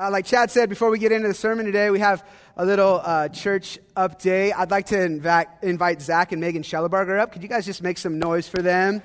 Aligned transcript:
Uh, 0.00 0.08
like 0.12 0.24
Chad 0.24 0.48
said, 0.48 0.68
before 0.68 0.90
we 0.90 0.98
get 1.00 1.10
into 1.10 1.26
the 1.26 1.34
sermon 1.34 1.66
today, 1.66 1.90
we 1.90 1.98
have 1.98 2.24
a 2.56 2.64
little 2.64 3.00
uh, 3.02 3.28
church 3.30 3.80
update. 3.96 4.52
I'd 4.56 4.70
like 4.70 4.86
to 4.86 5.02
invite, 5.02 5.48
invite 5.60 6.00
Zach 6.00 6.30
and 6.30 6.40
Megan 6.40 6.62
Schellebarger 6.62 7.18
up. 7.18 7.32
Could 7.32 7.42
you 7.42 7.48
guys 7.48 7.66
just 7.66 7.82
make 7.82 7.98
some 7.98 8.16
noise 8.16 8.46
for 8.46 8.62
them? 8.62 9.02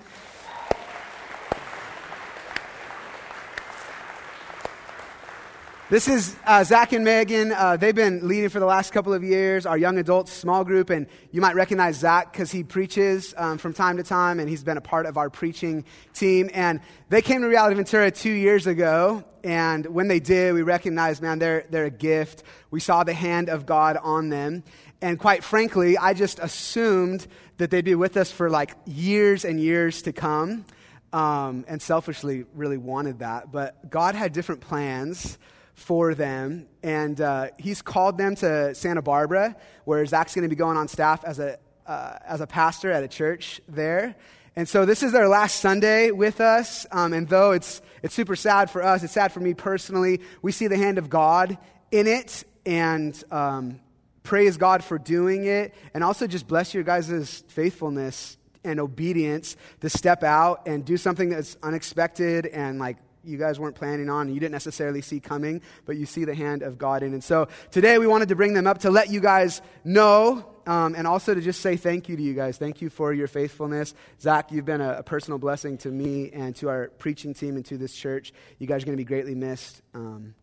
This 5.93 6.07
is 6.07 6.35
uh, 6.47 6.63
Zach 6.63 6.91
and 6.91 7.05
Megan. 7.05 7.51
Uh, 7.51 7.77
they've 7.77 7.93
been 7.93 8.27
leading 8.27 8.49
for 8.49 8.59
the 8.59 8.65
last 8.65 8.91
couple 8.91 9.13
of 9.13 9.23
years 9.23 9.67
our 9.67 9.77
young 9.77 9.99
adults 9.99 10.31
small 10.31 10.63
group, 10.63 10.89
and 10.89 11.05
you 11.29 11.39
might 11.39 11.53
recognize 11.53 11.97
Zach 11.97 12.33
because 12.33 12.51
he 12.51 12.63
preaches 12.63 13.35
um, 13.37 13.59
from 13.59 13.75
time 13.75 13.97
to 13.97 14.03
time, 14.03 14.39
and 14.39 14.49
he's 14.49 14.63
been 14.63 14.77
a 14.77 14.81
part 14.81 15.05
of 15.05 15.17
our 15.17 15.29
preaching 15.29 15.85
team. 16.15 16.49
And 16.51 16.79
they 17.09 17.21
came 17.21 17.41
to 17.41 17.47
Reality 17.47 17.75
Ventura 17.75 18.09
two 18.09 18.31
years 18.31 18.65
ago, 18.65 19.23
and 19.43 19.85
when 19.85 20.07
they 20.07 20.19
did, 20.19 20.55
we 20.55 20.63
recognized, 20.63 21.21
man, 21.21 21.37
they're, 21.37 21.67
they're 21.69 21.85
a 21.85 21.91
gift. 21.91 22.41
We 22.71 22.79
saw 22.79 23.03
the 23.03 23.13
hand 23.13 23.49
of 23.49 23.67
God 23.67 23.95
on 24.01 24.29
them. 24.29 24.63
And 24.99 25.19
quite 25.19 25.43
frankly, 25.43 25.95
I 25.95 26.15
just 26.15 26.39
assumed 26.39 27.27
that 27.57 27.69
they'd 27.69 27.85
be 27.85 27.93
with 27.93 28.17
us 28.17 28.31
for 28.31 28.49
like 28.49 28.75
years 28.87 29.45
and 29.45 29.59
years 29.59 30.01
to 30.01 30.11
come, 30.11 30.65
um, 31.11 31.65
and 31.67 31.79
selfishly 31.79 32.45
really 32.55 32.77
wanted 32.77 33.19
that. 33.19 33.51
But 33.51 33.91
God 33.91 34.15
had 34.15 34.33
different 34.33 34.61
plans 34.61 35.37
for 35.73 36.13
them. 36.13 36.67
And 36.81 37.19
uh, 37.19 37.47
he's 37.57 37.81
called 37.81 38.17
them 38.17 38.35
to 38.37 38.75
Santa 38.75 39.01
Barbara, 39.01 39.55
where 39.85 40.05
Zach's 40.05 40.35
going 40.35 40.43
to 40.43 40.49
be 40.49 40.55
going 40.55 40.77
on 40.77 40.87
staff 40.87 41.23
as 41.23 41.39
a, 41.39 41.57
uh, 41.87 42.17
as 42.25 42.41
a 42.41 42.47
pastor 42.47 42.91
at 42.91 43.03
a 43.03 43.07
church 43.07 43.61
there. 43.67 44.15
And 44.55 44.69
so 44.69 44.85
this 44.85 45.01
is 45.01 45.11
their 45.11 45.27
last 45.27 45.61
Sunday 45.61 46.11
with 46.11 46.39
us. 46.39 46.85
Um, 46.91 47.13
and 47.13 47.27
though 47.27 47.51
it's, 47.51 47.81
it's 48.03 48.13
super 48.13 48.35
sad 48.35 48.69
for 48.69 48.83
us, 48.83 49.03
it's 49.03 49.13
sad 49.13 49.31
for 49.31 49.39
me 49.39 49.53
personally, 49.53 50.21
we 50.41 50.51
see 50.51 50.67
the 50.67 50.77
hand 50.77 50.97
of 50.97 51.09
God 51.09 51.57
in 51.91 52.05
it. 52.05 52.43
And 52.65 53.21
um, 53.31 53.79
praise 54.21 54.57
God 54.57 54.83
for 54.83 54.99
doing 54.99 55.45
it. 55.45 55.73
And 55.93 56.03
also 56.03 56.27
just 56.27 56.47
bless 56.47 56.73
your 56.73 56.83
guys' 56.83 57.43
faithfulness 57.47 58.37
and 58.63 58.79
obedience 58.79 59.57
to 59.81 59.89
step 59.89 60.23
out 60.23 60.67
and 60.67 60.85
do 60.85 60.97
something 60.97 61.29
that's 61.29 61.57
unexpected 61.63 62.45
and 62.45 62.79
like 62.79 62.97
you 63.23 63.37
guys 63.37 63.59
weren't 63.59 63.75
planning 63.75 64.09
on 64.09 64.33
you 64.33 64.39
didn't 64.39 64.51
necessarily 64.51 65.01
see 65.01 65.19
coming, 65.19 65.61
but 65.85 65.97
you 65.97 66.05
see 66.05 66.25
the 66.25 66.35
hand 66.35 66.61
of 66.61 66.77
God 66.77 67.03
in. 67.03 67.13
And 67.13 67.23
so 67.23 67.47
today 67.71 67.97
we 67.97 68.07
wanted 68.07 68.29
to 68.29 68.35
bring 68.35 68.53
them 68.53 68.67
up 68.67 68.79
to 68.79 68.89
let 68.89 69.09
you 69.09 69.19
guys 69.19 69.61
know 69.83 70.45
um, 70.65 70.95
and 70.95 71.05
also 71.05 71.33
to 71.33 71.41
just 71.41 71.61
say 71.61 71.75
thank 71.75 72.07
you 72.07 72.15
to 72.15 72.21
you 72.21 72.33
guys. 72.33 72.57
Thank 72.57 72.81
you 72.81 72.89
for 72.89 73.13
your 73.13 73.27
faithfulness. 73.27 73.93
Zach, 74.21 74.51
you've 74.51 74.65
been 74.65 74.81
a, 74.81 74.93
a 74.99 75.03
personal 75.03 75.37
blessing 75.37 75.77
to 75.79 75.89
me 75.89 76.31
and 76.31 76.55
to 76.57 76.69
our 76.69 76.87
preaching 76.99 77.33
team 77.33 77.55
and 77.55 77.65
to 77.65 77.77
this 77.77 77.93
church. 77.93 78.33
You 78.59 78.67
guys 78.67 78.83
are 78.83 78.85
going 78.85 78.97
to 78.97 79.01
be 79.01 79.07
greatly 79.07 79.35
missed. 79.35 79.81
Um, 79.93 80.35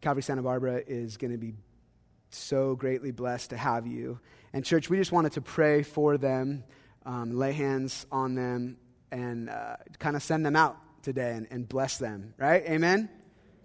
Calvary 0.00 0.22
Santa 0.22 0.42
Barbara 0.42 0.82
is 0.86 1.16
going 1.16 1.32
to 1.32 1.38
be 1.38 1.54
so 2.30 2.74
greatly 2.74 3.10
blessed 3.10 3.50
to 3.50 3.56
have 3.56 3.86
you. 3.86 4.20
And, 4.52 4.64
church, 4.64 4.90
we 4.90 4.96
just 4.96 5.12
wanted 5.12 5.32
to 5.32 5.40
pray 5.40 5.82
for 5.82 6.16
them, 6.16 6.64
um, 7.04 7.36
lay 7.36 7.52
hands 7.52 8.06
on 8.10 8.34
them, 8.34 8.78
and 9.10 9.48
uh, 9.48 9.76
kind 9.98 10.16
of 10.16 10.22
send 10.22 10.44
them 10.44 10.56
out 10.56 10.76
today 11.08 11.32
and, 11.32 11.46
and 11.50 11.66
bless 11.66 11.96
them, 11.96 12.34
right? 12.36 12.62
Amen? 12.68 13.08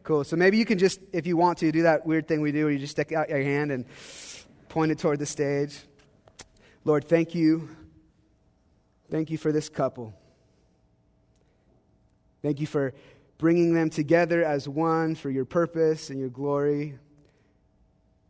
Cool. 0.03 0.23
So 0.23 0.37
maybe 0.37 0.57
you 0.57 0.63
can 0.63 0.79
just, 0.79 1.01
if 1.11 1.27
you 1.27 1.35
want 1.35 1.57
to, 1.57 1.73
do 1.73 1.83
that 1.83 2.05
weird 2.05 2.25
thing 2.25 2.39
we 2.39 2.53
do 2.53 2.63
where 2.63 2.71
you 2.71 2.79
just 2.79 2.91
stick 2.91 3.11
out 3.11 3.27
your 3.27 3.41
hand 3.41 3.69
and 3.69 3.83
point 4.69 4.93
it 4.93 4.97
toward 4.97 5.19
the 5.19 5.25
stage. 5.25 5.77
Lord, 6.85 7.03
thank 7.03 7.35
you. 7.35 7.67
Thank 9.11 9.29
you 9.29 9.37
for 9.37 9.51
this 9.51 9.67
couple. 9.67 10.13
Thank 12.41 12.61
you 12.61 12.67
for 12.67 12.93
bringing 13.37 13.73
them 13.73 13.89
together 13.89 14.41
as 14.41 14.69
one 14.69 15.13
for 15.13 15.29
your 15.29 15.45
purpose 15.45 16.09
and 16.09 16.19
your 16.19 16.29
glory. 16.29 16.97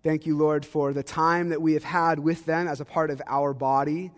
Thank 0.01 0.25
you, 0.25 0.35
Lord, 0.35 0.65
for 0.65 0.91
the 0.91 1.03
time 1.03 1.49
that 1.49 1.61
we 1.61 1.73
have 1.73 1.83
had 1.83 2.17
with 2.17 2.45
them 2.45 2.67
as 2.67 2.81
a 2.81 2.85
part 2.85 3.11
of 3.11 3.21
our 3.27 3.53
body. 3.53 4.11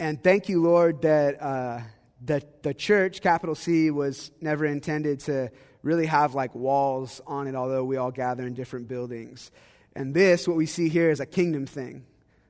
And 0.00 0.20
thank 0.20 0.48
you, 0.48 0.60
Lord, 0.62 1.02
that. 1.02 1.40
Uh, 1.40 1.80
the, 2.24 2.42
the 2.62 2.74
church, 2.74 3.20
capital 3.20 3.54
C, 3.54 3.90
was 3.90 4.30
never 4.40 4.64
intended 4.64 5.20
to 5.20 5.50
really 5.82 6.06
have 6.06 6.34
like 6.34 6.54
walls 6.54 7.20
on 7.26 7.46
it, 7.46 7.54
although 7.54 7.84
we 7.84 7.96
all 7.96 8.10
gather 8.10 8.46
in 8.46 8.54
different 8.54 8.88
buildings. 8.88 9.50
And 9.94 10.14
this, 10.14 10.46
what 10.48 10.56
we 10.56 10.66
see 10.66 10.88
here, 10.88 11.10
is 11.10 11.20
a 11.20 11.26
kingdom 11.26 11.66
thing. 11.66 12.04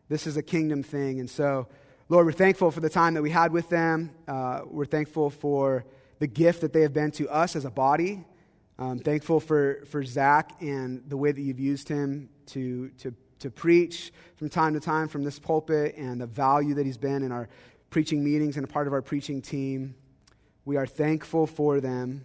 This 0.09 0.27
is 0.27 0.37
a 0.37 0.43
kingdom 0.43 0.83
thing. 0.83 1.21
And 1.21 1.29
so, 1.29 1.69
Lord, 2.09 2.27
we're 2.27 2.33
thankful 2.33 2.71
for 2.71 2.81
the 2.81 2.89
time 2.89 3.15
that 3.15 3.23
we 3.23 3.31
had 3.31 3.53
with 3.53 3.69
them. 3.69 4.11
Uh, 4.27 4.63
we're 4.67 4.85
thankful 4.85 5.31
for 5.31 5.85
the 6.19 6.27
gift 6.27 6.61
that 6.63 6.73
they 6.73 6.83
have 6.83 6.93
been 6.93 7.11
to 7.13 7.29
us 7.29 7.57
as 7.57 7.65
a 7.65 7.71
body. 7.71 8.25
Um, 8.79 8.99
thankful 8.99 9.41
for, 9.41 9.85
for 9.87 10.05
Zach 10.05 10.61
and 10.61 11.03
the 11.09 11.17
way 11.17 11.33
that 11.33 11.41
you've 11.41 11.61
used 11.61 11.89
him 11.89 12.29
to, 12.47 12.91
to, 12.99 13.15
to 13.41 13.51
preach 13.51 14.13
from 14.37 14.49
time 14.49 14.75
to 14.75 14.81
time 14.81 15.09
from 15.09 15.25
this 15.25 15.39
pulpit 15.39 15.97
and 15.97 16.21
the 16.21 16.27
value 16.27 16.75
that 16.75 16.87
he's 16.87 16.99
been 16.99 17.23
in 17.23 17.33
our 17.33 17.49
preaching 17.91 18.25
meetings 18.25 18.57
and 18.57 18.65
a 18.65 18.69
part 18.69 18.87
of 18.87 18.93
our 18.93 19.03
preaching 19.03 19.43
team. 19.43 19.95
We 20.65 20.77
are 20.77 20.87
thankful 20.87 21.47
for 21.47 21.81
them. 21.81 22.25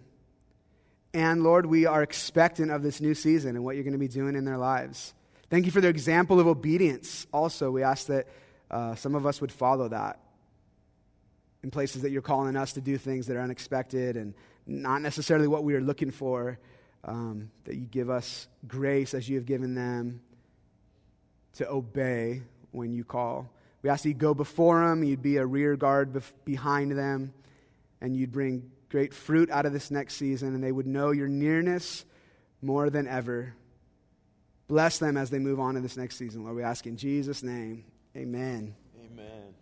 And 1.14 1.42
Lord, 1.42 1.66
we 1.66 1.86
are 1.86 2.02
expectant 2.02 2.70
of 2.70 2.82
this 2.82 3.00
new 3.00 3.14
season 3.14 3.56
and 3.56 3.64
what 3.64 3.74
you're 3.74 3.84
going 3.84 3.92
to 3.92 3.98
be 3.98 4.08
doing 4.08 4.34
in 4.34 4.44
their 4.44 4.58
lives. 4.58 5.14
Thank 5.50 5.66
you 5.66 5.70
for 5.70 5.80
their 5.80 5.90
example 5.90 6.40
of 6.40 6.46
obedience. 6.46 7.26
Also, 7.32 7.70
we 7.70 7.82
ask 7.82 8.06
that 8.06 8.26
uh, 8.70 8.94
some 8.94 9.14
of 9.14 9.26
us 9.26 9.40
would 9.40 9.52
follow 9.52 9.88
that 9.88 10.18
in 11.62 11.70
places 11.70 12.02
that 12.02 12.10
you're 12.10 12.22
calling 12.22 12.56
us 12.56 12.72
to 12.72 12.80
do 12.80 12.96
things 12.96 13.26
that 13.26 13.36
are 13.36 13.42
unexpected 13.42 14.16
and 14.16 14.34
not 14.66 15.02
necessarily 15.02 15.46
what 15.46 15.62
we 15.64 15.74
are 15.74 15.80
looking 15.80 16.10
for. 16.10 16.58
Um, 17.04 17.50
that 17.64 17.74
you 17.74 17.86
give 17.86 18.10
us 18.10 18.46
grace 18.68 19.12
as 19.12 19.28
you 19.28 19.36
have 19.36 19.44
given 19.44 19.74
them 19.74 20.20
to 21.54 21.68
obey 21.68 22.42
when 22.70 22.92
you 22.92 23.04
call. 23.04 23.50
We 23.82 23.90
ask 23.90 24.04
that 24.04 24.10
you 24.10 24.14
go 24.14 24.34
before 24.34 24.86
them, 24.86 25.02
you'd 25.02 25.22
be 25.22 25.38
a 25.38 25.46
rear 25.46 25.76
guard 25.76 26.12
bef- 26.12 26.32
behind 26.44 26.92
them, 26.96 27.34
and 28.00 28.16
you'd 28.16 28.32
bring 28.32 28.70
great 28.88 29.12
fruit 29.12 29.50
out 29.50 29.66
of 29.66 29.72
this 29.72 29.90
next 29.90 30.14
season, 30.14 30.54
and 30.54 30.62
they 30.62 30.70
would 30.70 30.86
know 30.86 31.10
your 31.10 31.28
nearness 31.28 32.04
more 32.60 32.90
than 32.90 33.08
ever. 33.08 33.54
Bless 34.68 34.98
them 34.98 35.16
as 35.16 35.30
they 35.30 35.38
move 35.38 35.58
on 35.58 35.74
to 35.74 35.80
this 35.80 35.96
next 35.96 36.16
season, 36.16 36.44
Lord. 36.44 36.56
We 36.56 36.62
ask 36.62 36.86
in 36.86 36.96
Jesus' 36.96 37.42
name. 37.42 37.84
Amen. 38.16 38.74
Amen. 39.12 39.54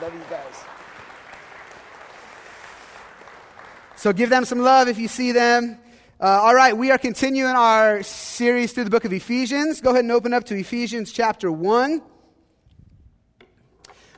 Love 0.00 0.14
you 0.14 0.20
guys. 0.30 0.54
So 3.96 4.14
give 4.14 4.30
them 4.30 4.46
some 4.46 4.60
love 4.60 4.88
if 4.88 4.98
you 4.98 5.08
see 5.08 5.32
them. 5.32 5.78
Uh, 6.22 6.26
all 6.42 6.54
right, 6.54 6.76
we 6.76 6.90
are 6.90 6.98
continuing 6.98 7.56
our 7.56 8.02
series 8.02 8.74
through 8.74 8.84
the 8.84 8.90
book 8.90 9.06
of 9.06 9.12
Ephesians. 9.14 9.80
Go 9.80 9.88
ahead 9.88 10.04
and 10.04 10.12
open 10.12 10.34
up 10.34 10.44
to 10.44 10.54
Ephesians 10.54 11.12
chapter 11.12 11.50
1. 11.50 12.02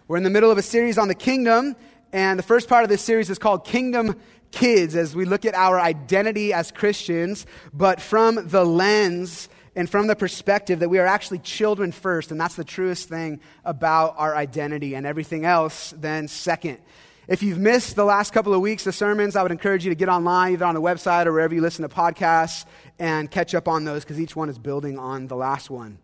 We're 0.09 0.17
in 0.17 0.25
the 0.25 0.31
middle 0.31 0.51
of 0.51 0.59
a 0.59 0.63
series 0.63 0.99
on 0.99 1.07
the 1.07 1.15
kingdom, 1.15 1.77
and 2.13 2.37
the 2.37 2.43
first 2.43 2.69
part 2.69 2.83
of 2.83 2.91
this 2.91 3.03
series 3.03 3.31
is 3.31 3.39
called 3.39 3.65
Kingdom 3.65 4.21
Kids 4.51 4.97
as 4.97 5.15
we 5.15 5.25
look 5.25 5.45
at 5.45 5.55
our 5.55 5.79
identity 5.79 6.53
as 6.53 6.73
Christians, 6.73 7.47
but 7.73 8.01
from 8.01 8.49
the 8.49 8.65
lens 8.65 9.49
and 9.77 9.89
from 9.89 10.09
the 10.09 10.17
perspective 10.17 10.81
that 10.81 10.89
we 10.89 10.99
are 10.99 11.07
actually 11.07 11.39
children 11.39 11.93
first, 11.93 12.33
and 12.33 12.41
that's 12.41 12.57
the 12.57 12.65
truest 12.65 13.09
thing 13.09 13.39
about 13.65 14.17
our 14.19 14.35
identity, 14.35 14.97
and 14.97 15.07
everything 15.07 15.45
else 15.45 15.95
then 15.97 16.27
second. 16.27 16.79
If 17.29 17.45
you've 17.45 17.59
missed 17.59 17.95
the 17.95 18.05
last 18.05 18.33
couple 18.33 18.53
of 18.53 18.61
weeks 18.61 18.85
of 18.89 18.97
sermons, 18.97 19.37
I 19.37 19.45
would 19.45 19.53
encourage 19.53 19.85
you 19.85 19.91
to 19.91 19.95
get 19.95 20.09
online, 20.09 20.55
either 20.55 20.65
on 20.65 20.75
the 20.75 20.81
website 20.81 21.27
or 21.27 21.33
wherever 21.33 21.55
you 21.55 21.61
listen 21.61 21.89
to 21.89 21.95
podcasts, 21.95 22.65
and 22.99 23.31
catch 23.31 23.55
up 23.55 23.69
on 23.69 23.85
those 23.85 24.03
because 24.03 24.19
each 24.19 24.35
one 24.35 24.49
is 24.49 24.59
building 24.59 24.99
on 24.99 25.29
the 25.29 25.37
last 25.37 25.71
one. 25.71 25.99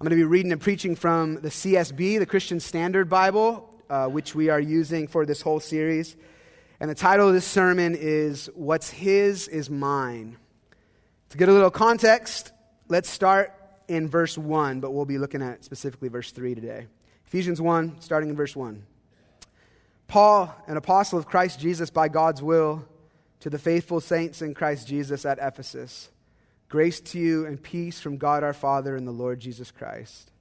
I'm 0.00 0.04
going 0.06 0.10
to 0.10 0.16
be 0.16 0.22
reading 0.22 0.52
and 0.52 0.60
preaching 0.60 0.94
from 0.94 1.40
the 1.40 1.48
CSB, 1.48 2.20
the 2.20 2.26
Christian 2.26 2.60
Standard 2.60 3.08
Bible, 3.08 3.68
uh, 3.90 4.06
which 4.06 4.36
we 4.36 4.48
are 4.48 4.60
using 4.60 5.08
for 5.08 5.26
this 5.26 5.42
whole 5.42 5.58
series. 5.58 6.14
And 6.78 6.88
the 6.88 6.94
title 6.94 7.26
of 7.26 7.34
this 7.34 7.46
sermon 7.46 7.96
is 7.98 8.48
What's 8.54 8.90
His 8.90 9.48
is 9.48 9.68
Mine. 9.70 10.36
To 11.30 11.36
get 11.36 11.48
a 11.48 11.52
little 11.52 11.72
context, 11.72 12.52
let's 12.88 13.10
start 13.10 13.52
in 13.88 14.06
verse 14.06 14.38
1, 14.38 14.78
but 14.78 14.92
we'll 14.92 15.04
be 15.04 15.18
looking 15.18 15.42
at 15.42 15.64
specifically 15.64 16.08
verse 16.08 16.30
3 16.30 16.54
today. 16.54 16.86
Ephesians 17.26 17.60
1, 17.60 18.00
starting 18.00 18.30
in 18.30 18.36
verse 18.36 18.54
1. 18.54 18.86
Paul, 20.10 20.52
an 20.66 20.76
apostle 20.76 21.20
of 21.20 21.26
Christ 21.26 21.60
Jesus 21.60 21.88
by 21.88 22.08
God's 22.08 22.42
will, 22.42 22.84
to 23.38 23.48
the 23.48 23.60
faithful 23.60 24.00
saints 24.00 24.42
in 24.42 24.54
Christ 24.54 24.88
Jesus 24.88 25.24
at 25.24 25.38
Ephesus. 25.40 26.10
Grace 26.68 27.00
to 27.00 27.18
you 27.20 27.46
and 27.46 27.62
peace 27.62 28.00
from 28.00 28.16
God 28.16 28.42
our 28.42 28.52
Father 28.52 28.96
and 28.96 29.06
the 29.06 29.12
Lord 29.12 29.38
Jesus 29.38 29.70
Christ. 29.70 30.32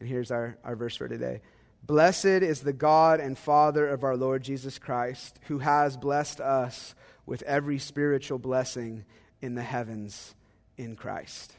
And 0.00 0.08
here's 0.08 0.30
our, 0.30 0.56
our 0.64 0.76
verse 0.76 0.96
for 0.96 1.08
today. 1.08 1.42
Blessed 1.86 2.24
is 2.24 2.62
the 2.62 2.72
God 2.72 3.20
and 3.20 3.36
Father 3.36 3.86
of 3.86 4.02
our 4.02 4.16
Lord 4.16 4.42
Jesus 4.42 4.78
Christ, 4.78 5.38
who 5.42 5.58
has 5.58 5.98
blessed 5.98 6.40
us 6.40 6.94
with 7.26 7.42
every 7.42 7.78
spiritual 7.78 8.38
blessing 8.38 9.04
in 9.42 9.54
the 9.54 9.62
heavens 9.62 10.34
in 10.78 10.96
Christ. 10.96 11.52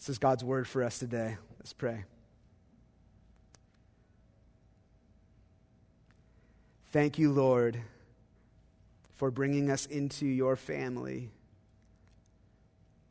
This 0.00 0.08
is 0.08 0.18
God's 0.18 0.42
word 0.42 0.66
for 0.66 0.82
us 0.82 0.98
today. 0.98 1.36
Let's 1.60 1.72
pray. 1.72 2.02
Thank 6.92 7.18
you, 7.18 7.32
Lord, 7.32 7.80
for 9.14 9.30
bringing 9.30 9.70
us 9.70 9.86
into 9.86 10.26
your 10.26 10.56
family. 10.56 11.30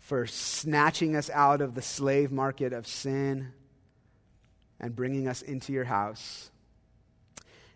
for 0.01 0.27
snatching 0.27 1.15
us 1.15 1.29
out 1.29 1.61
of 1.61 1.73
the 1.73 1.81
slave 1.81 2.33
market 2.33 2.73
of 2.73 2.85
sin 2.85 3.53
and 4.77 4.93
bringing 4.93 5.27
us 5.27 5.41
into 5.41 5.71
your 5.71 5.85
house. 5.85 6.51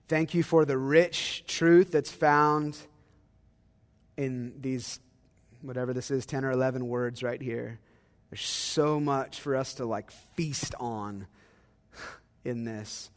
Thank 0.10 0.34
you 0.34 0.44
for 0.44 0.66
the 0.66 0.78
rich 0.78 1.46
truth 1.48 1.92
that's 1.92 2.12
found 2.12 2.78
in 4.18 4.56
these, 4.60 5.00
whatever 5.62 5.94
this 5.94 6.12
is, 6.12 6.26
10 6.26 6.44
or 6.44 6.52
11 6.52 6.86
words 6.88 7.24
right 7.24 7.42
here. 7.42 7.80
There's 8.30 8.42
so 8.42 9.00
much 9.00 9.40
for 9.40 9.56
us 9.56 9.76
to 9.76 9.86
like 9.86 10.12
feast 10.12 10.76
on 10.78 11.28
in 12.44 12.66
this. 12.66 13.12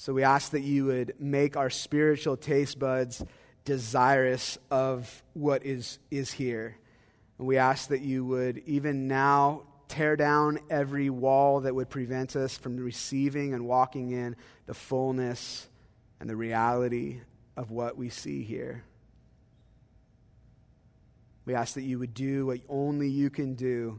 So 0.00 0.12
we 0.12 0.22
ask 0.22 0.52
that 0.52 0.60
you 0.60 0.84
would 0.84 1.14
make 1.18 1.56
our 1.56 1.70
spiritual 1.70 2.36
taste 2.36 2.78
buds 2.78 3.24
desirous 3.64 4.56
of 4.70 5.24
what 5.32 5.66
is, 5.66 5.98
is 6.08 6.30
here. 6.30 6.78
And 7.36 7.48
we 7.48 7.56
ask 7.56 7.88
that 7.88 8.00
you 8.00 8.24
would, 8.24 8.58
even 8.58 9.08
now, 9.08 9.64
tear 9.88 10.14
down 10.14 10.60
every 10.70 11.10
wall 11.10 11.62
that 11.62 11.74
would 11.74 11.90
prevent 11.90 12.36
us 12.36 12.56
from 12.56 12.76
receiving 12.76 13.54
and 13.54 13.66
walking 13.66 14.12
in 14.12 14.36
the 14.66 14.72
fullness 14.72 15.66
and 16.20 16.30
the 16.30 16.36
reality 16.36 17.20
of 17.56 17.72
what 17.72 17.96
we 17.96 18.08
see 18.08 18.44
here. 18.44 18.84
We 21.44 21.56
ask 21.56 21.74
that 21.74 21.82
you 21.82 21.98
would 21.98 22.14
do 22.14 22.46
what 22.46 22.60
only 22.68 23.08
you 23.08 23.30
can 23.30 23.56
do 23.56 23.98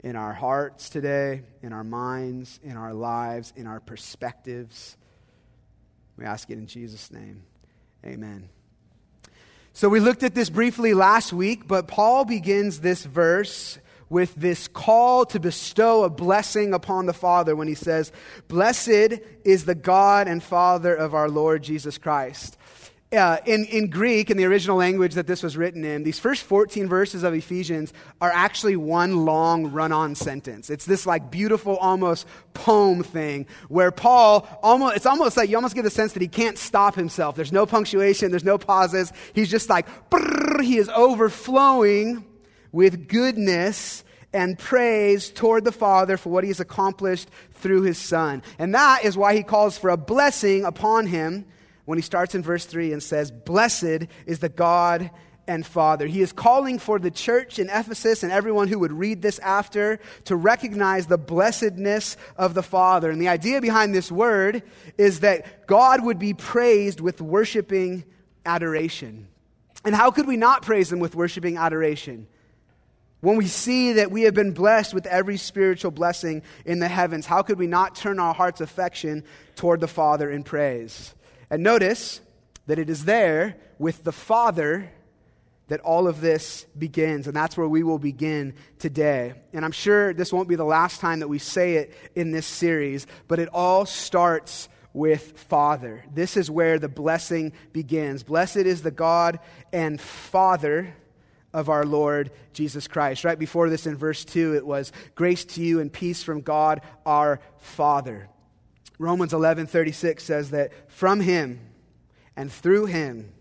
in 0.00 0.14
our 0.14 0.34
hearts 0.34 0.90
today, 0.90 1.40
in 1.62 1.72
our 1.72 1.84
minds, 1.84 2.60
in 2.62 2.76
our 2.76 2.92
lives, 2.92 3.54
in 3.56 3.66
our 3.66 3.80
perspectives. 3.80 4.98
We 6.16 6.24
ask 6.24 6.50
it 6.50 6.58
in 6.58 6.66
Jesus' 6.66 7.10
name. 7.10 7.42
Amen. 8.04 8.48
So 9.72 9.88
we 9.88 10.00
looked 10.00 10.22
at 10.22 10.34
this 10.34 10.48
briefly 10.48 10.94
last 10.94 11.32
week, 11.32 11.66
but 11.66 11.86
Paul 11.86 12.24
begins 12.24 12.80
this 12.80 13.04
verse 13.04 13.78
with 14.08 14.34
this 14.34 14.68
call 14.68 15.26
to 15.26 15.40
bestow 15.40 16.04
a 16.04 16.10
blessing 16.10 16.72
upon 16.72 17.06
the 17.06 17.12
Father 17.12 17.54
when 17.54 17.68
he 17.68 17.74
says, 17.74 18.12
Blessed 18.48 19.20
is 19.44 19.64
the 19.64 19.74
God 19.74 20.28
and 20.28 20.42
Father 20.42 20.94
of 20.94 21.14
our 21.14 21.28
Lord 21.28 21.62
Jesus 21.62 21.98
Christ 21.98 22.56
uh, 23.12 23.38
in, 23.46 23.64
in 23.66 23.88
Greek, 23.88 24.30
in 24.30 24.36
the 24.36 24.44
original 24.44 24.76
language 24.76 25.14
that 25.14 25.28
this 25.28 25.42
was 25.42 25.56
written 25.56 25.84
in, 25.84 26.02
these 26.02 26.18
first 26.18 26.42
14 26.42 26.88
verses 26.88 27.22
of 27.22 27.34
Ephesians 27.34 27.92
are 28.20 28.32
actually 28.32 28.76
one 28.76 29.24
long 29.24 29.70
run 29.70 29.92
on 29.92 30.14
sentence. 30.16 30.70
It's 30.70 30.86
this 30.86 31.06
like 31.06 31.30
beautiful, 31.30 31.76
almost 31.76 32.26
poem 32.52 33.04
thing 33.04 33.46
where 33.68 33.92
Paul 33.92 34.46
almost, 34.62 34.96
it's 34.96 35.06
almost 35.06 35.36
like 35.36 35.48
you 35.48 35.56
almost 35.56 35.76
get 35.76 35.82
the 35.82 35.90
sense 35.90 36.14
that 36.14 36.22
he 36.22 36.28
can't 36.28 36.58
stop 36.58 36.96
himself. 36.96 37.36
There's 37.36 37.52
no 37.52 37.64
punctuation, 37.64 38.30
there's 38.30 38.44
no 38.44 38.58
pauses. 38.58 39.12
He's 39.34 39.50
just 39.50 39.70
like, 39.70 39.86
he 40.60 40.76
is 40.76 40.88
overflowing 40.88 42.24
with 42.72 43.08
goodness 43.08 44.02
and 44.32 44.58
praise 44.58 45.30
toward 45.30 45.64
the 45.64 45.72
Father 45.72 46.16
for 46.16 46.30
what 46.30 46.42
he 46.42 46.48
has 46.48 46.60
accomplished 46.60 47.30
through 47.52 47.82
his 47.82 47.98
Son. 47.98 48.42
And 48.58 48.74
that 48.74 49.04
is 49.04 49.16
why 49.16 49.34
he 49.36 49.44
calls 49.44 49.78
for 49.78 49.90
a 49.90 49.96
blessing 49.96 50.64
upon 50.64 51.06
him 51.06 51.46
when 51.86 51.96
he 51.96 52.02
starts 52.02 52.34
in 52.34 52.42
verse 52.42 52.66
3 52.66 52.92
and 52.92 53.02
says, 53.02 53.30
Blessed 53.30 54.06
is 54.26 54.40
the 54.40 54.50
God 54.50 55.10
and 55.48 55.64
Father. 55.64 56.06
He 56.06 56.20
is 56.20 56.32
calling 56.32 56.78
for 56.78 56.98
the 56.98 57.10
church 57.10 57.58
in 57.58 57.68
Ephesus 57.70 58.22
and 58.22 58.32
everyone 58.32 58.68
who 58.68 58.80
would 58.80 58.92
read 58.92 59.22
this 59.22 59.38
after 59.38 60.00
to 60.24 60.36
recognize 60.36 61.06
the 61.06 61.18
blessedness 61.18 62.16
of 62.36 62.54
the 62.54 62.62
Father. 62.62 63.10
And 63.10 63.20
the 63.20 63.28
idea 63.28 63.60
behind 63.60 63.94
this 63.94 64.10
word 64.10 64.62
is 64.98 65.20
that 65.20 65.66
God 65.66 66.04
would 66.04 66.18
be 66.18 66.34
praised 66.34 67.00
with 67.00 67.20
worshiping 67.20 68.04
adoration. 68.44 69.28
And 69.84 69.94
how 69.94 70.10
could 70.10 70.26
we 70.26 70.36
not 70.36 70.62
praise 70.62 70.92
Him 70.92 70.98
with 70.98 71.14
worshiping 71.14 71.56
adoration? 71.56 72.26
When 73.20 73.36
we 73.36 73.46
see 73.46 73.94
that 73.94 74.10
we 74.10 74.22
have 74.22 74.34
been 74.34 74.52
blessed 74.52 74.92
with 74.92 75.06
every 75.06 75.36
spiritual 75.36 75.90
blessing 75.90 76.42
in 76.64 76.80
the 76.80 76.88
heavens, 76.88 77.26
how 77.26 77.42
could 77.42 77.58
we 77.58 77.66
not 77.66 77.94
turn 77.94 78.18
our 78.18 78.34
heart's 78.34 78.60
affection 78.60 79.24
toward 79.54 79.80
the 79.80 79.88
Father 79.88 80.30
in 80.30 80.42
praise? 80.42 81.14
And 81.50 81.62
notice 81.62 82.20
that 82.66 82.78
it 82.78 82.90
is 82.90 83.04
there 83.04 83.56
with 83.78 84.04
the 84.04 84.12
Father 84.12 84.90
that 85.68 85.80
all 85.80 86.06
of 86.06 86.20
this 86.20 86.64
begins. 86.78 87.26
And 87.26 87.36
that's 87.36 87.56
where 87.56 87.68
we 87.68 87.82
will 87.82 87.98
begin 87.98 88.54
today. 88.78 89.34
And 89.52 89.64
I'm 89.64 89.72
sure 89.72 90.14
this 90.14 90.32
won't 90.32 90.48
be 90.48 90.54
the 90.54 90.64
last 90.64 91.00
time 91.00 91.20
that 91.20 91.28
we 91.28 91.38
say 91.38 91.74
it 91.74 91.94
in 92.14 92.30
this 92.30 92.46
series, 92.46 93.06
but 93.26 93.38
it 93.38 93.48
all 93.52 93.84
starts 93.84 94.68
with 94.92 95.38
Father. 95.38 96.04
This 96.14 96.36
is 96.36 96.50
where 96.50 96.78
the 96.78 96.88
blessing 96.88 97.52
begins. 97.72 98.22
Blessed 98.22 98.58
is 98.58 98.82
the 98.82 98.90
God 98.90 99.40
and 99.72 100.00
Father 100.00 100.94
of 101.52 101.68
our 101.68 101.84
Lord 101.84 102.30
Jesus 102.52 102.86
Christ. 102.86 103.24
Right 103.24 103.38
before 103.38 103.68
this 103.68 103.86
in 103.86 103.96
verse 103.96 104.24
2, 104.24 104.54
it 104.54 104.66
was 104.66 104.92
grace 105.14 105.44
to 105.44 105.62
you 105.62 105.80
and 105.80 105.92
peace 105.92 106.22
from 106.22 106.40
God 106.40 106.80
our 107.04 107.40
Father. 107.58 108.28
Romans 108.98 109.32
11:36 109.32 110.24
says 110.24 110.50
that 110.50 110.72
from 110.90 111.20
him 111.20 111.60
and 112.36 112.50
through 112.50 112.86
him 112.86 113.32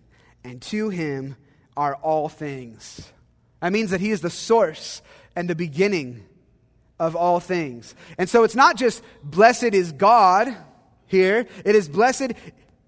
and 0.44 0.62
to 0.64 0.90
him 0.90 1.36
are 1.78 1.96
all 1.96 2.30
things. 2.30 3.12
That 3.62 3.72
means 3.72 3.92
that 3.92 4.02
he 4.02 4.12
is 4.12 4.22
the 4.22 4.30
source 4.30 5.02
and 5.36 5.50
the 5.50 5.56
beginning 5.56 6.26
of 7.00 7.16
all 7.16 7.40
things. 7.40 7.96
And 8.18 8.30
so 8.30 8.44
it's 8.44 8.56
not 8.56 8.78
just 8.78 9.04
blessed 9.24 9.74
is 9.74 9.92
God 9.92 10.56
here, 11.08 11.48
it 11.64 11.76
is 11.76 11.90
blessed 11.90 12.34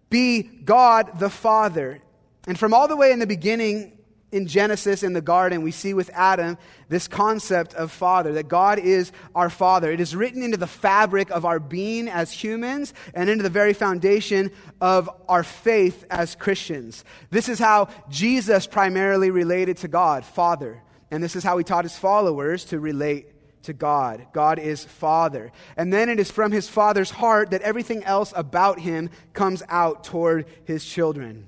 be 0.10 0.44
God 0.44 1.20
the 1.20 1.30
Father. 1.30 2.00
And 2.48 2.58
from 2.58 2.74
all 2.74 2.88
the 2.88 2.96
way 2.96 3.12
in 3.12 3.20
the 3.20 3.28
beginning 3.28 3.97
in 4.32 4.48
Genesis 4.48 5.04
in 5.04 5.14
the 5.14 5.22
garden, 5.22 5.62
we 5.62 5.72
see 5.72 5.94
with 5.94 6.10
Adam 6.14 6.58
this 6.90 7.08
concept 7.08 7.74
of 7.76 7.92
father, 7.92 8.34
that 8.34 8.48
God 8.48 8.78
is 8.80 9.12
our 9.34 9.50
father. 9.50 9.92
It 9.92 10.02
is 10.02 10.16
written 10.16 10.44
into 10.44 10.58
the 10.58 10.68
fabric 10.68 11.30
of 11.30 11.46
our 11.46 11.60
being 11.60 12.10
as 12.10 12.32
humans 12.32 12.94
and 13.14 13.30
into 13.30 13.44
the 13.44 13.50
very 13.50 13.74
foundation 13.74 14.52
of 14.82 15.10
our 15.30 15.44
faith 15.44 16.06
as 16.10 16.36
Christians. 16.36 17.06
This 17.30 17.48
is 17.48 17.60
how 17.60 17.88
Jesus 18.10 18.68
primarily 18.68 19.32
related 19.32 19.78
to 19.78 19.88
God, 19.88 20.26
Father. 20.26 20.82
And 21.10 21.24
this 21.24 21.36
is 21.36 21.44
how 21.44 21.58
he 21.58 21.64
taught 21.64 21.86
his 21.86 21.98
followers 21.98 22.66
to 22.66 22.80
relate 22.80 23.28
to 23.64 23.74
God. 23.74 24.28
God 24.34 24.60
is 24.60 24.84
Father. 24.84 25.54
And 25.78 25.92
then 25.92 26.10
it 26.10 26.20
is 26.20 26.32
from 26.32 26.52
his 26.52 26.68
Father's 26.68 27.12
heart 27.12 27.52
that 27.52 27.62
everything 27.62 28.04
else 28.04 28.34
about 28.36 28.80
him 28.80 29.10
comes 29.34 29.64
out 29.70 30.04
toward 30.04 30.48
his 30.66 30.86
children. 30.86 31.48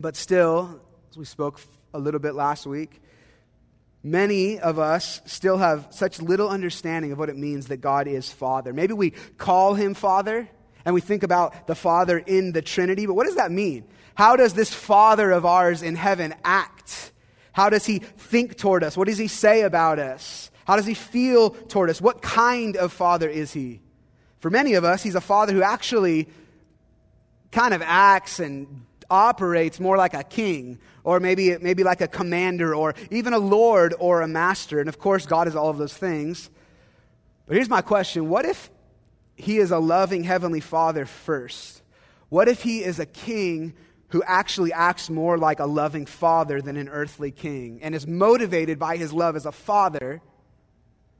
But 0.00 0.16
still, 0.16 0.80
we 1.18 1.24
spoke 1.24 1.60
a 1.92 1.98
little 1.98 2.20
bit 2.20 2.36
last 2.36 2.64
week, 2.64 3.02
many 4.04 4.60
of 4.60 4.78
us 4.78 5.20
still 5.26 5.58
have 5.58 5.88
such 5.90 6.22
little 6.22 6.48
understanding 6.48 7.10
of 7.10 7.18
what 7.18 7.28
it 7.28 7.36
means 7.36 7.66
that 7.66 7.78
God 7.78 8.06
is 8.06 8.30
Father. 8.30 8.72
Maybe 8.72 8.94
we 8.94 9.10
call 9.36 9.74
him 9.74 9.94
Father 9.94 10.48
and 10.84 10.94
we 10.94 11.00
think 11.00 11.24
about 11.24 11.66
the 11.66 11.74
Father 11.74 12.18
in 12.18 12.52
the 12.52 12.62
Trinity, 12.62 13.04
but 13.04 13.14
what 13.14 13.26
does 13.26 13.34
that 13.34 13.50
mean? 13.50 13.84
How 14.14 14.36
does 14.36 14.54
this 14.54 14.72
Father 14.72 15.32
of 15.32 15.44
ours 15.44 15.82
in 15.82 15.96
heaven 15.96 16.36
act? 16.44 17.10
How 17.50 17.68
does 17.68 17.84
he 17.84 17.98
think 17.98 18.56
toward 18.56 18.84
us? 18.84 18.96
What 18.96 19.08
does 19.08 19.18
he 19.18 19.26
say 19.26 19.62
about 19.62 19.98
us? 19.98 20.52
How 20.68 20.76
does 20.76 20.86
he 20.86 20.94
feel 20.94 21.50
toward 21.50 21.90
us? 21.90 22.00
What 22.00 22.22
kind 22.22 22.76
of 22.76 22.92
father 22.92 23.28
is 23.28 23.52
he? 23.52 23.80
For 24.38 24.50
many 24.50 24.74
of 24.74 24.84
us, 24.84 25.02
he's 25.02 25.16
a 25.16 25.20
father 25.20 25.52
who 25.52 25.62
actually 25.62 26.28
kind 27.50 27.74
of 27.74 27.82
acts 27.82 28.38
and 28.38 28.84
operates 29.10 29.80
more 29.80 29.96
like 29.96 30.14
a 30.14 30.22
king, 30.22 30.78
or 31.08 31.20
maybe, 31.20 31.56
maybe 31.56 31.82
like 31.82 32.02
a 32.02 32.06
commander, 32.06 32.74
or 32.74 32.94
even 33.10 33.32
a 33.32 33.38
lord 33.38 33.94
or 33.98 34.20
a 34.20 34.28
master. 34.28 34.78
And 34.78 34.90
of 34.90 34.98
course, 34.98 35.24
God 35.24 35.48
is 35.48 35.56
all 35.56 35.70
of 35.70 35.78
those 35.78 35.96
things. 35.96 36.50
But 37.46 37.54
here's 37.54 37.70
my 37.70 37.80
question 37.80 38.28
What 38.28 38.44
if 38.44 38.68
he 39.34 39.56
is 39.56 39.70
a 39.70 39.78
loving 39.78 40.22
heavenly 40.22 40.60
father 40.60 41.06
first? 41.06 41.80
What 42.28 42.46
if 42.46 42.60
he 42.60 42.84
is 42.84 42.98
a 42.98 43.06
king 43.06 43.72
who 44.08 44.22
actually 44.22 44.70
acts 44.70 45.08
more 45.08 45.38
like 45.38 45.60
a 45.60 45.64
loving 45.64 46.04
father 46.04 46.60
than 46.60 46.76
an 46.76 46.90
earthly 46.90 47.30
king 47.30 47.78
and 47.80 47.94
is 47.94 48.06
motivated 48.06 48.78
by 48.78 48.98
his 48.98 49.10
love 49.10 49.34
as 49.34 49.46
a 49.46 49.52
father 49.52 50.20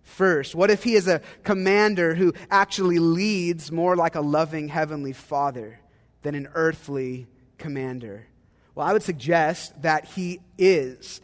first? 0.03 0.55
What 0.55 0.71
if 0.71 0.85
he 0.85 0.97
is 0.97 1.09
a 1.09 1.23
commander 1.45 2.15
who 2.15 2.35
actually 2.51 2.99
leads 2.99 3.73
more 3.73 3.97
like 3.97 4.17
a 4.17 4.21
loving 4.21 4.69
heavenly 4.69 5.15
father 5.15 5.81
than 6.21 6.35
an 6.35 6.47
earthly 6.53 7.27
commander? 7.57 8.27
Well, 8.79 8.87
I 8.87 8.93
would 8.93 9.03
suggest 9.03 9.83
that 9.83 10.05
he 10.05 10.39
is. 10.57 11.21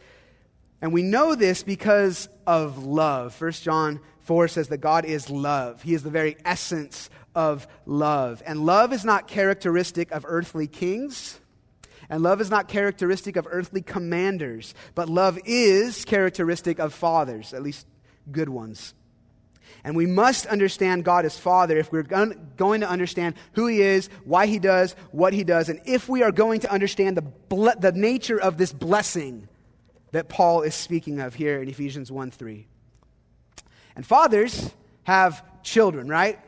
And 0.81 0.91
we 0.91 1.03
know 1.03 1.35
this 1.35 1.63
because 1.63 2.27
of 2.45 2.83
love. 2.85 3.39
1 3.39 3.51
John 3.53 4.01
4 4.23 4.49
says 4.49 4.67
that 4.67 4.79
God 4.79 5.05
is 5.05 5.29
love. 5.29 5.81
He 5.81 5.93
is 5.93 6.03
the 6.03 6.09
very 6.09 6.35
essence 6.43 7.09
of 7.33 7.65
love. 7.85 8.43
And 8.45 8.65
love 8.65 8.91
is 8.91 9.05
not 9.05 9.29
characteristic 9.29 10.11
of 10.11 10.25
earthly 10.27 10.67
kings. 10.67 11.39
And 12.09 12.21
love 12.21 12.41
is 12.41 12.49
not 12.49 12.67
characteristic 12.67 13.37
of 13.37 13.47
earthly 13.49 13.81
commanders, 13.81 14.75
but 14.93 15.07
love 15.07 15.39
is 15.45 16.03
characteristic 16.03 16.77
of 16.77 16.93
fathers, 16.93 17.53
at 17.53 17.63
least 17.63 17.87
good 18.33 18.49
ones. 18.49 18.93
And 19.83 19.95
we 19.95 20.05
must 20.05 20.45
understand 20.45 21.03
God 21.03 21.25
as 21.25 21.37
Father 21.37 21.77
if 21.77 21.91
we're 21.91 22.03
going 22.03 22.81
to 22.81 22.89
understand 22.89 23.35
who 23.53 23.67
He 23.67 23.81
is, 23.81 24.09
why 24.23 24.47
He 24.47 24.59
does 24.59 24.95
what 25.11 25.33
He 25.33 25.43
does, 25.43 25.69
and 25.69 25.79
if 25.85 26.09
we 26.09 26.23
are 26.23 26.31
going 26.31 26.61
to 26.61 26.71
understand 26.71 27.17
the, 27.17 27.21
ble- 27.21 27.79
the 27.79 27.91
nature 27.91 28.39
of 28.39 28.57
this 28.57 28.73
blessing 28.73 29.47
that 30.11 30.29
Paul 30.29 30.61
is 30.61 30.73
speaking 30.73 31.19
of 31.19 31.35
here 31.35 31.61
in 31.61 31.67
Ephesians 31.67 32.11
1 32.11 32.31
3. 32.31 32.67
And 33.95 34.05
fathers 34.05 34.71
have 35.03 35.43
children, 35.61 36.07
right? 36.07 36.39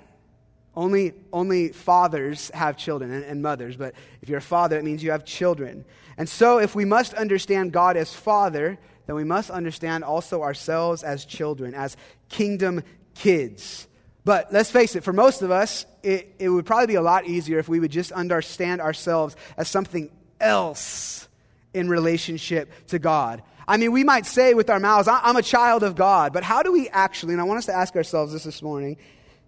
Only, 0.75 1.13
only 1.33 1.69
fathers 1.69 2.51
have 2.53 2.77
children 2.77 3.11
and, 3.11 3.23
and, 3.23 3.41
mothers, 3.41 3.75
but 3.75 3.95
if 4.21 4.29
you're 4.29 4.37
a 4.37 4.41
father, 4.41 4.77
it 4.77 4.83
means 4.83 5.03
you 5.03 5.11
have 5.11 5.25
children. 5.25 5.85
And 6.17 6.29
so, 6.29 6.59
if 6.59 6.75
we 6.75 6.85
must 6.85 7.13
understand 7.15 7.71
God 7.71 7.97
as 7.97 8.13
Father, 8.13 8.77
then 9.05 9.15
we 9.15 9.23
must 9.23 9.49
understand 9.49 10.03
also 10.03 10.43
ourselves 10.43 11.03
as 11.03 11.25
children, 11.25 11.73
as 11.73 11.97
kingdom 12.29 12.83
kids. 13.17 13.87
But 14.23 14.51
let's 14.51 14.69
face 14.69 14.95
it, 14.95 15.03
for 15.03 15.13
most 15.13 15.41
of 15.41 15.51
us, 15.51 15.85
it, 16.03 16.35
it 16.39 16.49
would 16.49 16.65
probably 16.65 16.87
be 16.87 16.95
a 16.95 17.01
lot 17.01 17.25
easier 17.25 17.59
if 17.59 17.69
we 17.69 17.79
would 17.79 17.91
just 17.91 18.11
understand 18.11 18.81
ourselves 18.81 19.35
as 19.55 19.69
something 19.69 20.09
else 20.39 21.27
in 21.73 21.89
relationship 21.89 22.71
to 22.87 22.99
God. 22.99 23.41
I 23.67 23.77
mean, 23.77 23.91
we 23.91 24.03
might 24.03 24.25
say 24.25 24.53
with 24.53 24.69
our 24.69 24.79
mouths, 24.79 25.07
I'm 25.07 25.35
a 25.35 25.41
child 25.41 25.83
of 25.83 25.95
God, 25.95 26.33
but 26.33 26.43
how 26.43 26.63
do 26.63 26.71
we 26.71 26.89
actually, 26.89 27.33
and 27.33 27.41
I 27.41 27.45
want 27.45 27.59
us 27.59 27.65
to 27.65 27.73
ask 27.73 27.95
ourselves 27.95 28.33
this 28.33 28.43
this 28.43 28.61
morning, 28.61 28.97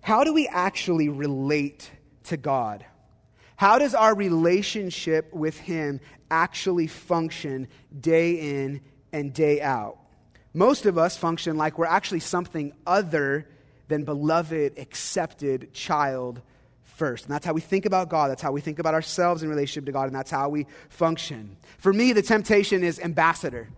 how 0.02 0.24
do 0.24 0.34
we 0.34 0.48
actually 0.48 1.10
relate 1.10 1.90
to 2.26 2.38
God? 2.38 2.86
How 3.56 3.80
does 3.80 3.94
our 3.94 4.16
relationship 4.16 5.34
with 5.34 5.58
Him 5.58 6.00
actually 6.32 6.88
function 6.88 7.68
day 8.00 8.62
in 8.62 8.82
and 9.12 9.34
day 9.34 9.62
out? 9.62 9.98
Most 10.54 10.86
of 10.86 10.98
us 10.98 11.18
function 11.18 11.58
like 11.58 11.78
we're 11.78 11.86
actually 11.86 12.22
something 12.22 12.74
other 12.88 13.48
than 13.90 14.06
beloved, 14.06 14.78
accepted 14.78 15.74
child 15.74 16.42
first. 16.84 17.26
And 17.26 17.34
that's 17.34 17.46
how 17.46 17.54
we 17.54 17.62
think 17.62 17.86
about 17.86 18.10
God. 18.10 18.30
That's 18.30 18.42
how 18.42 18.52
we 18.52 18.62
think 18.62 18.80
about 18.80 18.94
ourselves 18.94 19.44
in 19.44 19.50
relationship 19.50 19.86
to 19.88 19.92
God, 19.92 20.06
and 20.06 20.16
that's 20.16 20.32
how 20.32 20.50
we 20.50 20.68
function. 20.90 21.58
For 21.80 21.92
me, 21.92 22.14
the 22.14 22.22
temptation 22.22 22.84
is 22.84 23.00
ambassador. 23.00 23.70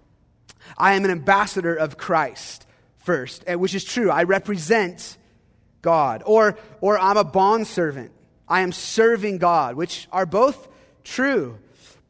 I 0.78 0.94
am 0.94 1.06
an 1.06 1.12
ambassador 1.12 1.76
of 1.76 1.98
Christ 1.98 2.68
first, 2.98 3.44
eh, 3.48 3.56
which 3.56 3.74
is 3.74 3.84
true. 3.84 4.12
I 4.12 4.24
represent 4.24 5.18
God. 5.82 6.24
Or, 6.26 6.58
or 6.82 7.00
I'm 7.00 7.18
a 7.18 7.24
bondservant. 7.24 8.12
I 8.48 8.62
am 8.62 8.72
serving 8.72 9.38
God, 9.38 9.76
which 9.76 10.08
are 10.12 10.26
both 10.26 10.68
true. 11.04 11.58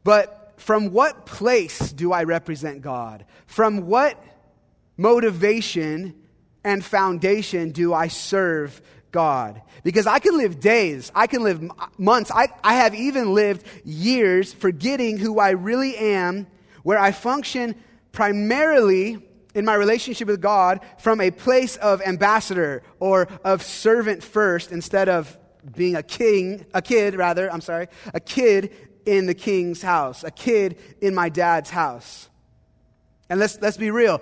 But 0.04 0.54
from 0.56 0.92
what 0.92 1.26
place 1.26 1.92
do 1.92 2.12
I 2.12 2.24
represent 2.24 2.82
God? 2.82 3.24
From 3.46 3.86
what 3.86 4.22
motivation 4.96 6.21
and 6.64 6.84
foundation 6.84 7.70
do 7.70 7.92
I 7.92 8.08
serve 8.08 8.80
God? 9.10 9.60
Because 9.82 10.06
I 10.06 10.18
can 10.18 10.36
live 10.36 10.60
days, 10.60 11.12
I 11.14 11.26
can 11.26 11.42
live 11.42 11.62
months, 11.98 12.30
I, 12.32 12.48
I 12.62 12.74
have 12.74 12.94
even 12.94 13.34
lived 13.34 13.66
years 13.84 14.52
forgetting 14.52 15.18
who 15.18 15.38
I 15.38 15.50
really 15.50 15.96
am, 15.96 16.46
where 16.82 16.98
I 16.98 17.12
function 17.12 17.74
primarily 18.12 19.18
in 19.54 19.64
my 19.64 19.74
relationship 19.74 20.28
with 20.28 20.40
God 20.40 20.80
from 20.98 21.20
a 21.20 21.30
place 21.30 21.76
of 21.76 22.00
ambassador 22.02 22.82
or 23.00 23.28
of 23.44 23.62
servant 23.62 24.22
first 24.22 24.72
instead 24.72 25.08
of 25.08 25.36
being 25.76 25.94
a 25.94 26.02
king, 26.02 26.64
a 26.74 26.82
kid 26.82 27.14
rather, 27.14 27.52
I'm 27.52 27.60
sorry, 27.60 27.88
a 28.14 28.20
kid 28.20 28.74
in 29.04 29.26
the 29.26 29.34
king's 29.34 29.82
house, 29.82 30.24
a 30.24 30.30
kid 30.30 30.78
in 31.00 31.14
my 31.14 31.28
dad's 31.28 31.70
house. 31.70 32.28
And 33.28 33.40
let's, 33.40 33.60
let's 33.60 33.76
be 33.76 33.90
real. 33.90 34.20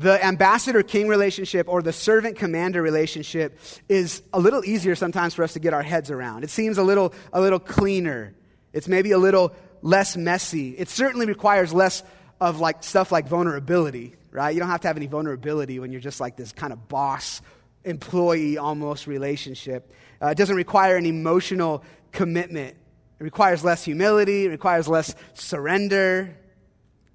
The 0.00 0.24
ambassador 0.24 0.82
king 0.82 1.08
relationship 1.08 1.68
or 1.68 1.82
the 1.82 1.92
servant 1.92 2.36
commander 2.36 2.82
relationship 2.82 3.58
is 3.88 4.22
a 4.32 4.40
little 4.40 4.64
easier 4.64 4.94
sometimes 4.94 5.34
for 5.34 5.42
us 5.42 5.52
to 5.54 5.60
get 5.60 5.74
our 5.74 5.82
heads 5.82 6.10
around. 6.10 6.44
It 6.44 6.50
seems 6.50 6.78
a 6.78 6.82
little, 6.82 7.14
a 7.32 7.40
little 7.40 7.58
cleaner. 7.58 8.34
It's 8.72 8.88
maybe 8.88 9.12
a 9.12 9.18
little 9.18 9.52
less 9.82 10.16
messy. 10.16 10.70
It 10.70 10.88
certainly 10.88 11.26
requires 11.26 11.72
less 11.72 12.02
of 12.40 12.60
like 12.60 12.82
stuff 12.82 13.12
like 13.12 13.28
vulnerability 13.28 14.16
right? 14.30 14.50
You 14.54 14.60
don't 14.60 14.68
have 14.68 14.80
to 14.82 14.88
have 14.88 14.96
any 14.96 15.06
vulnerability 15.06 15.78
when 15.78 15.92
you're 15.92 16.00
just 16.00 16.20
like 16.20 16.36
this 16.36 16.52
kind 16.52 16.72
of 16.72 16.88
boss 16.88 17.42
employee 17.84 18.58
almost 18.58 19.06
relationship. 19.06 19.92
Uh, 20.22 20.28
it 20.28 20.36
doesn't 20.36 20.56
require 20.56 20.96
an 20.96 21.06
emotional 21.06 21.82
commitment. 22.12 22.76
It 23.18 23.24
requires 23.24 23.64
less 23.64 23.84
humility, 23.84 24.46
it 24.46 24.50
requires 24.50 24.88
less 24.88 25.14
surrender 25.34 26.36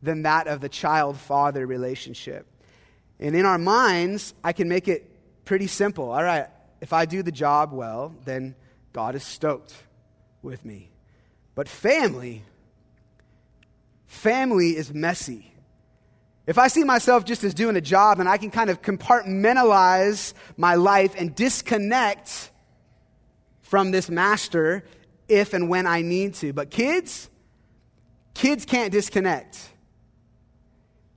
than 0.04 0.24
that 0.24 0.48
of 0.48 0.62
the 0.62 0.70
child 0.70 1.18
father 1.18 1.65
relationship. 1.65 2.48
And 3.20 3.36
in 3.36 3.46
our 3.46 3.58
minds, 3.58 4.34
I 4.44 4.54
can 4.54 4.68
make 4.68 4.88
it 4.88 5.10
pretty 5.46 5.68
simple. 5.68 6.12
All 6.12 6.24
right, 6.24 6.48
if 6.82 6.94
I 6.94 7.06
do 7.06 7.24
the 7.24 7.32
job 7.32 7.72
well, 7.72 8.14
then 8.26 8.56
God 8.94 9.16
is 9.16 9.24
stoked 9.24 9.74
with 10.42 10.66
me. 10.66 10.90
But 11.56 11.70
family, 11.70 12.44
family 14.06 14.76
is 14.76 14.94
messy. 14.94 15.52
If 16.48 16.58
I 16.60 16.68
see 16.68 16.84
myself 16.84 17.26
just 17.26 17.44
as 17.44 17.54
doing 17.54 17.76
a 17.76 17.82
job 17.82 18.20
and 18.20 18.30
I 18.30 18.38
can 18.38 18.52
kind 18.52 18.70
of 18.70 18.82
compartmentalize 18.82 20.34
my 20.58 20.76
life 20.76 21.16
and 21.18 21.34
disconnect 21.34 22.52
from 23.62 23.92
this 23.92 24.10
master 24.10 24.84
if 25.28 25.54
and 25.54 25.70
when 25.70 25.88
I 25.88 26.02
need 26.02 26.36
to. 26.36 26.54
But 26.54 26.70
kids, 26.70 27.30
kids 28.36 28.64
can't 28.66 28.92
disconnect. 28.92 29.58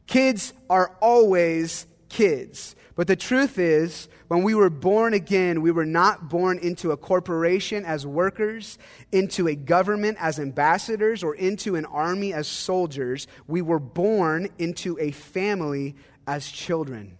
Kids 0.07 0.55
are 0.71 0.97
always 1.03 1.87
kids. 2.09 2.75
But 2.95 3.07
the 3.07 3.17
truth 3.17 3.59
is, 3.59 4.09
when 4.27 4.43
we 4.43 4.55
were 4.55 4.71
born 4.71 5.15
again, 5.15 5.63
we 5.63 5.71
were 5.71 5.87
not 5.87 6.29
born 6.29 6.59
into 6.59 6.91
a 6.91 6.97
corporation 6.97 7.85
as 7.85 8.07
workers, 8.07 8.77
into 9.13 9.47
a 9.47 9.55
government 9.55 10.19
as 10.21 10.41
ambassadors, 10.41 11.23
or 11.23 11.35
into 11.35 11.77
an 11.77 11.85
army 11.85 12.33
as 12.33 12.49
soldiers. 12.49 13.27
We 13.47 13.63
were 13.63 13.79
born 13.79 14.49
into 14.59 14.99
a 14.99 15.13
family 15.13 15.95
as 16.27 16.51
children. 16.51 17.19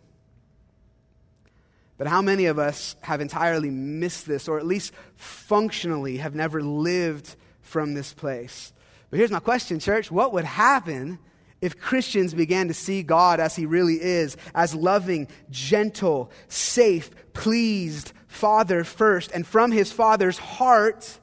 But 1.97 2.09
how 2.09 2.23
many 2.23 2.47
of 2.47 2.59
us 2.59 2.97
have 3.03 3.21
entirely 3.21 3.71
missed 3.71 4.27
this, 4.27 4.49
or 4.49 4.59
at 4.59 4.67
least 4.67 4.93
functionally 5.17 6.19
have 6.19 6.35
never 6.35 6.63
lived 6.63 7.37
from 7.61 7.95
this 7.95 8.13
place? 8.13 8.73
But 9.11 9.19
here's 9.19 9.31
my 9.31 9.41
question, 9.41 9.79
church. 9.79 10.11
What 10.11 10.33
would 10.33 10.45
happen 10.45 11.19
if 11.61 11.79
Christians 11.79 12.35
began 12.35 12.69
to 12.69 12.75
see 12.75 13.03
God 13.03 13.41
as 13.41 13.57
He 13.57 13.67
really 13.67 14.01
is, 14.01 14.37
as 14.55 14.75
loving, 14.75 15.29
gentle, 15.51 16.31
safe, 16.49 17.11
pleased 17.33 18.13
Father 18.27 18.85
first, 18.85 19.33
and 19.33 19.47
from 19.47 19.73
His 19.73 19.91
Father's 19.91 20.39
heart, 20.39 21.19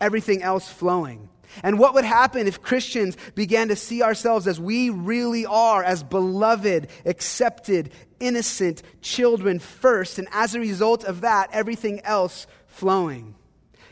everything 0.00 0.42
else 0.42 0.68
flowing. 0.68 1.28
And 1.62 1.78
what 1.78 1.94
would 1.94 2.04
happen 2.04 2.46
if 2.46 2.60
Christians 2.60 3.16
began 3.34 3.68
to 3.68 3.76
see 3.76 4.02
ourselves 4.02 4.46
as 4.46 4.60
we 4.60 4.90
really 4.90 5.46
are, 5.46 5.82
as 5.82 6.02
beloved, 6.02 6.88
accepted, 7.06 7.90
innocent 8.20 8.82
children 9.00 9.58
first, 9.58 10.18
and 10.18 10.28
as 10.32 10.54
a 10.54 10.60
result 10.60 11.04
of 11.04 11.22
that, 11.22 11.48
everything 11.52 12.00
else 12.00 12.46
flowing? 12.66 13.34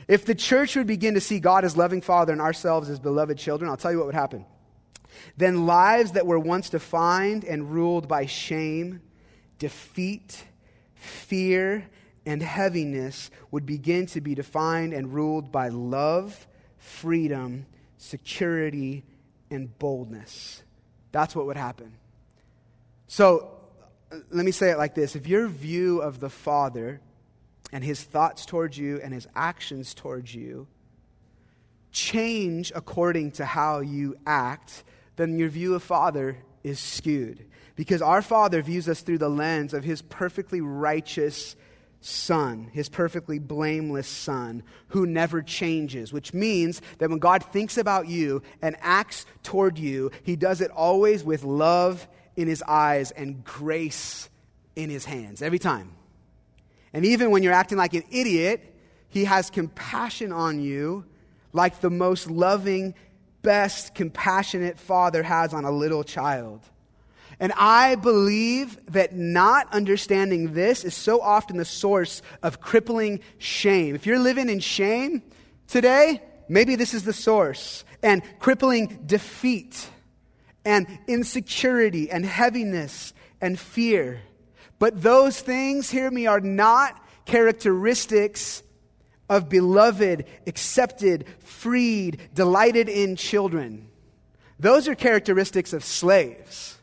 If 0.07 0.25
the 0.25 0.35
church 0.35 0.77
would 0.77 0.87
begin 0.87 1.15
to 1.15 1.21
see 1.21 1.41
God 1.41 1.65
as 1.65 1.77
loving 1.77 2.01
Father 2.01 2.33
and 2.33 2.41
ourselves 2.41 2.91
as 2.91 3.01
beloved 3.01 3.39
children, 3.39 3.71
I'll 3.71 3.77
tell 3.77 3.91
you 3.91 3.99
what 3.99 4.07
would 4.07 4.15
happen. 4.15 4.45
Then 5.37 5.67
lives 5.67 6.13
that 6.13 6.27
were 6.27 6.39
once 6.39 6.71
defined 6.71 7.45
and 7.45 7.71
ruled 7.71 8.09
by 8.09 8.27
shame, 8.27 9.01
defeat, 9.59 10.45
fear, 10.95 11.89
and 12.25 12.43
heaviness 12.43 13.31
would 13.51 13.65
begin 13.65 14.07
to 14.07 14.21
be 14.21 14.35
defined 14.35 14.93
and 14.93 15.15
ruled 15.15 15.53
by 15.53 15.69
love, 15.69 16.47
freedom, 16.79 17.67
security, 17.99 19.05
and 19.51 19.79
boldness. 19.79 20.63
That's 21.13 21.35
what 21.35 21.47
would 21.47 21.57
happen. 21.57 21.93
So, 23.07 23.53
let 24.31 24.45
me 24.45 24.53
say 24.53 24.71
it 24.71 24.79
like 24.79 24.95
this 24.95 25.17
if 25.17 25.27
your 25.27 25.49
view 25.49 26.01
of 26.01 26.21
the 26.21 26.31
Father 26.31 27.01
and 27.73 27.83
his 27.83 28.03
thoughts 28.03 28.47
towards 28.47 28.79
you 28.79 29.01
and 29.03 29.13
his 29.13 29.27
actions 29.35 29.95
towards 29.95 30.35
you 30.35 30.67
change 31.91 32.71
according 32.75 33.33
to 33.33 33.45
how 33.45 33.81
you 33.81 34.17
act, 34.27 34.85
then 35.17 35.39
your 35.39 35.49
view 35.49 35.75
of 35.75 35.83
Father 35.83 36.39
is 36.63 36.79
skewed. 36.79 37.45
Because 37.75 38.01
our 38.01 38.23
Father 38.23 38.63
views 38.63 38.89
us 38.89 39.01
through 39.03 39.19
the 39.19 39.29
lens 39.29 39.75
of 39.75 39.85
His 39.85 40.03
perfectly 40.03 40.61
righteous 40.61 41.57
Son, 42.01 42.71
His 42.73 42.89
perfectly 42.89 43.39
blameless 43.39 44.09
Son, 44.09 44.63
who 44.89 45.07
never 45.07 45.43
changes, 45.43 46.13
which 46.13 46.33
means 46.33 46.81
that 46.99 47.11
when 47.11 47.19
God 47.19 47.43
thinks 47.45 47.77
about 47.79 48.09
you 48.09 48.43
and 48.63 48.77
acts 48.81 49.27
toward 49.43 49.79
you, 49.79 50.11
He 50.23 50.37
does 50.37 50.61
it 50.61 50.71
always 50.71 51.25
with 51.25 51.45
love 51.45 52.07
in 52.37 52.49
His 52.49 52.63
eyes 52.63 53.11
and 53.11 53.45
grace 53.45 54.29
in 54.75 54.91
His 54.91 55.05
hands, 55.05 55.43
every 55.43 55.59
time. 55.59 55.93
And 56.93 57.05
even 57.05 57.31
when 57.31 57.43
you're 57.43 57.53
acting 57.53 57.79
like 57.79 57.95
an 57.95 58.05
idiot, 58.11 58.75
He 59.09 59.25
has 59.25 59.51
compassion 59.51 60.33
on 60.33 60.61
you 60.61 61.05
like 61.53 61.81
the 61.81 61.91
most 61.91 62.31
loving 62.31 62.95
best 63.47 63.95
compassionate 63.95 64.77
father 64.77 65.23
has 65.23 65.55
on 65.55 65.65
a 65.65 65.71
little 65.71 66.03
child. 66.03 66.61
And 67.39 67.53
I 67.53 67.95
believe 67.95 68.77
that 68.93 69.15
not 69.15 69.73
understanding 69.73 70.53
this 70.53 70.85
is 70.85 70.97
so 70.97 71.21
often 71.21 71.57
the 71.57 71.65
source 71.65 72.23
of 72.43 72.61
crippling 72.61 73.21
shame. 73.39 73.95
If 73.95 74.05
you're 74.05 74.19
living 74.19 74.49
in 74.49 74.59
shame 74.59 75.23
today, 75.69 76.21
maybe 76.49 76.75
this 76.75 76.93
is 76.93 77.05
the 77.05 77.13
source. 77.13 77.85
And 78.03 78.21
crippling 78.41 79.05
defeat 79.07 79.91
and 80.65 80.89
insecurity 81.07 82.11
and 82.11 82.27
heaviness 82.27 83.15
and 83.41 83.57
fear. 83.57 84.23
But 84.81 85.01
those 85.01 85.41
things, 85.41 85.89
hear 85.89 86.11
me, 86.11 86.27
are 86.27 86.41
not 86.41 87.01
characteristics 87.27 88.65
of 89.29 89.49
beloved, 89.49 90.25
accepted, 90.47 91.27
freed, 91.41 92.21
delighted 92.35 92.89
in 92.89 93.17
children. 93.17 93.89
Those 94.59 94.89
are 94.89 94.95
characteristics 94.95 95.73
of 95.73 95.85
slaves. 95.85 96.79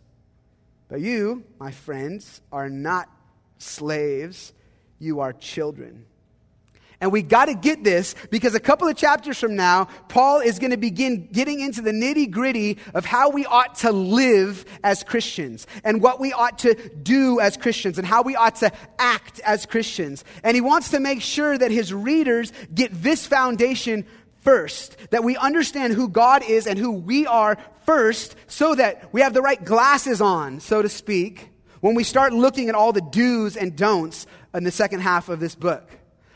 But 0.89 1.01
you, 1.01 1.43
my 1.59 1.71
friends, 1.71 2.41
are 2.51 2.69
not 2.69 3.09
slaves, 3.57 4.53
you 4.99 5.21
are 5.21 5.33
children. 5.33 6.05
And 7.03 7.11
we 7.11 7.21
got 7.21 7.45
to 7.47 7.53
get 7.53 7.83
this 7.83 8.15
because 8.31 8.55
a 8.55 8.61
couple 8.61 8.87
of 8.87 8.95
chapters 8.95 9.37
from 9.37 9.57
now, 9.57 9.89
Paul 10.07 10.39
is 10.39 10.57
going 10.57 10.71
to 10.71 10.77
begin 10.77 11.27
getting 11.33 11.59
into 11.59 11.81
the 11.81 11.91
nitty 11.91 12.31
gritty 12.31 12.77
of 12.93 13.03
how 13.03 13.29
we 13.29 13.45
ought 13.45 13.75
to 13.79 13.91
live 13.91 14.63
as 14.85 15.03
Christians 15.03 15.67
and 15.83 16.01
what 16.01 16.21
we 16.21 16.31
ought 16.31 16.59
to 16.59 16.75
do 16.75 17.41
as 17.41 17.57
Christians 17.57 17.97
and 17.97 18.07
how 18.07 18.21
we 18.21 18.37
ought 18.37 18.55
to 18.55 18.71
act 18.97 19.41
as 19.41 19.65
Christians. 19.65 20.23
And 20.45 20.55
he 20.55 20.61
wants 20.61 20.91
to 20.91 21.01
make 21.01 21.21
sure 21.21 21.57
that 21.57 21.71
his 21.71 21.93
readers 21.93 22.53
get 22.73 22.89
this 22.93 23.27
foundation 23.27 24.05
first, 24.39 24.95
that 25.09 25.25
we 25.25 25.35
understand 25.35 25.91
who 25.91 26.07
God 26.07 26.41
is 26.41 26.65
and 26.67 26.79
who 26.79 26.93
we 26.93 27.27
are 27.27 27.57
first, 27.85 28.37
so 28.47 28.75
that 28.75 29.13
we 29.13 29.19
have 29.19 29.33
the 29.33 29.41
right 29.41 29.61
glasses 29.61 30.21
on, 30.21 30.61
so 30.61 30.81
to 30.81 30.87
speak, 30.87 31.49
when 31.81 31.95
we 31.95 32.05
start 32.05 32.31
looking 32.31 32.69
at 32.69 32.75
all 32.75 32.93
the 32.93 33.01
do's 33.01 33.57
and 33.57 33.75
don'ts 33.75 34.25
in 34.53 34.63
the 34.63 34.71
second 34.71 35.01
half 35.01 35.27
of 35.27 35.41
this 35.41 35.53
book. 35.53 35.89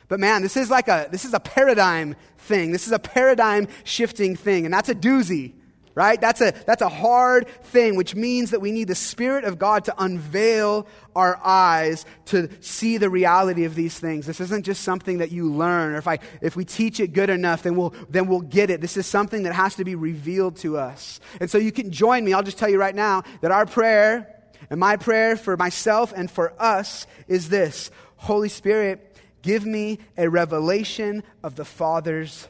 But 0.07 0.19
man, 0.19 0.41
this 0.41 0.55
is 0.55 0.69
like 0.69 0.87
a, 0.87 1.07
this 1.11 1.25
is 1.25 1.33
a 1.33 1.39
paradigm 1.39 2.15
thing. 2.37 2.71
This 2.71 2.87
is 2.87 2.93
a 2.93 2.99
paradigm 2.99 3.67
shifting 3.83 4.35
thing. 4.35 4.65
And 4.65 4.73
that's 4.73 4.87
a 4.87 4.95
doozy, 4.95 5.53
right? 5.95 6.21
That's 6.21 6.39
a, 6.39 6.53
that's 6.65 6.81
a 6.81 6.89
hard 6.89 7.47
thing, 7.47 7.95
which 7.97 8.15
means 8.15 8.51
that 8.51 8.61
we 8.61 8.71
need 8.71 8.87
the 8.87 8.95
Spirit 8.95 9.43
of 9.43 9.59
God 9.59 9.83
to 9.85 9.95
unveil 9.97 10.87
our 11.15 11.37
eyes 11.43 12.05
to 12.25 12.49
see 12.61 12.97
the 12.97 13.09
reality 13.09 13.65
of 13.65 13.75
these 13.75 13.99
things. 13.99 14.25
This 14.25 14.39
isn't 14.39 14.63
just 14.63 14.83
something 14.83 15.17
that 15.17 15.31
you 15.31 15.51
learn, 15.51 15.93
or 15.93 15.97
if, 15.97 16.07
I, 16.07 16.19
if 16.41 16.55
we 16.55 16.63
teach 16.63 16.99
it 16.99 17.13
good 17.13 17.29
enough, 17.29 17.63
then 17.63 17.75
we'll, 17.75 17.93
then 18.09 18.27
we'll 18.27 18.41
get 18.41 18.69
it. 18.69 18.79
This 18.79 18.95
is 18.95 19.07
something 19.07 19.43
that 19.43 19.53
has 19.53 19.75
to 19.75 19.83
be 19.83 19.95
revealed 19.95 20.55
to 20.57 20.77
us. 20.77 21.19
And 21.41 21.49
so 21.49 21.57
you 21.57 21.71
can 21.71 21.91
join 21.91 22.23
me. 22.23 22.31
I'll 22.33 22.43
just 22.43 22.59
tell 22.59 22.69
you 22.69 22.79
right 22.79 22.95
now 22.95 23.23
that 23.41 23.51
our 23.51 23.65
prayer, 23.65 24.33
and 24.69 24.79
my 24.79 24.97
prayer 24.97 25.35
for 25.35 25.57
myself 25.57 26.13
and 26.15 26.29
for 26.29 26.53
us, 26.61 27.07
is 27.27 27.49
this 27.49 27.91
Holy 28.17 28.49
Spirit, 28.49 29.06
Give 29.41 29.65
me 29.65 29.99
a 30.17 30.29
revelation 30.29 31.23
of 31.43 31.55
the 31.55 31.65
Father's 31.65 32.47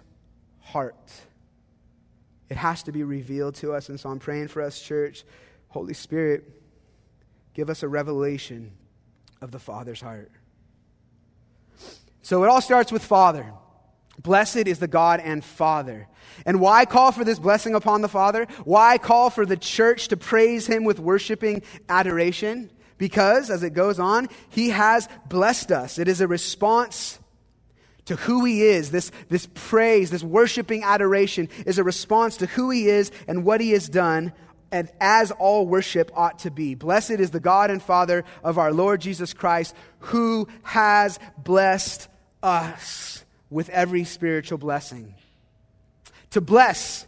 heart. 0.59 1.11
It 2.49 2.57
has 2.57 2.83
to 2.83 2.91
be 2.91 3.03
revealed 3.03 3.55
to 3.55 3.73
us. 3.73 3.89
And 3.89 3.99
so 3.99 4.09
I'm 4.09 4.19
praying 4.19 4.47
for 4.47 4.61
us, 4.61 4.81
church. 4.81 5.23
Holy 5.69 5.93
Spirit, 5.93 6.49
give 7.53 7.69
us 7.69 7.83
a 7.83 7.87
revelation 7.87 8.71
of 9.41 9.51
the 9.51 9.59
Father's 9.59 10.01
heart. 10.01 10.31
So 12.21 12.43
it 12.43 12.47
all 12.47 12.61
starts 12.61 12.91
with 12.91 13.03
Father. 13.03 13.53
Blessed 14.21 14.67
is 14.67 14.79
the 14.79 14.87
God 14.87 15.19
and 15.19 15.43
Father. 15.43 16.07
And 16.45 16.59
why 16.59 16.85
call 16.85 17.11
for 17.11 17.23
this 17.23 17.39
blessing 17.39 17.75
upon 17.75 18.01
the 18.01 18.09
Father? 18.09 18.47
Why 18.63 18.97
call 18.97 19.29
for 19.29 19.45
the 19.45 19.57
church 19.57 20.07
to 20.07 20.17
praise 20.17 20.67
Him 20.67 20.83
with 20.83 20.99
worshiping 20.99 21.61
adoration? 21.87 22.71
Because, 22.97 23.49
as 23.49 23.63
it 23.63 23.71
goes 23.71 23.99
on, 23.99 24.29
he 24.49 24.69
has 24.69 25.07
blessed 25.29 25.71
us. 25.71 25.99
It 25.99 26.07
is 26.07 26.21
a 26.21 26.27
response 26.27 27.19
to 28.05 28.15
who 28.15 28.45
he 28.45 28.63
is. 28.63 28.89
This, 28.89 29.11
this 29.29 29.47
praise, 29.53 30.09
this 30.09 30.23
worshiping 30.23 30.83
adoration 30.83 31.49
is 31.65 31.77
a 31.77 31.83
response 31.83 32.37
to 32.37 32.47
who 32.47 32.69
he 32.69 32.87
is 32.87 33.11
and 33.27 33.43
what 33.45 33.61
he 33.61 33.71
has 33.71 33.87
done, 33.87 34.33
and 34.71 34.89
as 34.99 35.31
all 35.31 35.67
worship 35.67 36.11
ought 36.15 36.39
to 36.39 36.51
be. 36.51 36.73
Blessed 36.73 37.11
is 37.11 37.31
the 37.31 37.39
God 37.39 37.69
and 37.69 37.81
Father 37.81 38.25
of 38.43 38.57
our 38.57 38.73
Lord 38.73 39.01
Jesus 39.01 39.33
Christ, 39.33 39.75
who 39.99 40.47
has 40.63 41.19
blessed 41.37 42.07
us 42.41 43.23
with 43.49 43.69
every 43.69 44.03
spiritual 44.03 44.57
blessing. 44.57 45.13
To 46.31 46.41
bless, 46.41 47.05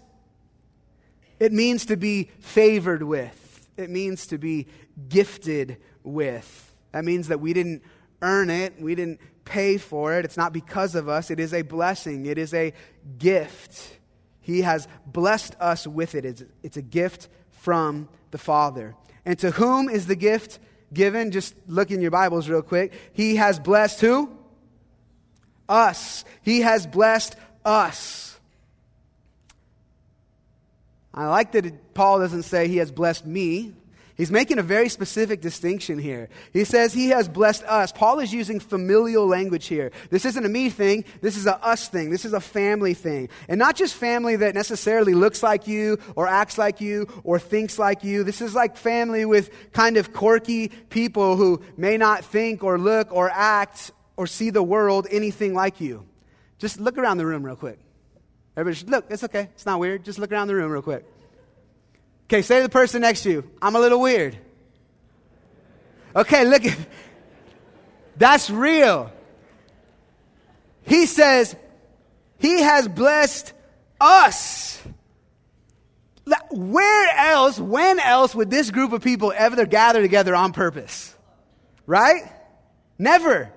it 1.39 1.51
means 1.51 1.87
to 1.87 1.97
be 1.97 2.29
favored 2.39 3.03
with. 3.03 3.38
It 3.79 3.89
means 3.89 4.27
to 4.27 4.37
be 4.37 4.67
gifted 5.07 5.77
with. 6.03 6.75
That 6.91 7.05
means 7.05 7.29
that 7.29 7.39
we 7.39 7.53
didn't 7.53 7.83
earn 8.21 8.49
it, 8.49 8.79
we 8.81 8.93
didn't 8.93 9.19
pay 9.45 9.77
for 9.77 10.17
it. 10.17 10.25
It's 10.25 10.35
not 10.37 10.51
because 10.51 10.95
of 10.95 11.07
us, 11.07 11.31
it 11.31 11.39
is 11.39 11.53
a 11.53 11.61
blessing, 11.61 12.25
it 12.25 12.37
is 12.37 12.53
a 12.53 12.73
gift. 13.17 13.97
He 14.41 14.61
has 14.61 14.87
blessed 15.05 15.55
us 15.59 15.87
with 15.87 16.15
it. 16.15 16.25
It's, 16.25 16.43
it's 16.63 16.77
a 16.77 16.81
gift 16.81 17.29
from 17.51 18.09
the 18.31 18.37
Father. 18.37 18.95
And 19.25 19.37
to 19.39 19.51
whom 19.51 19.89
is 19.89 20.07
the 20.07 20.15
gift 20.15 20.59
given? 20.91 21.31
Just 21.31 21.55
look 21.67 21.91
in 21.91 22.01
your 22.01 22.11
Bibles 22.11 22.49
real 22.49 22.61
quick. 22.61 22.93
He 23.13 23.35
has 23.35 23.59
blessed 23.59 24.01
who? 24.01 24.35
Us. 25.67 26.25
He 26.41 26.61
has 26.61 26.87
blessed 26.87 27.35
us. 27.63 28.28
I 31.19 31.27
like 31.27 31.51
that 31.51 31.93
Paul 31.93 32.19
doesn't 32.19 32.43
say 32.43 32.69
he 32.69 32.77
has 32.77 32.93
blessed 32.93 33.25
me. 33.25 33.73
He's 34.15 34.31
making 34.31 34.57
a 34.57 34.63
very 34.63 34.87
specific 34.87 35.41
distinction 35.41 35.99
here. 35.99 36.29
He 36.53 36.63
says 36.63 36.93
he 36.93 37.09
has 37.09 37.27
blessed 37.27 37.63
us. 37.63 37.91
Paul 37.91 38.19
is 38.19 38.31
using 38.33 38.61
familial 38.61 39.27
language 39.27 39.67
here. 39.67 39.91
This 40.11 40.23
isn't 40.23 40.45
a 40.45 40.47
me 40.47 40.69
thing, 40.69 41.03
this 41.19 41.35
is 41.35 41.45
a 41.45 41.61
us 41.61 41.89
thing. 41.89 42.09
This 42.09 42.23
is 42.23 42.31
a 42.31 42.39
family 42.39 42.93
thing. 42.93 43.27
And 43.49 43.59
not 43.59 43.75
just 43.75 43.95
family 43.95 44.37
that 44.37 44.55
necessarily 44.55 45.13
looks 45.13 45.43
like 45.43 45.67
you 45.67 45.99
or 46.15 46.25
acts 46.25 46.57
like 46.57 46.79
you 46.79 47.05
or 47.25 47.37
thinks 47.37 47.77
like 47.77 48.05
you. 48.05 48.23
This 48.23 48.39
is 48.39 48.55
like 48.55 48.77
family 48.77 49.25
with 49.25 49.49
kind 49.73 49.97
of 49.97 50.13
quirky 50.13 50.69
people 50.69 51.35
who 51.35 51.61
may 51.75 51.97
not 51.97 52.23
think 52.23 52.63
or 52.63 52.79
look 52.79 53.11
or 53.11 53.29
act 53.29 53.91
or 54.15 54.25
see 54.25 54.51
the 54.51 54.63
world 54.63 55.05
anything 55.11 55.53
like 55.53 55.81
you. 55.81 56.05
Just 56.59 56.79
look 56.79 56.97
around 56.97 57.17
the 57.17 57.25
room 57.25 57.45
real 57.45 57.57
quick. 57.57 57.77
Everybody, 58.59 58.91
look, 58.91 59.05
it's 59.09 59.23
okay. 59.23 59.47
It's 59.55 59.65
not 59.65 59.79
weird. 59.79 60.03
Just 60.03 60.19
look 60.19 60.33
around 60.33 60.49
the 60.49 60.55
room 60.55 60.69
real 60.69 60.81
quick. 60.81 61.05
Okay, 62.25 62.41
say 62.41 62.57
to 62.57 62.63
the 62.63 62.69
person 62.69 63.01
next 63.01 63.23
to 63.23 63.31
you, 63.31 63.49
I'm 63.61 63.75
a 63.77 63.79
little 63.79 64.01
weird. 64.01 64.37
Okay, 66.13 66.43
look 66.43 66.65
at 66.65 66.77
that's 68.17 68.49
real. 68.49 69.13
He 70.83 71.05
says, 71.05 71.55
He 72.37 72.61
has 72.61 72.85
blessed 72.85 73.53
us. 74.01 74.81
Where 76.51 77.17
else, 77.17 77.57
when 77.57 77.97
else 77.99 78.35
would 78.35 78.51
this 78.51 78.71
group 78.71 78.91
of 78.91 79.01
people 79.01 79.33
ever 79.33 79.65
gather 79.65 80.01
together 80.01 80.35
on 80.35 80.51
purpose? 80.51 81.15
Right? 81.85 82.23
Never. 82.97 83.53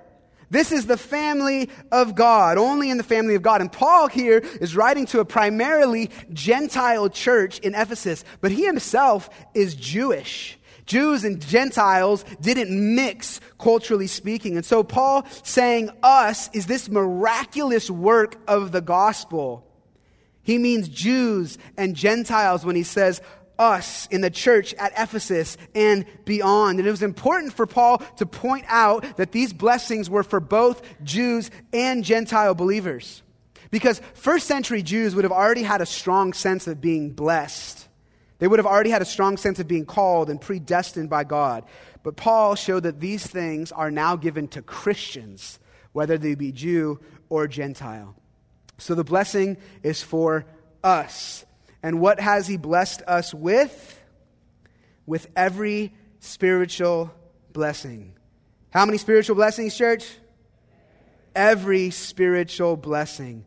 This 0.53 0.71
is 0.71 0.85
the 0.85 0.99
family 0.99 1.71
of 1.91 2.15
God, 2.15 2.59
only 2.59 2.91
in 2.91 2.99
the 2.99 3.03
family 3.03 3.35
of 3.35 3.41
God. 3.41 3.63
And 3.63 3.73
Paul 3.73 4.07
here 4.07 4.43
is 4.61 4.77
writing 4.77 5.07
to 5.07 5.21
a 5.21 5.25
primarily 5.25 6.11
Gentile 6.31 7.09
church 7.09 7.59
in 7.61 7.75
Ephesus, 7.75 8.23
but 8.43 8.53
he 8.53 8.67
himself 8.67 9.31
is 9.55 9.75
Jewish. 9.75 10.59
Jews 10.85 11.25
and 11.25 11.41
Gentiles 11.41 12.27
didn't 12.43 12.95
mix 12.95 13.41
culturally 13.59 14.07
speaking. 14.07 14.57
And 14.57 14.67
so 14.67 14.85
Paul 14.85 15.25
saying 15.43 15.89
us 16.03 16.51
is 16.53 16.67
this 16.67 16.91
miraculous 16.91 17.91
work 17.91 18.37
of 18.47 18.73
the 18.73 18.83
gospel. 18.83 19.67
He 20.43 20.59
means 20.59 20.87
Jews 20.87 21.57
and 21.79 21.97
Gentiles 21.97 22.63
when 22.63 22.77
he 22.77 22.83
says 22.83 23.23
us 23.63 24.09
in 24.11 24.21
the 24.21 24.31
church 24.31 24.75
at 24.75 24.93
Ephesus 24.99 25.57
and 25.75 26.05
beyond. 26.25 26.81
And 26.81 26.89
it 26.89 26.91
was 26.91 27.03
important 27.03 27.53
for 27.53 27.67
Paul 27.67 27.99
to 28.17 28.27
point 28.27 28.65
out 28.69 29.17
that 29.17 29.31
these 29.31 29.53
blessings 29.53 30.11
were 30.11 30.25
for 30.25 30.41
both 30.41 30.83
Jews 31.05 31.51
and 31.73 32.03
Gentile 32.03 32.55
believers. 32.55 33.23
Because 33.71 34.03
first 34.15 34.49
century 34.49 34.83
Jews 34.83 35.15
would 35.15 35.25
have 35.25 35.33
already 35.33 35.63
had 35.63 35.81
a 35.81 35.87
strong 35.87 36.33
sense 36.33 36.67
of 36.67 36.81
being 36.81 37.11
blessed. 37.11 37.89
They 38.41 38.49
would 38.49 38.59
have 38.59 38.67
already 38.67 38.91
had 38.91 39.01
a 39.03 39.07
strong 39.07 39.37
sense 39.37 39.61
of 39.61 39.69
being 39.69 39.87
called 39.87 40.29
and 40.29 40.41
predestined 40.41 41.09
by 41.09 41.23
God. 41.23 41.65
But 42.03 42.17
Paul 42.17 42.57
showed 42.57 42.83
that 42.83 42.99
these 42.99 43.25
things 43.25 43.71
are 43.71 43.93
now 43.93 44.17
given 44.17 44.49
to 44.49 44.63
Christians, 44.63 45.61
whether 45.93 46.19
they 46.19 46.35
be 46.35 46.51
Jew 46.51 46.99
or 47.29 47.47
Gentile. 47.47 48.17
So 48.79 48.97
the 48.97 49.05
blessing 49.05 49.57
is 49.85 50.03
for 50.03 50.45
us. 50.83 51.45
And 51.83 52.01
what 52.01 52.21
has 52.21 52.47
He 52.47 52.57
blessed 52.57 53.03
us 53.07 53.35
with? 53.35 54.01
With 55.07 55.27
every 55.37 55.93
spiritual 56.21 57.13
blessing. 57.53 58.15
How 58.71 58.87
many 58.87 58.99
spiritual 58.99 59.37
blessings, 59.37 59.77
church? 59.77 60.09
Every 61.35 61.91
spiritual 61.91 62.77
blessing. 62.77 63.45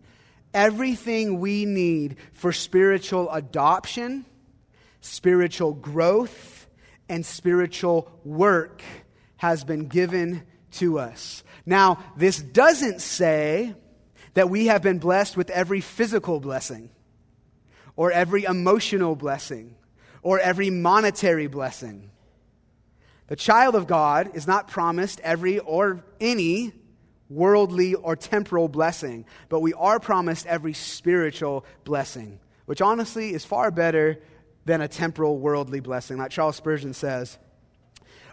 Everything 0.54 1.40
we 1.40 1.66
need 1.66 2.18
for 2.34 2.52
spiritual 2.52 3.32
adoption, 3.32 4.26
spiritual 5.02 5.74
growth, 5.74 6.68
and 7.10 7.26
spiritual 7.26 8.12
work 8.24 8.82
has 9.38 9.64
been 9.64 9.88
given 9.88 10.44
to 10.72 11.00
us. 11.00 11.44
Now, 11.66 12.04
this 12.18 12.42
doesn't 12.42 13.02
say 13.02 13.76
that 14.34 14.50
we 14.50 14.68
have 14.68 14.82
been 14.82 15.00
blessed 15.00 15.38
with 15.38 15.50
every 15.50 15.82
physical 15.82 16.40
blessing 16.40 16.90
or 17.96 18.12
every 18.12 18.44
emotional 18.44 19.16
blessing 19.16 19.76
or 20.22 20.40
every 20.40 20.70
monetary 20.70 21.48
blessing. 21.48 22.10
The 23.28 23.36
child 23.36 23.76
of 23.76 23.88
God 23.88 24.36
is 24.36 24.48
not 24.48 24.68
promised 24.68 25.20
every 25.22 25.60
or 25.60 26.04
any 26.20 26.74
worldly 27.30 27.96
or 27.96 28.16
temporal 28.16 28.68
blessing, 28.68 29.26
but 29.50 29.62
we 29.62 29.74
are 29.74 30.00
promised 30.00 30.46
every 30.46 30.74
spiritual 30.74 31.66
blessing, 31.84 32.40
which 32.66 32.82
honestly 32.82 33.34
is 33.34 33.44
far 33.44 33.72
better 33.72 34.20
than 34.66 34.82
a 34.82 34.88
temporal 34.88 35.40
worldly 35.40 35.80
blessing. 35.80 36.18
Like 36.18 36.32
Charles 36.32 36.56
Spurgeon 36.56 36.94
says, 36.94 37.38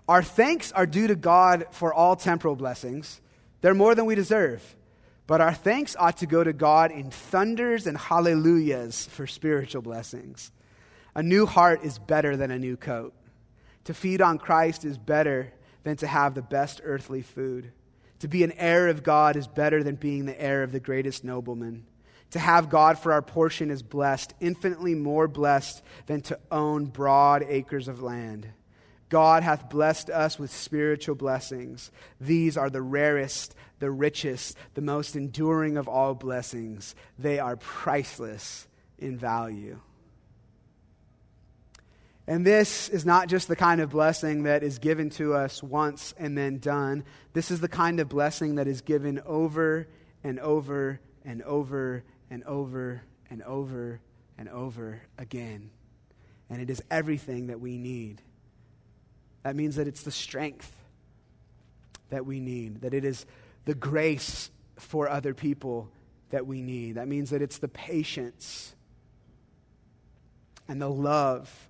Our 0.09 0.22
thanks 0.22 0.72
are 0.72 0.87
due 0.87 1.07
to 1.07 1.14
God 1.14 1.66
for 1.70 1.92
all 1.92 2.16
temporal 2.16 2.57
blessings. 2.57 3.20
They're 3.61 3.75
more 3.75 3.94
than 3.94 4.07
we 4.07 4.14
deserve. 4.14 4.62
But 5.33 5.40
our 5.40 5.55
thanks 5.55 5.97
ought 5.99 6.18
to 6.18 6.27
go 6.27 6.45
to 6.45 6.53
God 6.53 6.90
in 6.90 7.11
thunders 7.11 7.87
and 7.87 7.97
hallelujahs 7.97 9.07
for 9.07 9.27
spiritual 9.27 9.81
blessings. 9.81 10.53
A 11.14 11.23
new 11.23 11.47
heart 11.47 11.83
is 11.83 11.99
better 11.99 12.37
than 12.37 12.51
a 12.51 12.59
new 12.59 12.77
coat. 12.77 13.14
To 13.85 13.95
feed 13.95 14.21
on 14.21 14.37
Christ 14.37 14.85
is 14.85 14.99
better 14.99 15.55
than 15.85 15.97
to 15.97 16.07
have 16.07 16.35
the 16.35 16.42
best 16.42 16.83
earthly 16.85 17.23
food. 17.23 17.73
To 18.18 18.29
be 18.29 18.45
an 18.45 18.53
heir 18.59 18.88
of 18.88 19.03
God 19.03 19.37
is 19.37 19.47
better 19.47 19.83
than 19.83 19.95
being 19.95 20.27
the 20.27 20.38
heir 20.38 20.62
of 20.62 20.71
the 20.71 20.81
greatest 20.81 21.25
nobleman. 21.25 21.87
To 22.33 22.38
have 22.38 22.68
God 22.68 22.99
for 22.99 23.11
our 23.11 23.23
portion 23.23 23.71
is 23.71 23.83
blessed, 23.83 24.35
infinitely 24.38 24.95
more 24.95 25.29
blessed 25.29 25.83
than 26.05 26.21
to 26.25 26.38
own 26.51 26.85
broad 26.85 27.42
acres 27.49 27.88
of 27.88 28.03
land. 28.03 28.49
God 29.09 29.42
hath 29.42 29.68
blessed 29.68 30.09
us 30.09 30.38
with 30.38 30.51
spiritual 30.51 31.14
blessings. 31.14 31.90
These 32.18 32.57
are 32.57 32.71
the 32.71 32.81
rarest, 32.81 33.55
the 33.83 33.90
richest, 33.90 34.57
the 34.75 34.81
most 34.81 35.16
enduring 35.16 35.77
of 35.77 35.88
all 35.88 36.14
blessings. 36.14 36.95
They 37.18 37.40
are 37.40 37.57
priceless 37.57 38.68
in 38.97 39.18
value. 39.18 39.81
And 42.29 42.47
this 42.47 42.88
is 42.88 43.05
not 43.05 43.27
just 43.27 43.49
the 43.49 43.57
kind 43.57 43.81
of 43.81 43.90
blessing 43.90 44.45
that 44.45 44.62
is 44.62 44.79
given 44.79 45.11
to 45.11 45.35
us 45.35 45.64
once 45.64 46.14
and 46.16 46.38
then 46.38 46.59
done. 46.59 47.03
This 47.33 47.51
is 47.51 47.61
the 47.61 47.66
kind 47.66 47.99
of 47.99 48.09
blessing 48.09 48.55
that 48.55 48.68
is 48.68 48.83
given 48.83 49.21
over 49.27 49.88
and 50.23 50.38
over 50.38 51.01
and 51.25 51.42
over 51.42 52.05
and 52.31 52.45
over 52.45 53.03
and 53.29 53.42
over 53.42 54.01
and 54.38 54.49
over 54.49 55.03
again. 55.18 55.71
And 56.49 56.62
it 56.62 56.71
is 56.71 56.81
everything 56.88 57.49
that 57.49 57.59
we 57.59 57.79
need. 57.79 58.23
That 59.42 59.57
means 59.57 59.75
that 59.75 59.88
it's 59.88 60.05
the 60.05 60.12
strength 60.12 60.73
that 62.11 62.25
we 62.25 62.38
need, 62.38 62.83
that 62.83 62.95
it 62.95 63.05
is 63.05 63.27
the 63.64 63.75
grace 63.75 64.51
for 64.79 65.09
other 65.09 65.35
people 65.35 65.90
that 66.31 66.46
we 66.46 66.62
need. 66.62 66.96
That 66.96 67.09
means 67.09 67.31
that 67.31 67.42
it's 67.42 67.59
the 67.59 67.68
patience 67.68 68.75
and 70.68 70.81
the 70.81 70.90
love 70.90 71.68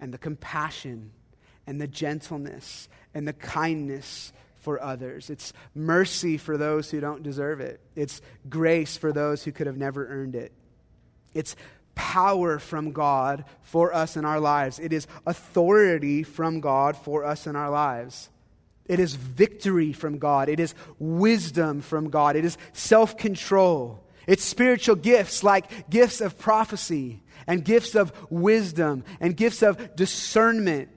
and 0.00 0.12
the 0.12 0.18
compassion 0.18 1.10
and 1.66 1.80
the 1.80 1.88
gentleness 1.88 2.88
and 3.14 3.26
the 3.26 3.32
kindness 3.32 4.32
for 4.58 4.82
others. 4.82 5.30
It's 5.30 5.52
mercy 5.74 6.38
for 6.38 6.56
those 6.56 6.90
who 6.90 7.00
don't 7.00 7.22
deserve 7.22 7.60
it. 7.60 7.80
It's 7.94 8.20
grace 8.48 8.96
for 8.96 9.12
those 9.12 9.44
who 9.44 9.52
could 9.52 9.66
have 9.66 9.76
never 9.76 10.06
earned 10.08 10.34
it. 10.34 10.52
It's 11.34 11.54
power 11.94 12.58
from 12.58 12.92
God 12.92 13.44
for 13.62 13.92
us 13.92 14.16
in 14.16 14.24
our 14.24 14.40
lives. 14.40 14.78
It 14.78 14.92
is 14.92 15.06
authority 15.26 16.22
from 16.22 16.60
God 16.60 16.96
for 16.96 17.24
us 17.24 17.46
in 17.46 17.56
our 17.56 17.70
lives. 17.70 18.28
It 18.88 19.00
is 19.00 19.14
victory 19.14 19.92
from 19.92 20.18
God. 20.18 20.48
It 20.48 20.60
is 20.60 20.74
wisdom 20.98 21.80
from 21.80 22.10
God. 22.10 22.36
It 22.36 22.44
is 22.44 22.56
self 22.72 23.16
control. 23.16 24.02
It's 24.26 24.44
spiritual 24.44 24.96
gifts 24.96 25.44
like 25.44 25.88
gifts 25.88 26.20
of 26.20 26.38
prophecy 26.38 27.22
and 27.46 27.64
gifts 27.64 27.94
of 27.94 28.12
wisdom 28.30 29.04
and 29.20 29.36
gifts 29.36 29.62
of 29.62 29.94
discernment. 29.94 30.88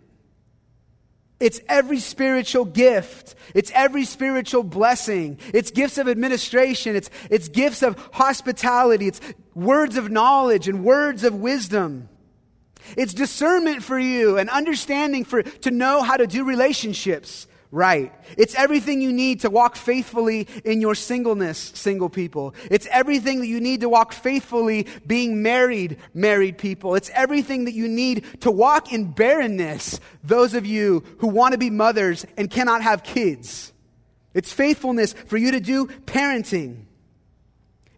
It's 1.39 1.61
every 1.69 1.99
spiritual 1.99 2.65
gift. 2.65 3.35
It's 3.55 3.71
every 3.73 4.03
spiritual 4.03 4.63
blessing. 4.63 5.39
It's 5.53 5.71
gifts 5.71 5.97
of 5.97 6.09
administration. 6.09 6.95
It's, 6.95 7.09
it's 7.29 7.47
gifts 7.47 7.81
of 7.81 7.97
hospitality. 8.11 9.07
It's 9.07 9.21
words 9.55 9.95
of 9.95 10.11
knowledge 10.11 10.67
and 10.67 10.83
words 10.83 11.23
of 11.23 11.35
wisdom. 11.35 12.09
It's 12.97 13.13
discernment 13.13 13.83
for 13.83 13.97
you 13.97 14.37
and 14.37 14.49
understanding 14.49 15.23
for, 15.23 15.43
to 15.43 15.71
know 15.71 16.01
how 16.01 16.17
to 16.17 16.27
do 16.27 16.43
relationships 16.43 17.47
right. 17.71 18.13
It's 18.37 18.55
everything 18.55 19.01
you 19.01 19.11
need 19.11 19.41
to 19.41 19.49
walk 19.49 19.75
faithfully 19.75 20.47
in 20.65 20.81
your 20.81 20.95
singleness, 20.95 21.57
single 21.75 22.09
people. 22.09 22.55
It's 22.71 22.87
everything 22.91 23.39
that 23.39 23.47
you 23.47 23.61
need 23.61 23.81
to 23.81 23.89
walk 23.89 24.13
faithfully 24.13 24.87
being 25.05 25.41
married, 25.41 25.97
married 26.13 26.57
people. 26.57 26.95
It's 26.95 27.09
everything 27.13 27.65
that 27.65 27.73
you 27.73 27.87
need 27.87 28.25
to 28.41 28.51
walk 28.51 28.91
in 28.91 29.11
barrenness, 29.11 29.99
those 30.23 30.53
of 30.53 30.65
you 30.65 31.03
who 31.19 31.27
want 31.27 31.51
to 31.51 31.57
be 31.57 31.69
mothers 31.69 32.25
and 32.37 32.49
cannot 32.49 32.81
have 32.81 33.03
kids. 33.03 33.71
It's 34.33 34.51
faithfulness 34.51 35.13
for 35.13 35.37
you 35.37 35.51
to 35.51 35.59
do 35.59 35.87
parenting. 35.87 36.85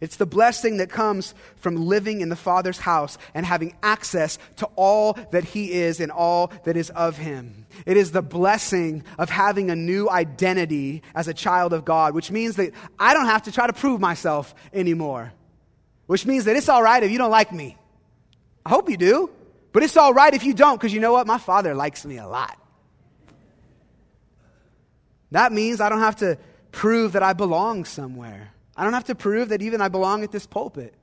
It's 0.01 0.15
the 0.15 0.25
blessing 0.25 0.77
that 0.77 0.89
comes 0.89 1.35
from 1.57 1.75
living 1.75 2.21
in 2.21 2.29
the 2.29 2.35
Father's 2.35 2.79
house 2.79 3.19
and 3.35 3.45
having 3.45 3.75
access 3.83 4.39
to 4.57 4.65
all 4.75 5.13
that 5.29 5.43
He 5.43 5.71
is 5.71 5.99
and 5.99 6.11
all 6.11 6.51
that 6.63 6.75
is 6.75 6.89
of 6.89 7.17
Him. 7.17 7.67
It 7.85 7.97
is 7.97 8.11
the 8.11 8.23
blessing 8.23 9.03
of 9.19 9.29
having 9.29 9.69
a 9.69 9.75
new 9.75 10.09
identity 10.09 11.03
as 11.13 11.27
a 11.27 11.35
child 11.35 11.71
of 11.71 11.85
God, 11.85 12.15
which 12.15 12.31
means 12.31 12.55
that 12.55 12.73
I 12.97 13.13
don't 13.13 13.27
have 13.27 13.43
to 13.43 13.51
try 13.51 13.67
to 13.67 13.73
prove 13.73 14.01
myself 14.01 14.55
anymore. 14.73 15.31
Which 16.07 16.25
means 16.25 16.45
that 16.45 16.55
it's 16.55 16.67
all 16.67 16.81
right 16.81 17.01
if 17.03 17.11
you 17.11 17.19
don't 17.19 17.31
like 17.31 17.53
me. 17.53 17.77
I 18.65 18.69
hope 18.69 18.89
you 18.89 18.97
do, 18.97 19.29
but 19.71 19.83
it's 19.83 19.97
all 19.97 20.15
right 20.15 20.33
if 20.33 20.43
you 20.43 20.55
don't, 20.55 20.77
because 20.77 20.93
you 20.93 20.99
know 20.99 21.13
what? 21.13 21.27
My 21.27 21.37
Father 21.37 21.75
likes 21.75 22.05
me 22.05 22.17
a 22.17 22.27
lot. 22.27 22.57
That 25.29 25.53
means 25.53 25.79
I 25.79 25.89
don't 25.89 25.99
have 25.99 26.17
to 26.17 26.39
prove 26.71 27.13
that 27.13 27.23
I 27.23 27.33
belong 27.33 27.85
somewhere. 27.85 28.51
I 28.81 28.83
don't 28.83 28.93
have 28.93 29.03
to 29.05 29.15
prove 29.15 29.49
that 29.49 29.61
even 29.61 29.79
I 29.79 29.89
belong 29.89 30.23
at 30.23 30.31
this 30.31 30.47
pulpit. 30.47 30.95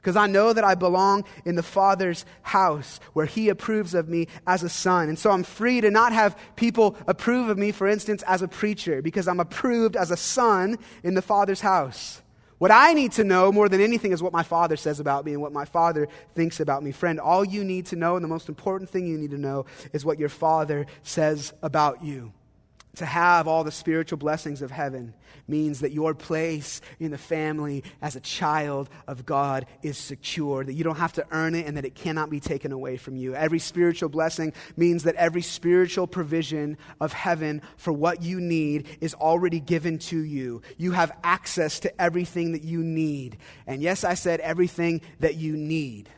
Because 0.00 0.16
I 0.16 0.26
know 0.26 0.54
that 0.54 0.64
I 0.64 0.74
belong 0.74 1.24
in 1.44 1.54
the 1.54 1.62
Father's 1.62 2.24
house 2.40 2.98
where 3.12 3.26
He 3.26 3.50
approves 3.50 3.92
of 3.92 4.08
me 4.08 4.28
as 4.46 4.62
a 4.62 4.70
son. 4.70 5.10
And 5.10 5.18
so 5.18 5.30
I'm 5.30 5.42
free 5.42 5.82
to 5.82 5.90
not 5.90 6.14
have 6.14 6.34
people 6.56 6.96
approve 7.06 7.50
of 7.50 7.58
me, 7.58 7.72
for 7.72 7.86
instance, 7.86 8.22
as 8.26 8.40
a 8.40 8.48
preacher, 8.48 9.02
because 9.02 9.28
I'm 9.28 9.38
approved 9.38 9.96
as 9.96 10.10
a 10.10 10.16
son 10.16 10.78
in 11.02 11.12
the 11.12 11.20
Father's 11.20 11.60
house. 11.60 12.22
What 12.56 12.70
I 12.70 12.94
need 12.94 13.12
to 13.12 13.24
know 13.24 13.52
more 13.52 13.68
than 13.68 13.82
anything 13.82 14.12
is 14.12 14.22
what 14.22 14.32
my 14.32 14.42
Father 14.42 14.78
says 14.78 14.98
about 14.98 15.26
me 15.26 15.34
and 15.34 15.42
what 15.42 15.52
my 15.52 15.66
Father 15.66 16.08
thinks 16.34 16.58
about 16.58 16.82
me. 16.82 16.90
Friend, 16.90 17.20
all 17.20 17.44
you 17.44 17.64
need 17.64 17.84
to 17.86 17.96
know, 17.96 18.16
and 18.16 18.24
the 18.24 18.28
most 18.28 18.48
important 18.48 18.88
thing 18.88 19.06
you 19.06 19.18
need 19.18 19.32
to 19.32 19.38
know, 19.38 19.66
is 19.92 20.06
what 20.06 20.18
your 20.18 20.30
Father 20.30 20.86
says 21.02 21.52
about 21.62 22.02
you 22.02 22.32
to 22.96 23.06
have 23.06 23.48
all 23.48 23.64
the 23.64 23.72
spiritual 23.72 24.18
blessings 24.18 24.62
of 24.62 24.70
heaven 24.70 25.14
means 25.48 25.80
that 25.80 25.92
your 25.92 26.14
place 26.14 26.80
in 26.98 27.10
the 27.10 27.18
family 27.18 27.84
as 28.00 28.16
a 28.16 28.20
child 28.20 28.88
of 29.06 29.26
God 29.26 29.66
is 29.82 29.98
secure, 29.98 30.64
that 30.64 30.72
you 30.72 30.84
don't 30.84 30.96
have 30.96 31.12
to 31.14 31.26
earn 31.30 31.54
it 31.54 31.66
and 31.66 31.76
that 31.76 31.84
it 31.84 31.94
cannot 31.94 32.30
be 32.30 32.40
taken 32.40 32.72
away 32.72 32.96
from 32.96 33.16
you. 33.16 33.34
Every 33.34 33.58
spiritual 33.58 34.08
blessing 34.08 34.52
means 34.76 35.04
that 35.04 35.14
every 35.16 35.42
spiritual 35.42 36.06
provision 36.06 36.78
of 37.00 37.12
heaven 37.12 37.62
for 37.76 37.92
what 37.92 38.22
you 38.22 38.40
need 38.40 38.86
is 39.00 39.14
already 39.14 39.60
given 39.60 39.98
to 39.98 40.18
you. 40.18 40.62
You 40.76 40.92
have 40.92 41.12
access 41.22 41.80
to 41.80 42.00
everything 42.00 42.52
that 42.52 42.64
you 42.64 42.82
need. 42.82 43.36
And 43.66 43.82
yes, 43.82 44.04
I 44.04 44.14
said 44.14 44.40
everything 44.40 45.00
that 45.20 45.36
you 45.36 45.56
need. 45.56 46.08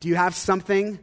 Do 0.00 0.08
you 0.08 0.16
have 0.16 0.34
something? 0.34 0.98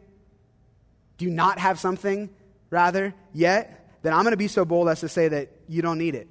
Do 1.17 1.25
you 1.25 1.31
not 1.31 1.59
have 1.59 1.79
something? 1.79 2.29
Rather, 2.69 3.13
yet, 3.33 3.97
then 4.01 4.13
I'm 4.13 4.23
going 4.23 4.31
to 4.31 4.37
be 4.37 4.47
so 4.47 4.65
bold 4.65 4.89
as 4.89 5.01
to 5.01 5.09
say 5.09 5.27
that 5.27 5.49
you 5.67 5.81
don't 5.81 5.97
need 5.97 6.15
it. 6.15 6.27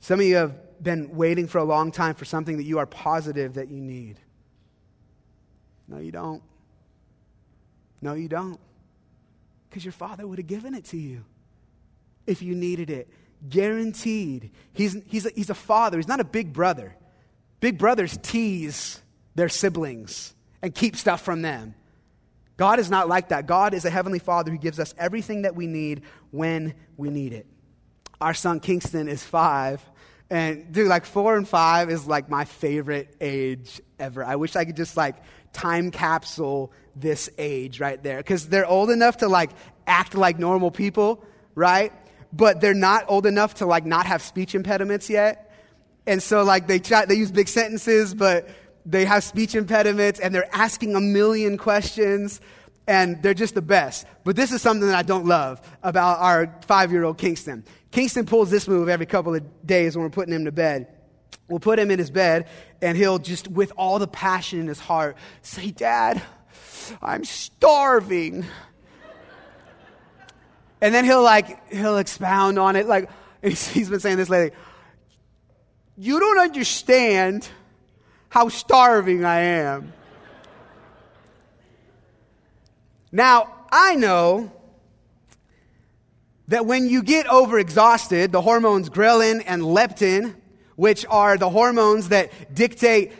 Some 0.00 0.20
of 0.20 0.26
you 0.26 0.36
have 0.36 0.82
been 0.82 1.16
waiting 1.16 1.46
for 1.48 1.58
a 1.58 1.64
long 1.64 1.90
time 1.90 2.14
for 2.14 2.24
something 2.24 2.56
that 2.56 2.62
you 2.62 2.78
are 2.78 2.86
positive 2.86 3.54
that 3.54 3.68
you 3.68 3.80
need. 3.80 4.20
No, 5.88 5.98
you 5.98 6.12
don't. 6.12 6.42
No, 8.00 8.14
you 8.14 8.28
don't. 8.28 8.60
Because 9.68 9.84
your 9.84 9.92
father 9.92 10.26
would 10.26 10.38
have 10.38 10.46
given 10.46 10.74
it 10.74 10.84
to 10.86 10.96
you 10.96 11.24
if 12.26 12.42
you 12.42 12.54
needed 12.54 12.90
it. 12.90 13.08
Guaranteed. 13.48 14.50
He's, 14.72 14.96
he's, 15.06 15.26
a, 15.26 15.30
he's 15.34 15.50
a 15.50 15.54
father, 15.54 15.98
he's 15.98 16.08
not 16.08 16.20
a 16.20 16.24
big 16.24 16.52
brother. 16.52 16.94
Big 17.60 17.76
brothers 17.76 18.16
tease 18.22 19.00
their 19.34 19.48
siblings 19.48 20.34
and 20.62 20.74
keep 20.74 20.96
stuff 20.96 21.22
from 21.22 21.42
them. 21.42 21.74
God 22.58 22.80
is 22.80 22.90
not 22.90 23.08
like 23.08 23.28
that. 23.28 23.46
God 23.46 23.72
is 23.72 23.84
a 23.84 23.90
heavenly 23.90 24.18
father 24.18 24.50
who 24.50 24.58
gives 24.58 24.78
us 24.78 24.92
everything 24.98 25.42
that 25.42 25.54
we 25.54 25.66
need 25.66 26.02
when 26.32 26.74
we 26.96 27.08
need 27.08 27.32
it. 27.32 27.46
Our 28.20 28.34
son 28.34 28.58
Kingston 28.58 29.08
is 29.08 29.22
five. 29.22 29.80
And 30.28 30.70
dude, 30.72 30.88
like 30.88 31.06
four 31.06 31.36
and 31.36 31.48
five 31.48 31.88
is 31.88 32.06
like 32.06 32.28
my 32.28 32.44
favorite 32.44 33.14
age 33.20 33.80
ever. 33.98 34.24
I 34.24 34.36
wish 34.36 34.56
I 34.56 34.64
could 34.64 34.76
just 34.76 34.96
like 34.96 35.16
time 35.52 35.92
capsule 35.92 36.72
this 36.96 37.30
age 37.38 37.78
right 37.78 38.02
there. 38.02 38.18
Because 38.18 38.48
they're 38.48 38.66
old 38.66 38.90
enough 38.90 39.18
to 39.18 39.28
like 39.28 39.50
act 39.86 40.16
like 40.16 40.40
normal 40.40 40.72
people, 40.72 41.24
right? 41.54 41.92
But 42.32 42.60
they're 42.60 42.74
not 42.74 43.04
old 43.08 43.24
enough 43.24 43.54
to 43.54 43.66
like 43.66 43.86
not 43.86 44.06
have 44.06 44.20
speech 44.20 44.56
impediments 44.56 45.08
yet. 45.08 45.56
And 46.08 46.20
so 46.20 46.42
like 46.42 46.66
they 46.66 46.80
try, 46.80 47.04
they 47.04 47.14
use 47.14 47.30
big 47.30 47.48
sentences, 47.48 48.14
but 48.14 48.48
they 48.90 49.04
have 49.04 49.22
speech 49.22 49.54
impediments 49.54 50.18
and 50.18 50.34
they're 50.34 50.48
asking 50.54 50.94
a 50.94 51.00
million 51.00 51.58
questions 51.58 52.40
and 52.86 53.22
they're 53.22 53.34
just 53.34 53.54
the 53.54 53.62
best. 53.62 54.06
But 54.24 54.34
this 54.34 54.50
is 54.50 54.62
something 54.62 54.88
that 54.88 54.96
I 54.96 55.02
don't 55.02 55.26
love 55.26 55.60
about 55.82 56.20
our 56.20 56.58
five 56.66 56.90
year 56.90 57.04
old 57.04 57.18
Kingston. 57.18 57.64
Kingston 57.90 58.24
pulls 58.24 58.50
this 58.50 58.66
move 58.66 58.88
every 58.88 59.04
couple 59.04 59.34
of 59.34 59.66
days 59.66 59.94
when 59.94 60.04
we're 60.04 60.10
putting 60.10 60.34
him 60.34 60.46
to 60.46 60.52
bed. 60.52 60.88
We'll 61.48 61.60
put 61.60 61.78
him 61.78 61.90
in 61.90 61.98
his 61.98 62.10
bed, 62.10 62.48
and 62.82 62.96
he'll 62.96 63.18
just, 63.18 63.48
with 63.48 63.72
all 63.76 63.98
the 63.98 64.08
passion 64.08 64.60
in 64.60 64.66
his 64.66 64.80
heart, 64.80 65.16
say, 65.42 65.70
Dad, 65.70 66.22
I'm 67.00 67.24
starving. 67.24 68.44
and 70.80 70.94
then 70.94 71.04
he'll 71.04 71.22
like, 71.22 71.72
he'll 71.72 71.98
expound 71.98 72.58
on 72.58 72.76
it. 72.76 72.86
Like, 72.86 73.10
he's 73.42 73.88
been 73.88 74.00
saying 74.00 74.16
this 74.16 74.28
lately. 74.28 74.56
You 75.96 76.20
don't 76.20 76.38
understand 76.38 77.48
how 78.28 78.48
starving 78.48 79.24
I 79.24 79.40
am. 79.40 79.92
Now, 83.10 83.54
I 83.70 83.94
know 83.94 84.52
that 86.48 86.66
when 86.66 86.88
you 86.88 87.02
get 87.02 87.26
overexhausted, 87.26 88.30
the 88.30 88.42
hormones 88.42 88.90
ghrelin 88.90 89.42
and 89.46 89.62
leptin, 89.62 90.34
which 90.76 91.06
are 91.08 91.36
the 91.36 91.48
hormones 91.48 92.10
that 92.10 92.54
dictate 92.54 93.12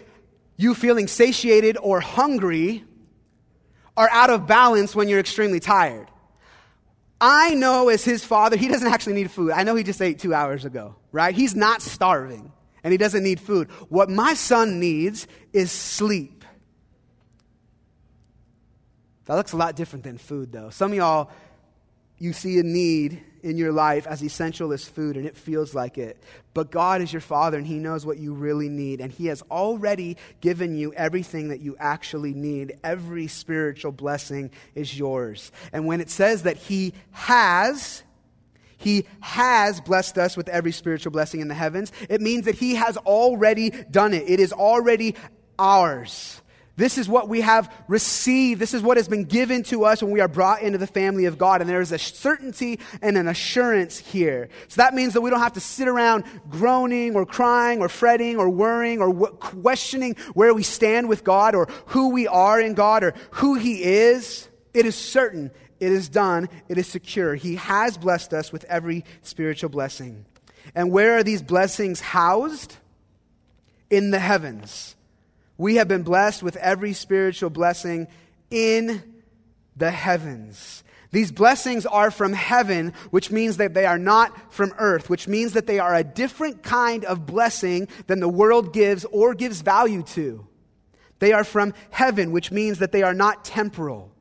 you 0.56 0.74
feeling 0.74 1.06
satiated 1.06 1.76
or 1.80 2.00
hungry, 2.00 2.84
are 3.96 4.08
out 4.10 4.30
of 4.30 4.46
balance 4.46 4.94
when 4.94 5.08
you're 5.08 5.20
extremely 5.20 5.60
tired. 5.60 6.08
I 7.20 7.54
know 7.54 7.88
as 7.88 8.04
his 8.04 8.24
father, 8.24 8.56
he 8.56 8.68
doesn't 8.68 8.86
actually 8.86 9.14
need 9.14 9.30
food. 9.30 9.50
I 9.50 9.64
know 9.64 9.74
he 9.74 9.82
just 9.82 10.00
ate 10.00 10.18
two 10.20 10.32
hours 10.32 10.64
ago, 10.64 10.94
right? 11.10 11.34
He's 11.34 11.56
not 11.56 11.82
starving 11.82 12.52
and 12.88 12.92
he 12.92 12.96
doesn't 12.96 13.22
need 13.22 13.38
food. 13.38 13.70
What 13.90 14.08
my 14.08 14.32
son 14.32 14.80
needs 14.80 15.26
is 15.52 15.70
sleep. 15.70 16.42
That 19.26 19.34
looks 19.34 19.52
a 19.52 19.58
lot 19.58 19.76
different 19.76 20.04
than 20.04 20.16
food, 20.16 20.52
though. 20.52 20.70
Some 20.70 20.92
of 20.92 20.96
y'all, 20.96 21.30
you 22.16 22.32
see 22.32 22.58
a 22.58 22.62
need 22.62 23.22
in 23.42 23.58
your 23.58 23.72
life 23.72 24.06
as 24.06 24.22
essential 24.22 24.72
as 24.72 24.86
food, 24.86 25.18
and 25.18 25.26
it 25.26 25.36
feels 25.36 25.74
like 25.74 25.98
it. 25.98 26.16
But 26.54 26.70
God 26.70 27.02
is 27.02 27.12
your 27.12 27.20
Father, 27.20 27.58
and 27.58 27.66
He 27.66 27.74
knows 27.74 28.06
what 28.06 28.16
you 28.16 28.32
really 28.32 28.70
need, 28.70 29.02
and 29.02 29.12
He 29.12 29.26
has 29.26 29.42
already 29.50 30.16
given 30.40 30.74
you 30.74 30.94
everything 30.94 31.48
that 31.48 31.60
you 31.60 31.76
actually 31.78 32.32
need. 32.32 32.78
Every 32.82 33.26
spiritual 33.26 33.92
blessing 33.92 34.50
is 34.74 34.98
yours. 34.98 35.52
And 35.74 35.84
when 35.84 36.00
it 36.00 36.08
says 36.08 36.44
that 36.44 36.56
He 36.56 36.94
has, 37.10 38.02
he 38.78 39.06
has 39.20 39.80
blessed 39.80 40.16
us 40.18 40.36
with 40.36 40.48
every 40.48 40.72
spiritual 40.72 41.10
blessing 41.10 41.40
in 41.40 41.48
the 41.48 41.54
heavens. 41.54 41.92
It 42.08 42.20
means 42.20 42.46
that 42.46 42.54
He 42.54 42.76
has 42.76 42.96
already 42.96 43.70
done 43.70 44.14
it. 44.14 44.30
It 44.30 44.40
is 44.40 44.52
already 44.52 45.16
ours. 45.58 46.40
This 46.76 46.96
is 46.96 47.08
what 47.08 47.28
we 47.28 47.40
have 47.40 47.74
received. 47.88 48.60
This 48.60 48.72
is 48.72 48.82
what 48.82 48.96
has 48.96 49.08
been 49.08 49.24
given 49.24 49.64
to 49.64 49.84
us 49.84 50.00
when 50.00 50.12
we 50.12 50.20
are 50.20 50.28
brought 50.28 50.62
into 50.62 50.78
the 50.78 50.86
family 50.86 51.24
of 51.24 51.36
God. 51.36 51.60
And 51.60 51.68
there 51.68 51.80
is 51.80 51.90
a 51.90 51.98
certainty 51.98 52.78
and 53.02 53.18
an 53.18 53.26
assurance 53.26 53.98
here. 53.98 54.48
So 54.68 54.80
that 54.80 54.94
means 54.94 55.14
that 55.14 55.20
we 55.20 55.28
don't 55.28 55.40
have 55.40 55.54
to 55.54 55.60
sit 55.60 55.88
around 55.88 56.22
groaning 56.48 57.16
or 57.16 57.26
crying 57.26 57.80
or 57.80 57.88
fretting 57.88 58.36
or 58.36 58.48
worrying 58.48 59.02
or 59.02 59.12
questioning 59.12 60.14
where 60.34 60.54
we 60.54 60.62
stand 60.62 61.08
with 61.08 61.24
God 61.24 61.56
or 61.56 61.66
who 61.86 62.10
we 62.10 62.28
are 62.28 62.60
in 62.60 62.74
God 62.74 63.02
or 63.02 63.14
who 63.32 63.56
He 63.56 63.82
is. 63.82 64.48
It 64.72 64.86
is 64.86 64.94
certain. 64.94 65.50
It 65.80 65.92
is 65.92 66.08
done. 66.08 66.48
It 66.68 66.78
is 66.78 66.86
secure. 66.86 67.34
He 67.34 67.56
has 67.56 67.96
blessed 67.96 68.32
us 68.32 68.52
with 68.52 68.64
every 68.64 69.04
spiritual 69.22 69.70
blessing. 69.70 70.24
And 70.74 70.90
where 70.90 71.16
are 71.16 71.22
these 71.22 71.42
blessings 71.42 72.00
housed? 72.00 72.76
In 73.90 74.10
the 74.10 74.18
heavens. 74.18 74.96
We 75.56 75.76
have 75.76 75.88
been 75.88 76.02
blessed 76.02 76.42
with 76.42 76.56
every 76.56 76.92
spiritual 76.92 77.50
blessing 77.50 78.06
in 78.50 79.02
the 79.76 79.90
heavens. 79.90 80.84
These 81.10 81.32
blessings 81.32 81.86
are 81.86 82.10
from 82.10 82.34
heaven, 82.34 82.92
which 83.10 83.30
means 83.30 83.56
that 83.56 83.72
they 83.72 83.86
are 83.86 83.98
not 83.98 84.52
from 84.52 84.74
earth, 84.78 85.08
which 85.08 85.26
means 85.26 85.54
that 85.54 85.66
they 85.66 85.78
are 85.78 85.94
a 85.94 86.04
different 86.04 86.62
kind 86.62 87.04
of 87.06 87.24
blessing 87.24 87.88
than 88.06 88.20
the 88.20 88.28
world 88.28 88.74
gives 88.74 89.06
or 89.06 89.34
gives 89.34 89.62
value 89.62 90.02
to. 90.02 90.46
They 91.18 91.32
are 91.32 91.44
from 91.44 91.72
heaven, 91.90 92.30
which 92.30 92.52
means 92.52 92.78
that 92.78 92.92
they 92.92 93.02
are 93.02 93.14
not 93.14 93.44
temporal, 93.44 94.12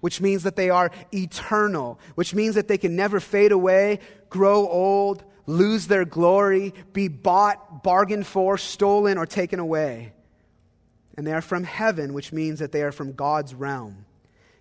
which 0.00 0.20
means 0.20 0.42
that 0.42 0.56
they 0.56 0.70
are 0.70 0.90
eternal, 1.12 1.98
which 2.14 2.34
means 2.34 2.54
that 2.54 2.68
they 2.68 2.78
can 2.78 2.96
never 2.96 3.20
fade 3.20 3.52
away, 3.52 4.00
grow 4.28 4.68
old, 4.68 5.24
lose 5.46 5.86
their 5.86 6.04
glory, 6.04 6.74
be 6.92 7.08
bought, 7.08 7.82
bargained 7.82 8.26
for, 8.26 8.58
stolen, 8.58 9.18
or 9.18 9.26
taken 9.26 9.58
away 9.60 10.12
and 11.16 11.26
they 11.26 11.32
are 11.32 11.40
from 11.40 11.64
heaven, 11.64 12.12
which 12.12 12.32
means 12.32 12.58
that 12.58 12.72
they 12.72 12.82
are 12.82 12.92
from 12.92 13.12
God's 13.12 13.54
realm. 13.54 14.04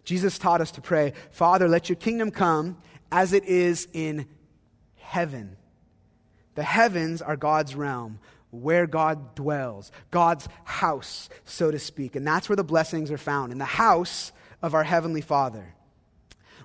Jesus 0.03 0.37
taught 0.37 0.61
us 0.61 0.71
to 0.71 0.81
pray, 0.81 1.13
Father, 1.31 1.67
let 1.67 1.89
your 1.89 1.95
kingdom 1.95 2.31
come 2.31 2.77
as 3.11 3.33
it 3.33 3.45
is 3.45 3.87
in 3.93 4.27
heaven. 4.97 5.57
The 6.55 6.63
heavens 6.63 7.21
are 7.21 7.35
God's 7.35 7.75
realm, 7.75 8.19
where 8.51 8.87
God 8.87 9.35
dwells, 9.35 9.91
God's 10.11 10.47
house, 10.63 11.29
so 11.43 11.71
to 11.71 11.79
speak. 11.79 12.15
And 12.15 12.25
that's 12.25 12.47
where 12.47 12.55
the 12.55 12.63
blessings 12.63 13.11
are 13.11 13.17
found, 13.17 13.51
in 13.51 13.57
the 13.57 13.65
house 13.65 14.31
of 14.65 14.73
our 14.73 14.83
Heavenly 14.83 15.21
Father. 15.21 15.75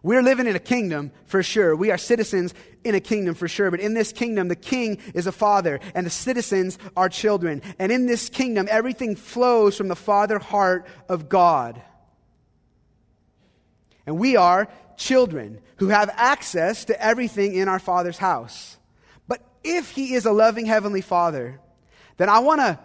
We're 0.03 0.23
living 0.23 0.47
in 0.47 0.57
a 0.57 0.61
kingdom 0.61 1.13
for 1.27 1.43
sure. 1.43 1.77
We 1.77 1.91
are 1.91 1.99
citizens 1.99 2.55
in 2.83 2.95
a 2.95 3.01
kingdom 3.01 3.35
for 3.35 3.47
sure. 3.47 3.71
But 3.71 3.81
in 3.81 3.93
this 3.93 4.13
kingdom, 4.13 4.49
the 4.49 4.57
king 4.57 4.99
is 5.13 5.27
a 5.27 5.33
father 5.33 5.81
and 5.95 6.07
the 6.07 6.11
citizens 6.11 6.79
are 6.97 7.11
children. 7.11 7.61
And 7.79 7.93
in 7.93 8.07
this 8.07 8.31
kingdom, 8.31 8.67
everything 8.71 9.15
flows 9.17 9.77
from 9.77 9.89
the 9.89 9.97
father 9.97 10.39
heart 10.39 10.87
of 11.09 11.29
God. 11.29 11.83
And 14.07 14.19
we 14.19 14.37
are 14.37 14.69
children 14.97 15.61
who 15.77 15.89
have 15.89 16.11
access 16.15 16.87
to 16.87 17.05
everything 17.05 17.55
in 17.55 17.69
our 17.69 17.79
father's 17.79 18.19
house. 18.19 18.79
But 19.29 19.43
if 19.63 19.91
he 19.91 20.15
is 20.15 20.25
a 20.25 20.33
loving 20.33 20.65
heavenly 20.65 21.03
father, 21.03 21.61
then 22.17 22.31
I 22.31 22.39
want 22.39 22.63
to 22.63 22.79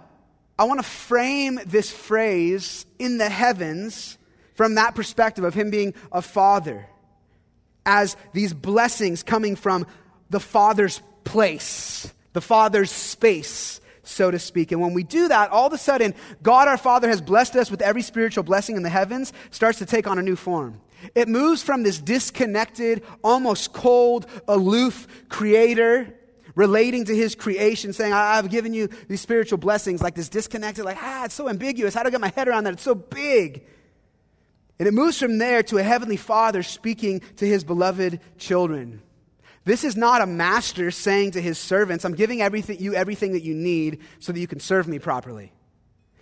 I 0.57 0.65
want 0.65 0.79
to 0.79 0.85
frame 0.85 1.59
this 1.65 1.91
phrase 1.91 2.85
in 2.97 3.17
the 3.17 3.29
heavens 3.29 4.17
from 4.55 4.75
that 4.75 4.95
perspective 4.95 5.43
of 5.43 5.53
him 5.53 5.69
being 5.69 5.93
a 6.11 6.21
father 6.21 6.87
as 7.85 8.17
these 8.33 8.53
blessings 8.53 9.23
coming 9.23 9.55
from 9.55 9.85
the 10.29 10.39
Father's 10.39 11.01
place, 11.23 12.11
the 12.33 12.41
Father's 12.41 12.91
space, 12.91 13.79
so 14.03 14.31
to 14.31 14.39
speak. 14.39 14.71
And 14.71 14.81
when 14.81 14.93
we 14.93 15.03
do 15.03 15.27
that, 15.27 15.51
all 15.51 15.67
of 15.67 15.73
a 15.73 15.77
sudden, 15.77 16.15
God 16.41 16.67
our 16.67 16.77
Father 16.77 17.07
has 17.07 17.21
blessed 17.21 17.55
us 17.55 17.69
with 17.69 17.81
every 17.81 18.01
spiritual 18.01 18.43
blessing 18.43 18.75
in 18.75 18.83
the 18.83 18.89
heavens, 18.89 19.33
starts 19.51 19.79
to 19.79 19.85
take 19.85 20.07
on 20.07 20.17
a 20.17 20.23
new 20.23 20.35
form. 20.35 20.81
It 21.13 21.27
moves 21.27 21.61
from 21.61 21.83
this 21.83 21.99
disconnected, 21.99 23.03
almost 23.23 23.73
cold, 23.73 24.25
aloof 24.47 25.07
creator 25.29 26.13
relating 26.55 27.05
to 27.05 27.15
his 27.15 27.35
creation, 27.35 27.93
saying, 27.93 28.13
I've 28.13 28.49
given 28.49 28.73
you 28.73 28.89
these 29.09 29.21
spiritual 29.21 29.57
blessings, 29.57 30.01
like 30.01 30.15
this 30.15 30.29
disconnected, 30.29 30.85
like, 30.85 30.97
ah, 30.99 31.25
it's 31.25 31.35
so 31.35 31.49
ambiguous. 31.49 31.93
How 31.93 32.01
do 32.01 32.07
I 32.07 32.11
get 32.11 32.21
my 32.21 32.31
head 32.33 32.47
around 32.47 32.63
that? 32.63 32.73
It's 32.73 32.83
so 32.83 32.95
big. 32.95 33.65
And 34.77 34.87
it 34.87 34.93
moves 34.93 35.17
from 35.17 35.37
there 35.37 35.63
to 35.63 35.77
a 35.77 35.83
heavenly 35.83 36.17
father 36.17 36.61
speaking 36.61 37.21
to 37.37 37.47
his 37.47 37.63
beloved 37.63 38.19
children. 38.37 39.01
This 39.63 39.83
is 39.83 39.95
not 39.95 40.21
a 40.21 40.27
master 40.27 40.91
saying 40.91 41.31
to 41.31 41.41
his 41.41 41.57
servants, 41.57 42.05
I'm 42.05 42.13
giving 42.13 42.41
everything, 42.41 42.79
you 42.79 42.93
everything 42.93 43.33
that 43.33 43.43
you 43.43 43.55
need 43.55 43.99
so 44.19 44.31
that 44.31 44.39
you 44.39 44.47
can 44.47 44.59
serve 44.59 44.87
me 44.87 44.99
properly. 44.99 45.53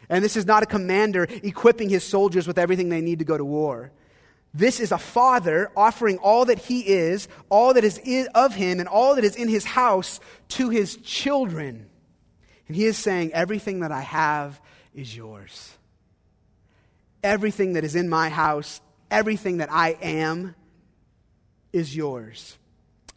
And 0.07 0.23
this 0.23 0.37
is 0.37 0.45
not 0.45 0.63
a 0.63 0.67
commander 0.67 1.27
equipping 1.43 1.89
his 1.89 2.03
soldiers 2.03 2.47
with 2.47 2.59
everything 2.59 2.89
they 2.89 3.01
need 3.01 3.19
to 3.19 3.25
go 3.25 3.37
to 3.37 3.43
war. 3.43 3.91
This 4.53 4.79
is 4.79 4.91
a 4.91 4.99
father 4.99 5.71
offering 5.75 6.19
all 6.19 6.45
that 6.45 6.59
he 6.59 6.81
is, 6.81 7.27
all 7.49 7.73
that 7.73 7.83
is 7.83 7.99
of 8.35 8.53
him, 8.53 8.79
and 8.79 8.87
all 8.87 9.15
that 9.15 9.23
is 9.23 9.35
in 9.35 9.47
his 9.47 9.65
house 9.65 10.19
to 10.49 10.69
his 10.69 10.97
children. 10.97 11.89
And 12.67 12.77
he 12.77 12.85
is 12.85 12.97
saying, 12.97 13.33
Everything 13.33 13.79
that 13.79 13.91
I 13.91 14.01
have 14.01 14.61
is 14.93 15.15
yours 15.15 15.75
everything 17.23 17.73
that 17.73 17.83
is 17.83 17.95
in 17.95 18.09
my 18.09 18.29
house, 18.29 18.81
everything 19.09 19.57
that 19.57 19.71
I 19.71 19.97
am, 20.01 20.55
is 21.71 21.95
yours. 21.95 22.57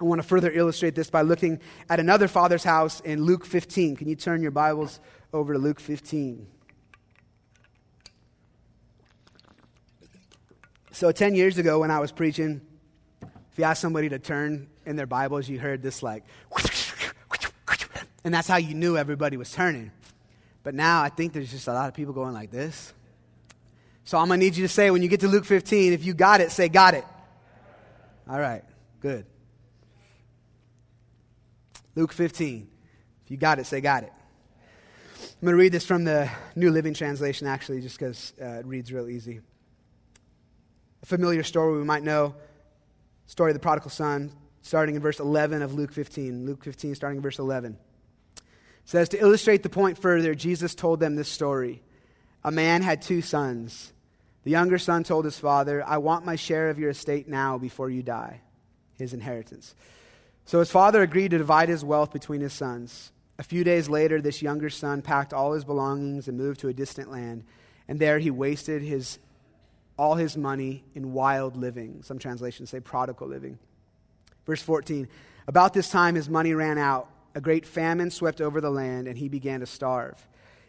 I 0.00 0.04
want 0.04 0.20
to 0.20 0.26
further 0.26 0.50
illustrate 0.50 0.94
this 0.94 1.10
by 1.10 1.22
looking 1.22 1.60
at 1.88 2.00
another 2.00 2.28
father's 2.28 2.64
house 2.64 3.00
in 3.00 3.24
Luke 3.24 3.44
15. 3.44 3.96
Can 3.96 4.08
you 4.08 4.16
turn 4.16 4.42
your 4.42 4.50
Bibles 4.50 5.00
over 5.32 5.54
to 5.54 5.58
Luke 5.58 5.80
15? 5.80 6.46
So, 10.92 11.12
10 11.12 11.34
years 11.34 11.58
ago, 11.58 11.80
when 11.80 11.90
I 11.90 11.98
was 11.98 12.12
preaching, 12.12 12.62
if 13.22 13.58
you 13.58 13.64
asked 13.64 13.82
somebody 13.82 14.08
to 14.10 14.18
turn 14.18 14.68
in 14.86 14.96
their 14.96 15.06
Bibles, 15.06 15.48
you 15.48 15.58
heard 15.58 15.82
this 15.82 16.02
like, 16.02 16.24
and 18.24 18.32
that's 18.32 18.48
how 18.48 18.56
you 18.56 18.74
knew 18.74 18.96
everybody 18.96 19.36
was 19.36 19.52
turning. 19.52 19.90
But 20.62 20.74
now 20.74 21.02
I 21.02 21.10
think 21.10 21.32
there's 21.32 21.50
just 21.50 21.68
a 21.68 21.72
lot 21.72 21.88
of 21.88 21.94
people 21.94 22.12
going 22.12 22.32
like 22.32 22.50
this. 22.50 22.92
So 24.06 24.18
I'm 24.18 24.28
going 24.28 24.38
to 24.38 24.46
need 24.46 24.56
you 24.56 24.62
to 24.62 24.72
say, 24.72 24.92
when 24.92 25.02
you 25.02 25.08
get 25.08 25.20
to 25.20 25.28
Luke 25.28 25.44
15, 25.44 25.92
if 25.92 26.04
you 26.04 26.14
got 26.14 26.40
it, 26.40 26.52
say, 26.52 26.68
got 26.68 26.94
it. 26.94 27.04
All 28.30 28.38
right, 28.38 28.62
good. 29.00 29.26
Luke 31.96 32.12
15. 32.12 32.68
If 33.24 33.30
you 33.32 33.36
got 33.36 33.58
it, 33.58 33.66
say, 33.66 33.80
got 33.80 34.04
it. 34.04 34.12
I'm 35.20 35.44
going 35.44 35.54
to 35.54 35.60
read 35.60 35.72
this 35.72 35.84
from 35.84 36.04
the 36.04 36.30
New 36.54 36.70
Living 36.70 36.94
Translation, 36.94 37.48
actually, 37.48 37.80
just 37.80 37.98
because 37.98 38.32
uh, 38.40 38.60
it 38.60 38.66
reads 38.66 38.92
real 38.92 39.08
easy. 39.08 39.40
A 41.02 41.06
familiar 41.06 41.42
story 41.42 41.76
we 41.76 41.84
might 41.84 42.04
know 42.04 42.36
story 43.26 43.50
of 43.50 43.56
the 43.56 43.60
prodigal 43.60 43.90
son, 43.90 44.30
starting 44.62 44.94
in 44.94 45.02
verse 45.02 45.18
11 45.18 45.62
of 45.62 45.74
Luke 45.74 45.90
15. 45.90 46.46
Luke 46.46 46.62
15, 46.62 46.94
starting 46.94 47.16
in 47.16 47.22
verse 47.24 47.40
11. 47.40 47.76
It 48.36 48.42
says, 48.84 49.08
To 49.08 49.20
illustrate 49.20 49.64
the 49.64 49.68
point 49.68 49.98
further, 49.98 50.32
Jesus 50.36 50.76
told 50.76 51.00
them 51.00 51.16
this 51.16 51.28
story. 51.28 51.82
A 52.44 52.52
man 52.52 52.82
had 52.82 53.02
two 53.02 53.20
sons. 53.20 53.92
The 54.46 54.52
younger 54.52 54.78
son 54.78 55.02
told 55.02 55.24
his 55.24 55.40
father, 55.40 55.82
I 55.84 55.98
want 55.98 56.24
my 56.24 56.36
share 56.36 56.70
of 56.70 56.78
your 56.78 56.90
estate 56.90 57.26
now 57.26 57.58
before 57.58 57.90
you 57.90 58.04
die, 58.04 58.42
his 58.96 59.12
inheritance. 59.12 59.74
So 60.44 60.60
his 60.60 60.70
father 60.70 61.02
agreed 61.02 61.32
to 61.32 61.38
divide 61.38 61.68
his 61.68 61.84
wealth 61.84 62.12
between 62.12 62.42
his 62.42 62.52
sons. 62.52 63.10
A 63.40 63.42
few 63.42 63.64
days 63.64 63.88
later, 63.88 64.20
this 64.20 64.42
younger 64.42 64.70
son 64.70 65.02
packed 65.02 65.32
all 65.32 65.54
his 65.54 65.64
belongings 65.64 66.28
and 66.28 66.38
moved 66.38 66.60
to 66.60 66.68
a 66.68 66.72
distant 66.72 67.10
land, 67.10 67.42
and 67.88 67.98
there 67.98 68.20
he 68.20 68.30
wasted 68.30 68.82
his, 68.82 69.18
all 69.98 70.14
his 70.14 70.36
money 70.36 70.84
in 70.94 71.12
wild 71.12 71.56
living. 71.56 72.04
Some 72.04 72.20
translations 72.20 72.70
say 72.70 72.78
prodigal 72.78 73.26
living. 73.26 73.58
Verse 74.46 74.62
14 74.62 75.08
About 75.48 75.74
this 75.74 75.90
time, 75.90 76.14
his 76.14 76.28
money 76.28 76.54
ran 76.54 76.78
out. 76.78 77.10
A 77.34 77.40
great 77.40 77.66
famine 77.66 78.12
swept 78.12 78.40
over 78.40 78.60
the 78.60 78.70
land, 78.70 79.08
and 79.08 79.18
he 79.18 79.28
began 79.28 79.58
to 79.58 79.66
starve. 79.66 80.24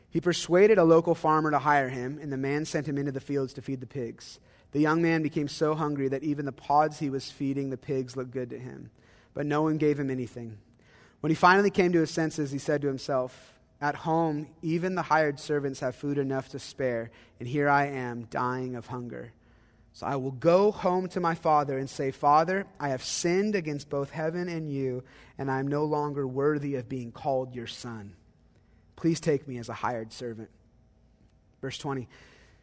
He 0.09 0.21
persuaded 0.21 0.77
a 0.77 0.83
local 0.83 1.15
farmer 1.15 1.51
to 1.51 1.59
hire 1.59 1.89
him, 1.89 2.19
and 2.21 2.31
the 2.31 2.37
man 2.37 2.65
sent 2.65 2.87
him 2.87 2.97
into 2.97 3.11
the 3.11 3.19
fields 3.19 3.53
to 3.53 3.61
feed 3.61 3.81
the 3.81 3.87
pigs. 3.87 4.39
The 4.71 4.79
young 4.79 5.01
man 5.01 5.21
became 5.21 5.47
so 5.47 5.75
hungry 5.75 6.07
that 6.09 6.23
even 6.23 6.45
the 6.45 6.51
pods 6.51 6.99
he 6.99 7.09
was 7.09 7.31
feeding 7.31 7.69
the 7.69 7.77
pigs 7.77 8.15
looked 8.15 8.31
good 8.31 8.49
to 8.51 8.59
him, 8.59 8.91
but 9.33 9.45
no 9.45 9.61
one 9.61 9.77
gave 9.77 9.99
him 9.99 10.09
anything. 10.09 10.57
When 11.19 11.31
he 11.31 11.35
finally 11.35 11.71
came 11.71 11.91
to 11.93 11.99
his 11.99 12.11
senses, 12.11 12.51
he 12.51 12.57
said 12.57 12.81
to 12.81 12.87
himself, 12.87 13.59
At 13.81 13.95
home, 13.95 14.47
even 14.61 14.95
the 14.95 15.01
hired 15.01 15.39
servants 15.39 15.79
have 15.79 15.95
food 15.95 16.17
enough 16.17 16.49
to 16.49 16.59
spare, 16.59 17.11
and 17.39 17.47
here 17.47 17.69
I 17.69 17.87
am 17.87 18.27
dying 18.29 18.75
of 18.75 18.87
hunger. 18.87 19.33
So 19.93 20.05
I 20.05 20.15
will 20.15 20.31
go 20.31 20.71
home 20.71 21.07
to 21.09 21.19
my 21.19 21.33
father 21.33 21.79
and 21.79 21.89
say, 21.89 22.11
Father, 22.11 22.67
I 22.79 22.89
have 22.89 23.03
sinned 23.03 23.55
against 23.55 23.89
both 23.89 24.11
heaven 24.11 24.47
and 24.47 24.71
you, 24.71 25.03
and 25.39 25.49
I 25.49 25.59
am 25.59 25.67
no 25.67 25.85
longer 25.85 26.27
worthy 26.27 26.75
of 26.75 26.87
being 26.87 27.11
called 27.11 27.55
your 27.55 27.65
son. 27.65 28.13
Please 28.97 29.21
take 29.21 29.47
me 29.47 29.57
as 29.59 29.69
a 29.69 29.73
hired 29.73 30.11
servant. 30.11 30.49
Verse 31.61 31.77
20. 31.77 32.09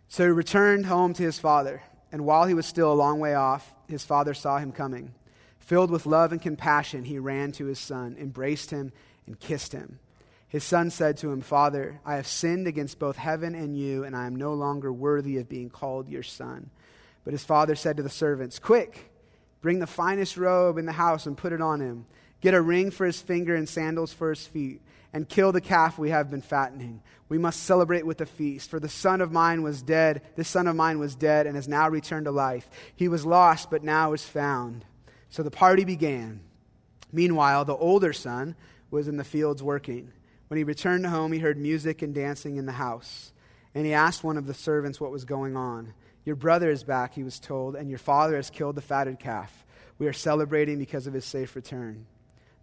So 0.09 0.25
he 0.25 0.31
returned 0.31 0.85
home 0.87 1.15
to 1.15 1.23
his 1.23 1.39
father, 1.39 1.83
and 2.13 2.27
while 2.27 2.45
he 2.45 2.55
was 2.55 2.67
still 2.67 2.93
a 2.93 2.95
long 2.95 3.21
way 3.21 3.35
off, 3.35 3.73
his 3.89 4.05
father 4.05 4.35
saw 4.35 4.59
him 4.59 4.71
coming. 4.71 5.15
Filled 5.61 5.91
with 5.91 6.05
love 6.05 6.33
and 6.33 6.43
compassion, 6.43 7.05
he 7.05 7.19
ran 7.19 7.53
to 7.53 7.65
his 7.65 7.79
son, 7.79 8.17
embraced 8.21 8.71
him, 8.71 8.93
and 9.27 9.41
kissed 9.41 9.73
him. 9.73 9.99
His 10.49 10.63
son 10.63 10.91
said 10.91 11.17
to 11.19 11.33
him, 11.33 11.41
Father, 11.41 12.01
I 12.05 12.17
have 12.17 12.27
sinned 12.27 12.67
against 12.67 12.99
both 12.99 13.17
heaven 13.17 13.55
and 13.55 13.77
you, 13.77 14.05
and 14.05 14.15
I 14.15 14.27
am 14.27 14.37
no 14.37 14.55
longer 14.55 14.93
worthy 14.93 15.39
of 15.39 15.49
being 15.49 15.71
called 15.71 16.09
your 16.09 16.23
son. 16.23 16.71
But 17.25 17.33
his 17.33 17.45
father 17.45 17.75
said 17.75 17.97
to 17.97 18.03
the 18.03 18.11
servants, 18.11 18.59
Quick, 18.59 19.11
bring 19.63 19.79
the 19.79 19.87
finest 19.87 20.37
robe 20.37 20.79
in 20.79 20.87
the 20.87 20.93
house 20.93 21.27
and 21.27 21.37
put 21.37 21.53
it 21.53 21.63
on 21.63 21.81
him. 21.81 22.07
Get 22.41 22.55
a 22.55 22.61
ring 22.61 22.91
for 22.91 23.07
his 23.07 23.21
finger 23.21 23.57
and 23.57 23.69
sandals 23.69 24.13
for 24.13 24.31
his 24.31 24.47
feet, 24.47 24.83
and 25.15 25.29
kill 25.29 25.53
the 25.53 25.61
calf 25.61 25.97
we 25.97 26.11
have 26.11 26.29
been 26.29 26.43
fattening. 26.43 27.01
We 27.29 27.39
must 27.39 27.63
celebrate 27.63 28.05
with 28.05 28.21
a 28.21 28.27
feast. 28.27 28.69
For 28.69 28.81
the 28.81 28.89
son 28.89 29.21
of 29.21 29.31
mine 29.31 29.63
was 29.63 29.81
dead, 29.81 30.23
this 30.35 30.49
son 30.49 30.67
of 30.67 30.75
mine 30.75 30.99
was 30.99 31.15
dead, 31.15 31.47
and 31.47 31.55
has 31.55 31.69
now 31.69 31.89
returned 31.89 32.27
to 32.27 32.33
life. 32.33 32.69
He 32.97 33.07
was 33.07 33.25
lost, 33.25 33.71
but 33.71 33.85
now 33.85 34.13
is 34.13 34.25
found. 34.25 34.85
So 35.31 35.45
the 35.45 35.53
party 35.53 35.85
began. 35.85 36.41
Meanwhile, 37.13 37.65
the 37.65 37.77
older 37.77 38.13
son 38.13 38.57
was 38.91 39.07
in 39.07 39.17
the 39.17 39.25
fields 39.25 39.63
working. 39.63 40.13
When 40.49 40.59
he 40.59 40.65
returned 40.65 41.07
home, 41.07 41.33
he 41.33 41.39
heard 41.39 41.59
music 41.59 42.03
and 42.03 42.13
dancing 42.13 42.57
in 42.57 42.67
the 42.67 42.73
house. 42.73 43.33
And 43.73 43.87
he 43.87 43.95
asked 43.95 44.25
one 44.25 44.37
of 44.37 44.47
the 44.47 44.55
servants 44.55 45.01
what 45.01 45.13
was 45.13 45.25
going 45.25 45.57
on. 45.57 45.95
Your 46.25 46.37
brother 46.37 46.71
is 46.71 46.83
back, 46.83 47.15
he 47.15 47.23
was 47.23 47.39
told, 47.39 47.77
and 47.77 47.89
your 47.89 47.99
father 48.01 48.35
has 48.35 48.51
killed 48.51 48.75
the 48.75 48.83
fatted 48.83 49.21
calf. 49.21 49.65
We 49.97 50.09
are 50.09 50.13
celebrating 50.13 50.79
because 50.79 51.07
of 51.07 51.15
his 51.15 51.25
safe 51.25 51.55
return. 51.55 52.07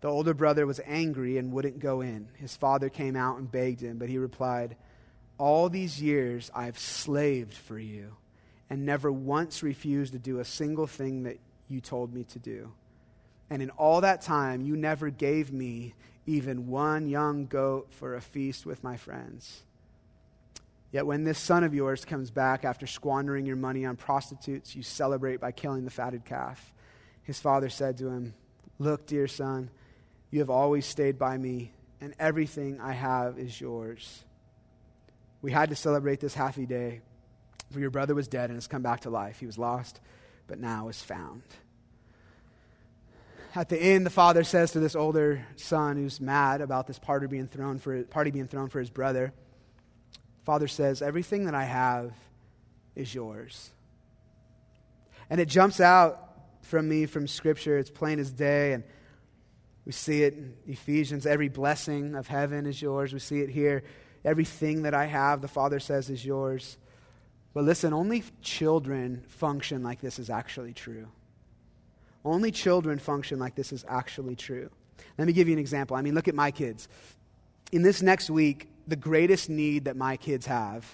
The 0.01 0.07
older 0.07 0.33
brother 0.33 0.65
was 0.65 0.81
angry 0.85 1.37
and 1.37 1.53
wouldn't 1.53 1.79
go 1.79 2.01
in. 2.01 2.27
His 2.35 2.55
father 2.55 2.89
came 2.89 3.15
out 3.15 3.37
and 3.37 3.51
begged 3.51 3.81
him, 3.81 3.97
but 3.97 4.09
he 4.09 4.17
replied, 4.17 4.75
All 5.37 5.69
these 5.69 6.01
years 6.01 6.51
I've 6.53 6.79
slaved 6.79 7.53
for 7.53 7.77
you 7.77 8.15
and 8.69 8.85
never 8.85 9.11
once 9.11 9.61
refused 9.61 10.13
to 10.13 10.19
do 10.19 10.39
a 10.39 10.45
single 10.45 10.87
thing 10.87 11.23
that 11.23 11.39
you 11.67 11.81
told 11.81 12.13
me 12.13 12.23
to 12.23 12.39
do. 12.39 12.71
And 13.49 13.61
in 13.61 13.69
all 13.71 14.01
that 14.01 14.21
time, 14.21 14.61
you 14.61 14.75
never 14.75 15.09
gave 15.09 15.51
me 15.51 15.93
even 16.25 16.67
one 16.67 17.07
young 17.07 17.45
goat 17.45 17.87
for 17.91 18.15
a 18.15 18.21
feast 18.21 18.65
with 18.65 18.83
my 18.83 18.97
friends. 18.97 19.63
Yet 20.91 21.05
when 21.05 21.25
this 21.25 21.37
son 21.37 21.63
of 21.63 21.73
yours 21.73 22.05
comes 22.05 22.31
back 22.31 22.65
after 22.65 22.87
squandering 22.87 23.45
your 23.45 23.55
money 23.55 23.85
on 23.85 23.97
prostitutes, 23.97 24.75
you 24.75 24.83
celebrate 24.83 25.39
by 25.39 25.51
killing 25.51 25.85
the 25.85 25.91
fatted 25.91 26.25
calf. 26.25 26.73
His 27.23 27.39
father 27.39 27.69
said 27.69 27.97
to 27.97 28.07
him, 28.09 28.33
Look, 28.79 29.05
dear 29.05 29.27
son, 29.27 29.69
you 30.32 30.39
have 30.39 30.50
always 30.50 30.86
stayed 30.86 31.20
by 31.20 31.38
me, 31.38 31.74
and 32.00 32.15
everything 32.17 32.80
I 32.80 32.94
have 32.94 33.38
is 33.38 33.60
yours. 33.60 34.24
We 35.41 35.52
had 35.52 35.70
to 35.70 35.76
celebrate 35.76 36.20
this 36.20 36.34
happy 36.34 36.65
day, 36.65 37.02
for 37.70 37.80
your 37.80 37.89
brother 37.89 38.15
was 38.15 38.28
dead 38.28 38.50
and 38.50 38.58
has 38.58 38.67
come 38.67 38.82
back 38.82 39.02
to 39.02 39.10
life. 39.10 39.39
He 39.39 39.46
was 39.46 39.58
lost, 39.58 40.00
but 40.48 40.60
now 40.60 40.88
is 40.88 41.02
found. 41.02 41.44
At 43.54 43.67
the 43.67 43.78
end, 43.78 44.06
the 44.06 44.12
father 44.12 44.46
says 44.46 44.72
to 44.72 44.80
this 44.80 44.96
older 44.96 45.46
son 45.58 45.98
who's 45.98 46.22
mad 46.22 46.62
about 46.62 46.88
this 46.88 46.98
party 46.98 47.28
being 47.28 47.48
thrown 47.48 47.80
for, 47.80 48.02
party 48.04 48.32
being 48.32 48.48
thrown 48.48 48.70
for 48.70 48.80
his 48.80 48.89
brother, 48.89 49.34
Father 50.44 50.67
says, 50.67 51.02
Everything 51.02 51.46
that 51.46 51.56
I 51.56 51.65
have 51.65 52.13
is 52.96 53.13
yours. 53.13 53.72
And 55.30 55.39
it 55.39 55.48
jumps 55.48 55.80
out 55.80 56.30
from 56.62 56.88
me 56.88 57.06
from 57.06 57.28
Scripture. 57.28 57.78
It's 57.78 57.89
plain 57.89 58.20
as 58.20 58.32
day. 58.32 58.74
And 58.74 58.84
we 59.86 59.91
see 59.91 60.24
it 60.24 60.34
in 60.34 60.54
Ephesians. 60.67 61.26
Every 61.26 61.50
blessing 61.50 62.15
of 62.15 62.28
heaven 62.28 62.65
is 62.65 62.82
yours. 62.82 63.13
We 63.13 63.20
see 63.20 63.41
it 63.41 63.50
here. 63.50 63.84
Everything 64.24 64.84
that 64.84 64.94
I 64.94 65.06
have, 65.06 65.41
the 65.41 65.48
Father 65.48 65.80
says, 65.80 66.10
is 66.10 66.24
yours. 66.24 66.78
But 67.54 67.63
listen, 67.63 67.94
only 67.94 68.24
children 68.41 69.24
function 69.28 69.84
like 69.84 70.00
this 70.00 70.20
is 70.20 70.30
actually 70.30 70.74
true. 70.74 71.08
Only 72.24 72.52
children 72.52 73.00
function 73.00 73.39
like 73.39 73.56
this 73.56 73.74
is 73.74 73.84
actually 73.88 74.36
true. 74.36 74.70
Let 75.17 75.26
me 75.26 75.34
give 75.34 75.48
you 75.48 75.54
an 75.54 75.60
example. 75.60 75.98
I 75.98 76.02
mean, 76.02 76.13
look 76.13 76.28
at 76.28 76.36
my 76.36 76.52
kids. 76.52 76.88
In 77.72 77.82
this 77.82 78.02
next 78.02 78.30
week, 78.30 78.70
the 78.88 78.96
greatest 78.96 79.50
need 79.50 79.86
that 79.86 79.96
my 79.96 80.17
kids 80.17 80.46
have, 80.46 80.86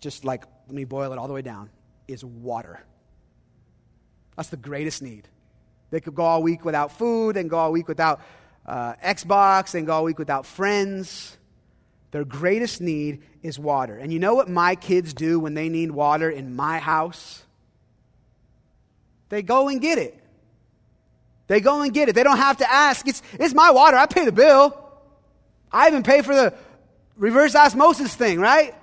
just 0.00 0.24
like, 0.24 0.44
let 0.66 0.74
me 0.74 0.84
boil 0.84 1.12
it 1.12 1.18
all 1.18 1.26
the 1.26 1.34
way 1.34 1.42
down, 1.42 1.70
is 2.06 2.24
water. 2.24 2.80
That's 4.36 4.48
the 4.48 4.56
greatest 4.56 5.02
need. 5.02 5.28
They 5.92 6.00
could 6.00 6.14
go 6.14 6.24
all 6.24 6.42
week 6.42 6.64
without 6.64 6.90
food, 6.90 7.36
and 7.36 7.50
go 7.50 7.58
all 7.58 7.70
week 7.70 7.86
without 7.86 8.22
uh, 8.64 8.94
Xbox, 8.94 9.74
and 9.74 9.86
go 9.86 9.92
all 9.92 10.04
week 10.04 10.18
without 10.18 10.46
friends. 10.46 11.36
Their 12.12 12.24
greatest 12.24 12.80
need 12.80 13.22
is 13.42 13.58
water. 13.58 13.96
And 13.98 14.10
you 14.10 14.18
know 14.18 14.34
what 14.34 14.48
my 14.48 14.74
kids 14.74 15.12
do 15.12 15.38
when 15.38 15.52
they 15.52 15.68
need 15.68 15.90
water 15.90 16.30
in 16.30 16.56
my 16.56 16.78
house? 16.78 17.42
They 19.28 19.42
go 19.42 19.68
and 19.68 19.82
get 19.82 19.98
it. 19.98 20.18
They 21.46 21.60
go 21.60 21.82
and 21.82 21.92
get 21.92 22.08
it. 22.08 22.14
They 22.14 22.22
don't 22.22 22.38
have 22.38 22.56
to 22.58 22.70
ask. 22.70 23.06
It's, 23.06 23.22
it's 23.38 23.52
my 23.52 23.70
water. 23.70 23.98
I 23.98 24.06
pay 24.06 24.24
the 24.24 24.32
bill. 24.32 24.78
I 25.70 25.88
even 25.88 26.02
pay 26.02 26.22
for 26.22 26.34
the 26.34 26.54
reverse 27.16 27.54
osmosis 27.54 28.14
thing, 28.14 28.40
right? 28.40 28.74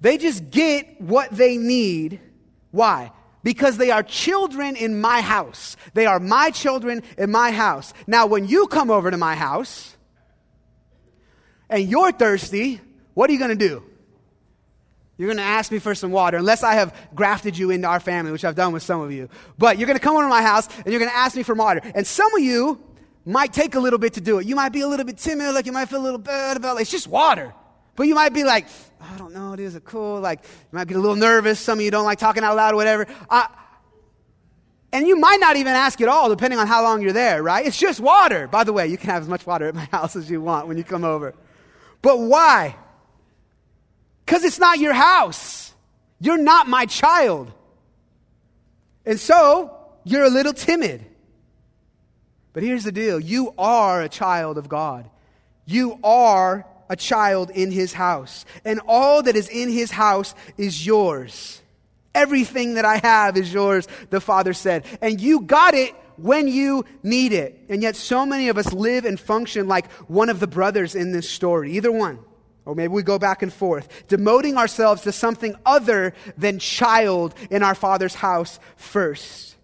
They 0.00 0.18
just 0.18 0.50
get 0.50 1.00
what 1.00 1.30
they 1.30 1.56
need. 1.58 2.20
Why? 2.72 3.12
Because 3.42 3.78
they 3.78 3.90
are 3.90 4.02
children 4.02 4.76
in 4.76 5.00
my 5.00 5.20
house. 5.20 5.76
They 5.94 6.06
are 6.06 6.20
my 6.20 6.50
children 6.50 7.02
in 7.16 7.30
my 7.30 7.50
house. 7.52 7.94
Now, 8.06 8.26
when 8.26 8.46
you 8.46 8.66
come 8.66 8.90
over 8.90 9.10
to 9.10 9.16
my 9.16 9.34
house 9.34 9.96
and 11.70 11.88
you're 11.88 12.12
thirsty, 12.12 12.80
what 13.14 13.30
are 13.30 13.32
you 13.32 13.38
going 13.38 13.56
to 13.56 13.68
do? 13.68 13.82
You're 15.16 15.28
going 15.28 15.36
to 15.36 15.42
ask 15.42 15.70
me 15.70 15.78
for 15.78 15.94
some 15.94 16.12
water, 16.12 16.38
unless 16.38 16.62
I 16.62 16.74
have 16.74 16.94
grafted 17.14 17.56
you 17.56 17.70
into 17.70 17.86
our 17.86 18.00
family, 18.00 18.32
which 18.32 18.44
I've 18.44 18.54
done 18.54 18.72
with 18.72 18.82
some 18.82 19.02
of 19.02 19.12
you. 19.12 19.28
But 19.58 19.78
you're 19.78 19.86
going 19.86 19.98
to 19.98 20.02
come 20.02 20.14
over 20.14 20.24
to 20.24 20.30
my 20.30 20.42
house 20.42 20.66
and 20.76 20.86
you're 20.86 20.98
going 20.98 21.10
to 21.10 21.16
ask 21.16 21.36
me 21.36 21.42
for 21.42 21.54
water. 21.54 21.82
And 21.94 22.06
some 22.06 22.34
of 22.34 22.40
you 22.40 22.82
might 23.26 23.52
take 23.52 23.74
a 23.74 23.80
little 23.80 23.98
bit 23.98 24.14
to 24.14 24.20
do 24.20 24.38
it. 24.38 24.46
You 24.46 24.56
might 24.56 24.72
be 24.72 24.80
a 24.80 24.88
little 24.88 25.04
bit 25.04 25.18
timid, 25.18 25.54
like 25.54 25.66
you 25.66 25.72
might 25.72 25.90
feel 25.90 26.00
a 26.00 26.02
little 26.02 26.18
bad 26.18 26.56
about 26.56 26.78
it. 26.78 26.82
It's 26.82 26.90
just 26.90 27.06
water. 27.06 27.54
But 27.96 28.04
you 28.04 28.14
might 28.14 28.32
be 28.32 28.44
like, 28.44 28.66
I 29.00 29.16
don't 29.16 29.32
know, 29.32 29.52
it 29.52 29.60
is 29.60 29.74
a 29.74 29.80
cool, 29.80 30.20
like, 30.20 30.42
you 30.42 30.76
might 30.76 30.88
get 30.88 30.96
a 30.96 31.00
little 31.00 31.16
nervous. 31.16 31.58
Some 31.58 31.78
of 31.78 31.84
you 31.84 31.90
don't 31.90 32.04
like 32.04 32.18
talking 32.18 32.44
out 32.44 32.56
loud 32.56 32.74
or 32.74 32.76
whatever. 32.76 33.06
Uh, 33.28 33.46
and 34.92 35.06
you 35.06 35.18
might 35.18 35.38
not 35.40 35.56
even 35.56 35.72
ask 35.74 36.00
at 36.00 36.08
all, 36.08 36.28
depending 36.28 36.58
on 36.58 36.66
how 36.66 36.82
long 36.82 37.00
you're 37.00 37.12
there, 37.12 37.42
right? 37.42 37.64
It's 37.64 37.78
just 37.78 38.00
water. 38.00 38.48
By 38.48 38.64
the 38.64 38.72
way, 38.72 38.88
you 38.88 38.96
can 38.96 39.10
have 39.10 39.22
as 39.22 39.28
much 39.28 39.46
water 39.46 39.68
at 39.68 39.74
my 39.74 39.84
house 39.92 40.16
as 40.16 40.30
you 40.30 40.40
want 40.40 40.66
when 40.66 40.78
you 40.78 40.84
come 40.84 41.04
over. 41.04 41.34
But 42.02 42.18
why? 42.18 42.76
Because 44.24 44.44
it's 44.44 44.58
not 44.58 44.78
your 44.78 44.92
house. 44.92 45.72
You're 46.20 46.38
not 46.38 46.68
my 46.68 46.86
child. 46.86 47.52
And 49.06 49.18
so, 49.18 49.76
you're 50.04 50.24
a 50.24 50.30
little 50.30 50.52
timid. 50.52 51.04
But 52.52 52.62
here's 52.62 52.84
the 52.84 52.92
deal 52.92 53.20
you 53.20 53.54
are 53.58 54.02
a 54.02 54.08
child 54.08 54.58
of 54.58 54.68
God. 54.68 55.08
You 55.66 55.98
are 56.02 56.66
a 56.90 56.96
child 56.96 57.48
in 57.50 57.70
his 57.70 57.94
house, 57.94 58.44
and 58.64 58.80
all 58.86 59.22
that 59.22 59.36
is 59.36 59.48
in 59.48 59.70
his 59.70 59.90
house 59.90 60.34
is 60.58 60.84
yours. 60.84 61.62
Everything 62.14 62.74
that 62.74 62.84
I 62.84 62.96
have 62.98 63.36
is 63.36 63.54
yours, 63.54 63.86
the 64.10 64.20
father 64.20 64.52
said. 64.52 64.84
And 65.00 65.20
you 65.20 65.42
got 65.42 65.74
it 65.74 65.94
when 66.16 66.48
you 66.48 66.84
need 67.04 67.32
it. 67.32 67.64
And 67.68 67.80
yet, 67.80 67.94
so 67.94 68.26
many 68.26 68.48
of 68.48 68.58
us 68.58 68.72
live 68.72 69.04
and 69.04 69.18
function 69.18 69.68
like 69.68 69.90
one 70.02 70.28
of 70.28 70.40
the 70.40 70.48
brothers 70.48 70.96
in 70.96 71.12
this 71.12 71.30
story, 71.30 71.72
either 71.72 71.92
one. 71.92 72.18
Or 72.64 72.74
maybe 72.74 72.88
we 72.88 73.02
go 73.02 73.18
back 73.18 73.42
and 73.42 73.52
forth, 73.52 73.88
demoting 74.08 74.56
ourselves 74.56 75.02
to 75.02 75.12
something 75.12 75.54
other 75.64 76.12
than 76.36 76.58
child 76.58 77.34
in 77.50 77.62
our 77.62 77.76
Father's 77.76 78.16
house 78.16 78.58
first. 78.76 79.56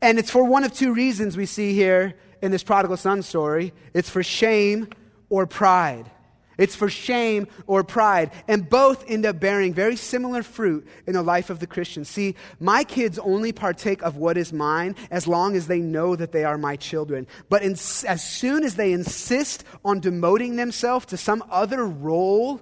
And 0.00 0.18
it's 0.18 0.30
for 0.30 0.44
one 0.44 0.64
of 0.64 0.74
two 0.74 0.92
reasons 0.92 1.36
we 1.36 1.46
see 1.46 1.72
here 1.72 2.14
in 2.42 2.50
this 2.50 2.62
prodigal 2.62 2.98
son 2.98 3.22
story 3.22 3.72
it's 3.94 4.10
for 4.10 4.22
shame 4.22 4.90
or 5.30 5.46
pride. 5.46 6.10
It's 6.58 6.76
for 6.76 6.88
shame 6.88 7.46
or 7.66 7.82
pride. 7.84 8.30
And 8.48 8.68
both 8.68 9.04
end 9.08 9.26
up 9.26 9.40
bearing 9.40 9.74
very 9.74 9.96
similar 9.96 10.42
fruit 10.42 10.86
in 11.06 11.14
the 11.14 11.22
life 11.22 11.50
of 11.50 11.58
the 11.58 11.66
Christian. 11.66 12.04
See, 12.04 12.34
my 12.60 12.84
kids 12.84 13.18
only 13.18 13.52
partake 13.52 14.02
of 14.02 14.16
what 14.16 14.36
is 14.36 14.52
mine 14.52 14.94
as 15.10 15.26
long 15.26 15.56
as 15.56 15.66
they 15.66 15.80
know 15.80 16.16
that 16.16 16.32
they 16.32 16.44
are 16.44 16.58
my 16.58 16.76
children. 16.76 17.26
But 17.48 17.62
in, 17.62 17.72
as 17.72 18.22
soon 18.22 18.64
as 18.64 18.76
they 18.76 18.92
insist 18.92 19.64
on 19.84 20.00
demoting 20.00 20.56
themselves 20.56 21.06
to 21.06 21.16
some 21.16 21.42
other 21.50 21.84
role 21.84 22.60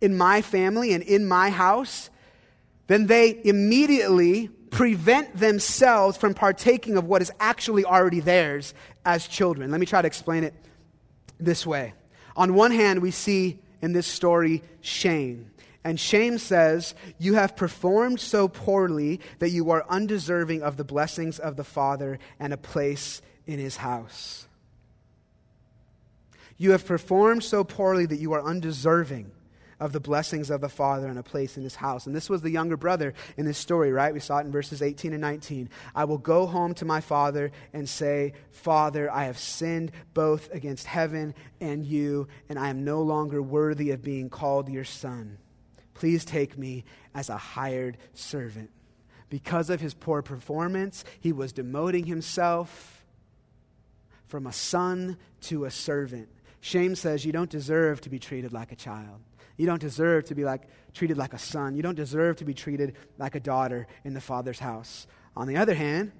in 0.00 0.16
my 0.16 0.42
family 0.42 0.92
and 0.92 1.02
in 1.02 1.26
my 1.26 1.50
house, 1.50 2.10
then 2.86 3.06
they 3.06 3.40
immediately 3.44 4.48
prevent 4.70 5.36
themselves 5.36 6.16
from 6.16 6.34
partaking 6.34 6.96
of 6.96 7.04
what 7.04 7.22
is 7.22 7.32
actually 7.40 7.84
already 7.84 8.20
theirs 8.20 8.74
as 9.04 9.26
children. 9.26 9.70
Let 9.70 9.80
me 9.80 9.86
try 9.86 10.02
to 10.02 10.06
explain 10.06 10.44
it 10.44 10.54
this 11.38 11.66
way. 11.66 11.94
On 12.36 12.54
one 12.54 12.70
hand, 12.70 13.00
we 13.00 13.10
see 13.10 13.58
in 13.80 13.92
this 13.92 14.06
story 14.06 14.62
shame. 14.80 15.50
And 15.84 15.98
shame 15.98 16.38
says, 16.38 16.94
You 17.18 17.34
have 17.34 17.56
performed 17.56 18.20
so 18.20 18.48
poorly 18.48 19.20
that 19.38 19.50
you 19.50 19.70
are 19.70 19.86
undeserving 19.88 20.62
of 20.62 20.76
the 20.76 20.84
blessings 20.84 21.38
of 21.38 21.56
the 21.56 21.64
Father 21.64 22.18
and 22.40 22.52
a 22.52 22.56
place 22.56 23.22
in 23.46 23.58
his 23.58 23.76
house. 23.76 24.48
You 26.58 26.72
have 26.72 26.86
performed 26.86 27.44
so 27.44 27.64
poorly 27.64 28.06
that 28.06 28.18
you 28.18 28.32
are 28.32 28.42
undeserving 28.42 29.30
of 29.78 29.92
the 29.92 30.00
blessings 30.00 30.50
of 30.50 30.60
the 30.60 30.68
Father 30.68 31.08
and 31.08 31.18
a 31.18 31.22
place 31.22 31.56
in 31.56 31.62
his 31.62 31.76
house. 31.76 32.06
And 32.06 32.16
this 32.16 32.30
was 32.30 32.42
the 32.42 32.50
younger 32.50 32.76
brother 32.76 33.12
in 33.36 33.44
this 33.44 33.58
story, 33.58 33.92
right? 33.92 34.14
We 34.14 34.20
saw 34.20 34.38
it 34.38 34.46
in 34.46 34.52
verses 34.52 34.80
18 34.80 35.12
and 35.12 35.20
19. 35.20 35.68
I 35.94 36.04
will 36.04 36.18
go 36.18 36.46
home 36.46 36.74
to 36.74 36.84
my 36.84 37.00
father 37.00 37.52
and 37.72 37.88
say, 37.88 38.32
Father, 38.50 39.12
I 39.12 39.24
have 39.24 39.38
sinned 39.38 39.92
both 40.14 40.52
against 40.52 40.86
heaven 40.86 41.34
and 41.60 41.84
you, 41.84 42.28
and 42.48 42.58
I 42.58 42.68
am 42.68 42.84
no 42.84 43.02
longer 43.02 43.42
worthy 43.42 43.90
of 43.90 44.02
being 44.02 44.30
called 44.30 44.68
your 44.68 44.84
son. 44.84 45.38
Please 45.94 46.24
take 46.24 46.56
me 46.56 46.84
as 47.14 47.28
a 47.28 47.36
hired 47.36 47.98
servant. 48.14 48.70
Because 49.28 49.70
of 49.70 49.80
his 49.80 49.92
poor 49.92 50.22
performance, 50.22 51.04
he 51.20 51.32
was 51.32 51.52
demoting 51.52 52.06
himself 52.06 53.04
from 54.26 54.46
a 54.46 54.52
son 54.52 55.16
to 55.40 55.64
a 55.64 55.70
servant. 55.70 56.28
Shame 56.60 56.94
says 56.94 57.24
you 57.24 57.32
don't 57.32 57.50
deserve 57.50 58.00
to 58.02 58.10
be 58.10 58.18
treated 58.18 58.52
like 58.52 58.72
a 58.72 58.76
child. 58.76 59.20
You 59.56 59.66
don't 59.66 59.80
deserve 59.80 60.24
to 60.26 60.34
be 60.34 60.44
like, 60.44 60.62
treated 60.92 61.16
like 61.16 61.32
a 61.32 61.38
son. 61.38 61.76
You 61.76 61.82
don't 61.82 61.94
deserve 61.94 62.36
to 62.36 62.44
be 62.44 62.54
treated 62.54 62.94
like 63.18 63.34
a 63.34 63.40
daughter 63.40 63.86
in 64.04 64.14
the 64.14 64.20
Father's 64.20 64.58
house. 64.58 65.06
On 65.36 65.46
the 65.46 65.56
other 65.56 65.74
hand, 65.74 66.12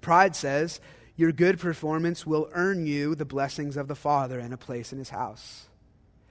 pride 0.00 0.34
says 0.36 0.80
your 1.16 1.32
good 1.32 1.58
performance 1.58 2.26
will 2.26 2.48
earn 2.52 2.86
you 2.86 3.14
the 3.14 3.24
blessings 3.24 3.76
of 3.76 3.88
the 3.88 3.94
Father 3.94 4.38
and 4.38 4.54
a 4.54 4.56
place 4.56 4.92
in 4.92 4.98
his 4.98 5.10
house. 5.10 5.66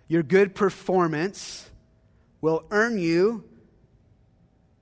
Your 0.07 0.23
good 0.23 0.55
performance 0.55 1.69
will 2.41 2.63
earn 2.71 2.97
you 2.97 3.43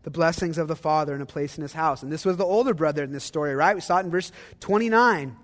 the 0.03 0.09
blessings 0.09 0.57
of 0.57 0.69
the 0.69 0.75
Father 0.75 1.13
and 1.13 1.21
a 1.21 1.25
place 1.25 1.57
in 1.57 1.61
his 1.61 1.73
house. 1.73 2.01
And 2.01 2.09
this 2.09 2.23
was 2.23 2.37
the 2.37 2.45
older 2.45 2.73
brother 2.73 3.03
in 3.03 3.11
this 3.11 3.25
story, 3.25 3.53
right? 3.53 3.75
We 3.75 3.81
saw 3.81 3.97
it 3.97 4.05
in 4.05 4.11
verse 4.11 4.31
29. 4.61 5.35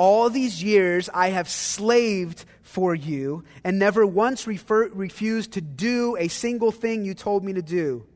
All 0.00 0.30
these 0.30 0.62
years 0.62 1.10
I 1.12 1.28
have 1.28 1.46
slaved 1.46 2.46
for 2.62 2.94
you 2.94 3.44
and 3.62 3.78
never 3.78 4.06
once 4.06 4.46
refer, 4.46 4.88
refused 4.88 5.52
to 5.52 5.60
do 5.60 6.16
a 6.18 6.28
single 6.28 6.72
thing 6.72 7.04
you 7.04 7.12
told 7.12 7.44
me 7.44 7.52
to 7.52 7.60
do. 7.60 8.06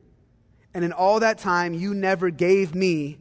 And 0.73 0.83
in 0.83 0.91
all 0.91 1.19
that 1.19 1.37
time, 1.37 1.75
you 1.75 1.93
never 1.93 2.31
gave 2.31 2.73
me 2.73 3.19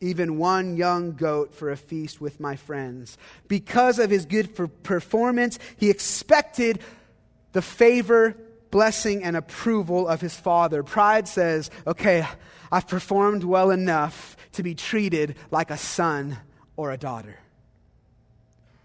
even 0.00 0.38
one 0.38 0.76
young 0.76 1.12
goat 1.12 1.54
for 1.54 1.70
a 1.70 1.76
feast 1.76 2.20
with 2.20 2.40
my 2.40 2.56
friends. 2.56 3.16
Because 3.46 4.00
of 4.00 4.10
his 4.10 4.26
good 4.26 4.56
performance, 4.82 5.60
he 5.76 5.88
expected 5.88 6.80
the 7.52 7.62
favor, 7.62 8.36
blessing, 8.72 9.22
and 9.22 9.36
approval 9.36 10.08
of 10.08 10.20
his 10.20 10.34
father. 10.34 10.82
Pride 10.82 11.28
says, 11.28 11.70
okay, 11.86 12.26
I've 12.72 12.88
performed 12.88 13.44
well 13.44 13.70
enough 13.70 14.36
to 14.54 14.64
be 14.64 14.74
treated 14.74 15.36
like 15.52 15.70
a 15.70 15.78
son 15.78 16.38
or 16.74 16.90
a 16.90 16.98
daughter. 16.98 17.38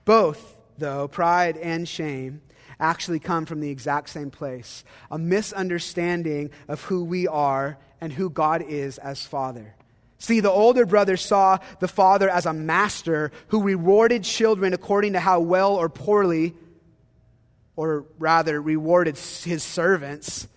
Both, 0.06 0.62
though, 0.78 1.08
pride 1.08 1.58
and 1.58 1.88
shame, 1.88 2.42
actually 2.80 3.20
come 3.20 3.46
from 3.46 3.60
the 3.60 3.70
exact 3.70 4.10
same 4.10 4.30
place 4.30 4.84
a 5.10 5.18
misunderstanding 5.18 6.52
of 6.68 6.84
who 6.84 7.04
we 7.04 7.28
are 7.28 7.78
and 8.00 8.14
who 8.14 8.30
God 8.30 8.62
is 8.62 8.98
as 9.00 9.26
Father. 9.26 9.76
See, 10.18 10.40
the 10.40 10.52
older 10.52 10.86
brother 10.86 11.18
saw 11.18 11.58
the 11.80 11.88
father 11.88 12.30
as 12.30 12.46
a 12.46 12.54
master 12.54 13.32
who 13.50 13.62
rewarded 13.62 14.24
children 14.24 14.74
according 14.74 15.14
to 15.14 15.20
how 15.20 15.40
well 15.40 15.76
or 15.76 15.90
poorly, 15.90 16.54
or 17.76 18.06
rather, 18.18 18.62
rewarded 18.62 19.18
his 19.18 19.64
servants 19.64 20.48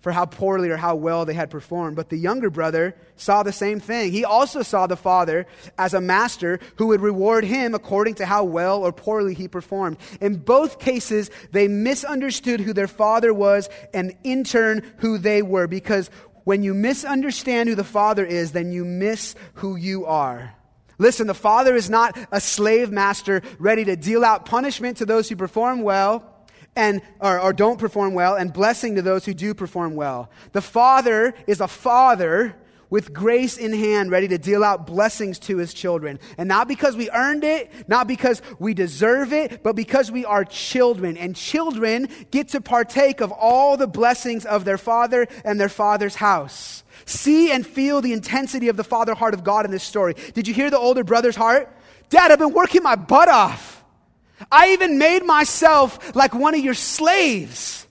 for 0.00 0.12
how 0.12 0.24
poorly 0.24 0.70
or 0.70 0.76
how 0.76 0.94
well 0.94 1.24
they 1.24 1.34
had 1.34 1.50
performed. 1.50 1.96
But 1.96 2.08
the 2.08 2.16
younger 2.16 2.50
brother 2.50 2.94
saw 3.16 3.42
the 3.42 3.52
same 3.52 3.80
thing. 3.80 4.12
He 4.12 4.24
also 4.24 4.62
saw 4.62 4.86
the 4.86 4.96
father 4.96 5.46
as 5.78 5.94
a 5.94 6.00
master 6.00 6.58
who 6.76 6.88
would 6.88 7.00
reward 7.00 7.44
him 7.44 7.74
according 7.74 8.14
to 8.16 8.26
how 8.26 8.44
well 8.44 8.82
or 8.82 8.92
poorly 8.92 9.34
he 9.34 9.46
performed. 9.46 9.98
In 10.20 10.36
both 10.36 10.78
cases, 10.78 11.30
they 11.52 11.68
misunderstood 11.68 12.60
who 12.60 12.72
their 12.72 12.88
father 12.88 13.32
was 13.34 13.68
and 13.92 14.16
in 14.24 14.44
turn 14.44 14.90
who 14.98 15.18
they 15.18 15.42
were. 15.42 15.66
Because 15.66 16.10
when 16.44 16.62
you 16.62 16.72
misunderstand 16.72 17.68
who 17.68 17.74
the 17.74 17.84
father 17.84 18.24
is, 18.24 18.52
then 18.52 18.72
you 18.72 18.84
miss 18.84 19.34
who 19.54 19.76
you 19.76 20.06
are. 20.06 20.54
Listen, 20.98 21.26
the 21.26 21.34
father 21.34 21.74
is 21.74 21.88
not 21.88 22.18
a 22.30 22.40
slave 22.40 22.90
master 22.90 23.40
ready 23.58 23.84
to 23.84 23.96
deal 23.96 24.24
out 24.24 24.44
punishment 24.44 24.98
to 24.98 25.06
those 25.06 25.28
who 25.28 25.36
perform 25.36 25.82
well 25.82 26.29
and 26.76 27.02
or, 27.20 27.40
or 27.40 27.52
don't 27.52 27.78
perform 27.78 28.14
well 28.14 28.36
and 28.36 28.52
blessing 28.52 28.96
to 28.96 29.02
those 29.02 29.24
who 29.24 29.34
do 29.34 29.54
perform 29.54 29.94
well. 29.94 30.30
The 30.52 30.62
Father 30.62 31.34
is 31.46 31.60
a 31.60 31.68
father 31.68 32.56
with 32.90 33.14
grace 33.14 33.56
in 33.56 33.72
hand, 33.72 34.10
ready 34.10 34.26
to 34.28 34.36
deal 34.36 34.64
out 34.64 34.86
blessings 34.86 35.38
to 35.38 35.56
his 35.56 35.72
children. 35.72 36.18
And 36.36 36.48
not 36.48 36.66
because 36.66 36.96
we 36.96 37.08
earned 37.10 37.44
it, 37.44 37.70
not 37.88 38.08
because 38.08 38.42
we 38.58 38.74
deserve 38.74 39.32
it, 39.32 39.62
but 39.62 39.76
because 39.76 40.10
we 40.10 40.24
are 40.24 40.44
children. 40.44 41.16
And 41.16 41.36
children 41.36 42.08
get 42.32 42.48
to 42.48 42.60
partake 42.60 43.20
of 43.20 43.30
all 43.30 43.76
the 43.76 43.86
blessings 43.86 44.44
of 44.44 44.64
their 44.64 44.78
father 44.78 45.28
and 45.44 45.58
their 45.58 45.68
father's 45.68 46.16
house. 46.16 46.82
See 47.06 47.52
and 47.52 47.64
feel 47.64 48.00
the 48.00 48.12
intensity 48.12 48.68
of 48.68 48.76
the 48.76 48.84
father 48.84 49.14
heart 49.14 49.34
of 49.34 49.44
God 49.44 49.64
in 49.64 49.70
this 49.70 49.84
story. 49.84 50.14
Did 50.34 50.48
you 50.48 50.54
hear 50.54 50.68
the 50.68 50.78
older 50.78 51.04
brother's 51.04 51.36
heart? 51.36 51.72
Dad, 52.08 52.32
I've 52.32 52.40
been 52.40 52.52
working 52.52 52.82
my 52.82 52.96
butt 52.96 53.28
off. 53.28 53.79
I 54.50 54.72
even 54.72 54.98
made 54.98 55.24
myself 55.24 56.14
like 56.14 56.34
one 56.34 56.54
of 56.54 56.60
your 56.60 56.74
slaves. 56.74 57.86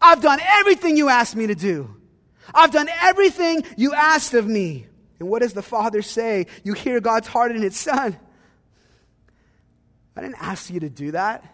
I've 0.00 0.20
done 0.20 0.40
everything 0.40 0.96
you 0.96 1.08
asked 1.08 1.36
me 1.36 1.46
to 1.46 1.54
do. 1.54 1.96
I've 2.54 2.70
done 2.70 2.88
everything 3.02 3.64
you 3.76 3.94
asked 3.94 4.34
of 4.34 4.46
me. 4.46 4.86
And 5.18 5.28
what 5.28 5.42
does 5.42 5.52
the 5.52 5.62
Father 5.62 6.02
say? 6.02 6.46
You 6.62 6.74
hear 6.74 7.00
God's 7.00 7.28
heart 7.28 7.54
in 7.54 7.62
its 7.62 7.78
Son. 7.78 8.16
I 10.16 10.20
didn't 10.20 10.40
ask 10.40 10.70
you 10.70 10.80
to 10.80 10.90
do 10.90 11.12
that. 11.12 11.44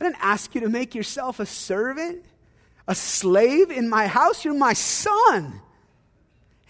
I 0.00 0.04
didn't 0.04 0.22
ask 0.22 0.54
you 0.54 0.60
to 0.62 0.68
make 0.68 0.94
yourself 0.94 1.40
a 1.40 1.46
servant, 1.46 2.24
a 2.86 2.94
slave 2.94 3.70
in 3.70 3.88
my 3.88 4.06
house. 4.06 4.44
You're 4.44 4.54
my 4.54 4.74
son. 4.74 5.60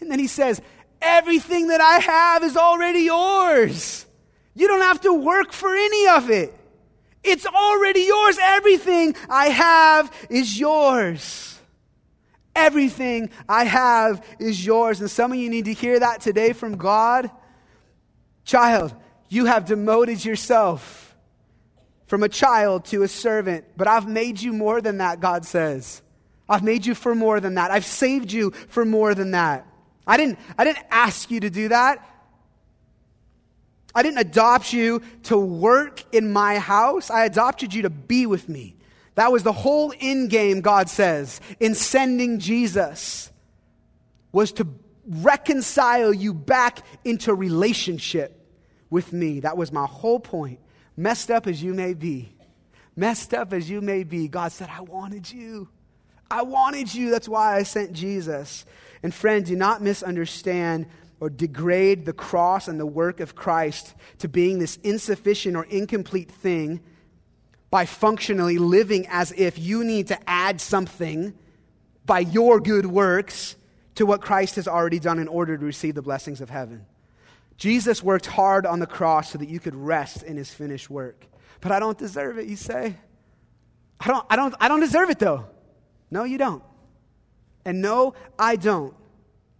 And 0.00 0.10
then 0.10 0.18
he 0.18 0.26
says, 0.26 0.60
Everything 1.02 1.68
that 1.68 1.80
I 1.80 1.98
have 1.98 2.42
is 2.42 2.56
already 2.56 3.00
yours. 3.00 4.05
You 4.56 4.66
don't 4.66 4.80
have 4.80 5.02
to 5.02 5.12
work 5.12 5.52
for 5.52 5.72
any 5.72 6.08
of 6.08 6.30
it. 6.30 6.52
It's 7.22 7.46
already 7.46 8.00
yours. 8.00 8.38
Everything 8.40 9.14
I 9.28 9.48
have 9.48 10.12
is 10.30 10.58
yours. 10.58 11.58
Everything 12.54 13.30
I 13.48 13.64
have 13.64 14.24
is 14.38 14.64
yours. 14.64 15.00
And 15.00 15.10
some 15.10 15.30
of 15.30 15.38
you 15.38 15.50
need 15.50 15.66
to 15.66 15.74
hear 15.74 16.00
that 16.00 16.22
today 16.22 16.54
from 16.54 16.78
God. 16.78 17.30
Child, 18.44 18.94
you 19.28 19.44
have 19.44 19.66
demoted 19.66 20.24
yourself 20.24 21.14
from 22.06 22.22
a 22.22 22.28
child 22.28 22.86
to 22.86 23.02
a 23.02 23.08
servant, 23.08 23.64
but 23.76 23.86
I've 23.86 24.08
made 24.08 24.40
you 24.40 24.52
more 24.52 24.80
than 24.80 24.98
that, 24.98 25.20
God 25.20 25.44
says. 25.44 26.00
I've 26.48 26.62
made 26.62 26.86
you 26.86 26.94
for 26.94 27.14
more 27.14 27.40
than 27.40 27.56
that. 27.56 27.70
I've 27.70 27.84
saved 27.84 28.32
you 28.32 28.52
for 28.68 28.84
more 28.84 29.14
than 29.14 29.32
that. 29.32 29.66
I 30.06 30.16
didn't, 30.16 30.38
I 30.56 30.64
didn't 30.64 30.86
ask 30.90 31.30
you 31.30 31.40
to 31.40 31.50
do 31.50 31.68
that. 31.68 32.08
I 33.96 34.02
didn't 34.02 34.18
adopt 34.18 34.74
you 34.74 35.00
to 35.24 35.38
work 35.38 36.04
in 36.14 36.30
my 36.30 36.58
house. 36.58 37.10
I 37.10 37.24
adopted 37.24 37.72
you 37.72 37.82
to 37.82 37.90
be 37.90 38.26
with 38.26 38.46
me. 38.46 38.76
That 39.14 39.32
was 39.32 39.42
the 39.42 39.54
whole 39.54 39.94
end 39.98 40.28
game, 40.28 40.60
God 40.60 40.90
says, 40.90 41.40
in 41.58 41.74
sending 41.74 42.38
Jesus, 42.38 43.32
was 44.32 44.52
to 44.52 44.68
reconcile 45.06 46.12
you 46.12 46.34
back 46.34 46.80
into 47.06 47.34
relationship 47.34 48.38
with 48.90 49.14
me. 49.14 49.40
That 49.40 49.56
was 49.56 49.72
my 49.72 49.86
whole 49.86 50.20
point. 50.20 50.60
Messed 50.94 51.30
up 51.30 51.46
as 51.46 51.62
you 51.62 51.72
may 51.72 51.94
be, 51.94 52.34
messed 52.96 53.32
up 53.32 53.54
as 53.54 53.70
you 53.70 53.80
may 53.80 54.04
be, 54.04 54.28
God 54.28 54.52
said, 54.52 54.68
I 54.70 54.82
wanted 54.82 55.32
you. 55.32 55.70
I 56.30 56.42
wanted 56.42 56.94
you. 56.94 57.10
That's 57.10 57.28
why 57.28 57.56
I 57.56 57.62
sent 57.62 57.94
Jesus. 57.94 58.66
And 59.02 59.14
friend, 59.14 59.46
do 59.46 59.56
not 59.56 59.80
misunderstand 59.80 60.86
or 61.20 61.30
degrade 61.30 62.04
the 62.04 62.12
cross 62.12 62.68
and 62.68 62.78
the 62.78 62.86
work 62.86 63.20
of 63.20 63.34
Christ 63.34 63.94
to 64.18 64.28
being 64.28 64.58
this 64.58 64.76
insufficient 64.82 65.56
or 65.56 65.64
incomplete 65.64 66.30
thing 66.30 66.80
by 67.70 67.86
functionally 67.86 68.58
living 68.58 69.06
as 69.08 69.32
if 69.32 69.58
you 69.58 69.82
need 69.82 70.08
to 70.08 70.18
add 70.28 70.60
something 70.60 71.34
by 72.04 72.20
your 72.20 72.60
good 72.60 72.86
works 72.86 73.56
to 73.96 74.06
what 74.06 74.20
Christ 74.20 74.56
has 74.56 74.68
already 74.68 74.98
done 74.98 75.18
in 75.18 75.26
order 75.26 75.56
to 75.56 75.64
receive 75.64 75.94
the 75.94 76.02
blessings 76.02 76.40
of 76.40 76.50
heaven. 76.50 76.86
Jesus 77.56 78.02
worked 78.02 78.26
hard 78.26 78.66
on 78.66 78.78
the 78.78 78.86
cross 78.86 79.32
so 79.32 79.38
that 79.38 79.48
you 79.48 79.58
could 79.58 79.74
rest 79.74 80.22
in 80.22 80.36
his 80.36 80.50
finished 80.50 80.90
work. 80.90 81.26
But 81.60 81.72
I 81.72 81.80
don't 81.80 81.96
deserve 81.96 82.38
it, 82.38 82.46
you 82.46 82.56
say? 82.56 82.96
I 83.98 84.08
don't, 84.08 84.26
I 84.28 84.36
don't, 84.36 84.54
I 84.60 84.68
don't 84.68 84.80
deserve 84.80 85.08
it 85.08 85.18
though. 85.18 85.46
No, 86.10 86.24
you 86.24 86.38
don't. 86.38 86.62
And 87.64 87.80
no, 87.80 88.14
I 88.38 88.56
don't. 88.56 88.94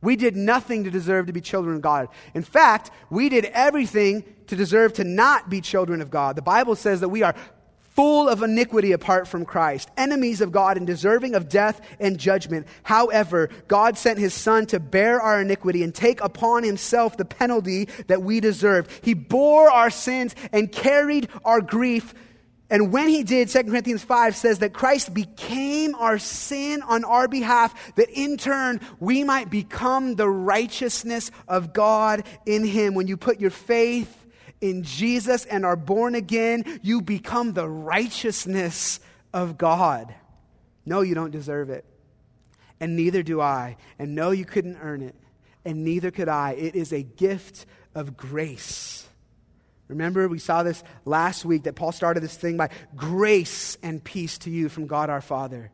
We 0.03 0.17
did 0.17 0.37
nothing 0.37 0.85
to 0.85 0.91
deserve 0.91 1.27
to 1.27 1.33
be 1.33 1.41
children 1.41 1.77
of 1.77 1.83
God. 1.83 2.09
In 2.35 2.43
fact, 2.43 2.91
we 3.11 3.29
did 3.29 3.47
everything 3.47 4.25
to 4.47 4.57
deserve 4.57 4.93
to 4.95 5.05
not 5.05 5.49
be 5.51 5.61
children 5.61 6.01
of 6.01 6.11
God. 6.11 6.37
The 6.37 6.43
Bible 6.43 6.77
says 6.77 7.01
that 7.01 7.09
we 7.09 7.23
are 7.23 7.35
full 7.97 8.29
of 8.29 8.43
iniquity 8.43 8.93
apart 8.93 9.27
from 9.27 9.47
Christ, 9.47 9.91
enemies 9.97 10.43
of 10.43 10.53
God 10.53 10.77
and 10.77 10.87
deserving 10.87 11.35
of 11.35 11.49
death 11.49 11.81
and 11.99 12.19
judgment. 12.19 12.67
However, 12.83 13.49
God 13.69 13.97
sent 13.97 14.19
his 14.19 14.35
Son 14.35 14.67
to 14.67 14.79
bear 14.79 15.19
our 15.19 15.41
iniquity 15.41 15.83
and 15.83 15.95
take 15.95 16.21
upon 16.21 16.63
himself 16.63 17.17
the 17.17 17.25
penalty 17.25 17.89
that 18.09 18.23
we 18.23 18.39
deserved. 18.39 18.91
He 19.03 19.15
bore 19.15 19.71
our 19.71 19.89
sins 19.89 20.35
and 20.53 20.71
carried 20.71 21.31
our 21.43 21.63
grief 21.63 22.13
and 22.69 22.93
when 22.93 23.09
he 23.09 23.23
did, 23.23 23.49
2 23.49 23.65
Corinthians 23.65 24.03
5 24.03 24.35
says 24.35 24.59
that 24.59 24.73
Christ 24.73 25.15
became 25.15 25.95
our 25.95 26.19
sin 26.19 26.83
on 26.83 27.05
our 27.05 27.29
behalf, 27.29 27.95
that 27.95 28.11
in 28.11 28.37
turn 28.37 28.81
we 28.99 29.23
might 29.23 29.51
become 29.51 30.17
the 30.17 30.29
righteousness 30.29 31.31
of 31.47 31.73
God 31.73 32.25
in 32.45 32.65
him. 32.65 32.95
When 32.95 33.07
you 33.07 33.17
put 33.17 33.41
your 33.41 33.51
faith 33.51 34.27
in 34.61 34.83
Jesus 34.83 35.45
and 35.45 35.65
are 35.65 35.77
born 35.77 36.17
again, 36.17 36.81
you 36.83 37.03
become 37.03 37.53
the 37.53 37.69
righteousness 37.69 38.99
of 39.33 39.57
God. 39.57 40.13
No, 40.85 41.03
you 41.03 41.15
don't 41.15 41.31
deserve 41.31 41.71
it. 41.71 41.85
And 42.81 42.97
neither 42.97 43.23
do 43.23 43.41
I. 43.41 43.77
And 43.99 44.15
no, 44.15 44.33
you 44.33 44.45
couldn't 44.45 44.79
earn 44.81 45.03
it. 45.03 45.15
And 45.65 45.85
neither 45.85 46.11
could 46.11 46.29
I. 46.29 46.53
It 46.53 46.75
is 46.75 46.93
a 46.93 47.03
gift 47.03 47.67
of 47.95 48.17
grace. 48.17 49.06
Remember, 49.89 50.29
we 50.29 50.39
saw 50.39 50.63
this 50.63 50.83
last 51.05 51.45
week 51.45 51.65
that 51.65 51.75
Paul 51.75 51.93
started 51.93 52.23
this 52.23 52.37
thing 52.37 52.57
by 52.57 52.71
grace 52.97 53.79
and 53.83 54.03
peace 54.03 54.39
to 54.39 54.51
you 54.51 54.69
from 54.69 54.87
God 54.87 55.11
our 55.11 55.21
Father. 55.21 55.71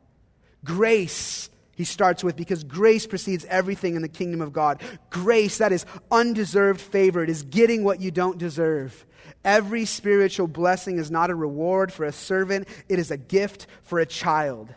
Grace, 0.65 1.49
he 1.75 1.85
starts 1.85 2.23
with, 2.23 2.37
because 2.37 2.63
grace 2.63 3.07
precedes 3.07 3.47
everything 3.47 3.97
in 3.97 4.03
the 4.03 4.09
kingdom 4.09 4.43
of 4.43 4.53
God. 4.53 4.83
Grace, 5.11 5.59
that 5.59 5.73
is 5.73 5.87
undeserved 6.11 6.81
favor, 6.81 7.23
it 7.23 7.31
is 7.31 7.43
getting 7.43 7.85
what 7.85 8.01
you 8.01 8.11
don't 8.11 8.39
deserve. 8.39 9.07
Every 9.45 9.87
spiritual 9.87 10.47
blessing 10.47 10.99
is 10.99 11.11
not 11.11 11.31
a 11.31 11.35
reward 11.35 11.93
for 11.93 12.05
a 12.05 12.13
servant, 12.13 12.69
it 12.89 12.99
is 12.99 13.11
a 13.11 13.17
gift 13.17 13.67
for 13.83 13.99
a 13.99 14.07
child. 14.07 14.75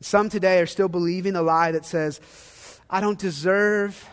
Some 0.00 0.28
today 0.28 0.60
are 0.60 0.66
still 0.66 0.88
believing 0.88 1.32
the 1.32 1.42
lie 1.42 1.72
that 1.72 1.86
says, 1.86 2.20
I 2.90 3.00
don't 3.00 3.18
deserve 3.18 4.06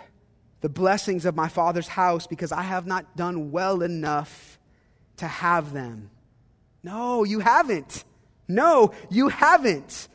the 0.62 0.70
blessings 0.70 1.26
of 1.26 1.36
my 1.36 1.48
Father's 1.48 1.88
house 1.88 2.28
because 2.28 2.52
I 2.52 2.64
have 2.64 2.86
not 2.86 3.16
done 3.16 3.52
well 3.52 3.82
enough 3.82 4.60
to 5.18 5.28
have 5.28 5.74
them. 5.74 6.10
No, 6.84 7.24
you 7.24 7.40
haven't. 7.40 8.04
No, 8.48 8.94
you 9.10 9.30
haven't. 9.30 10.08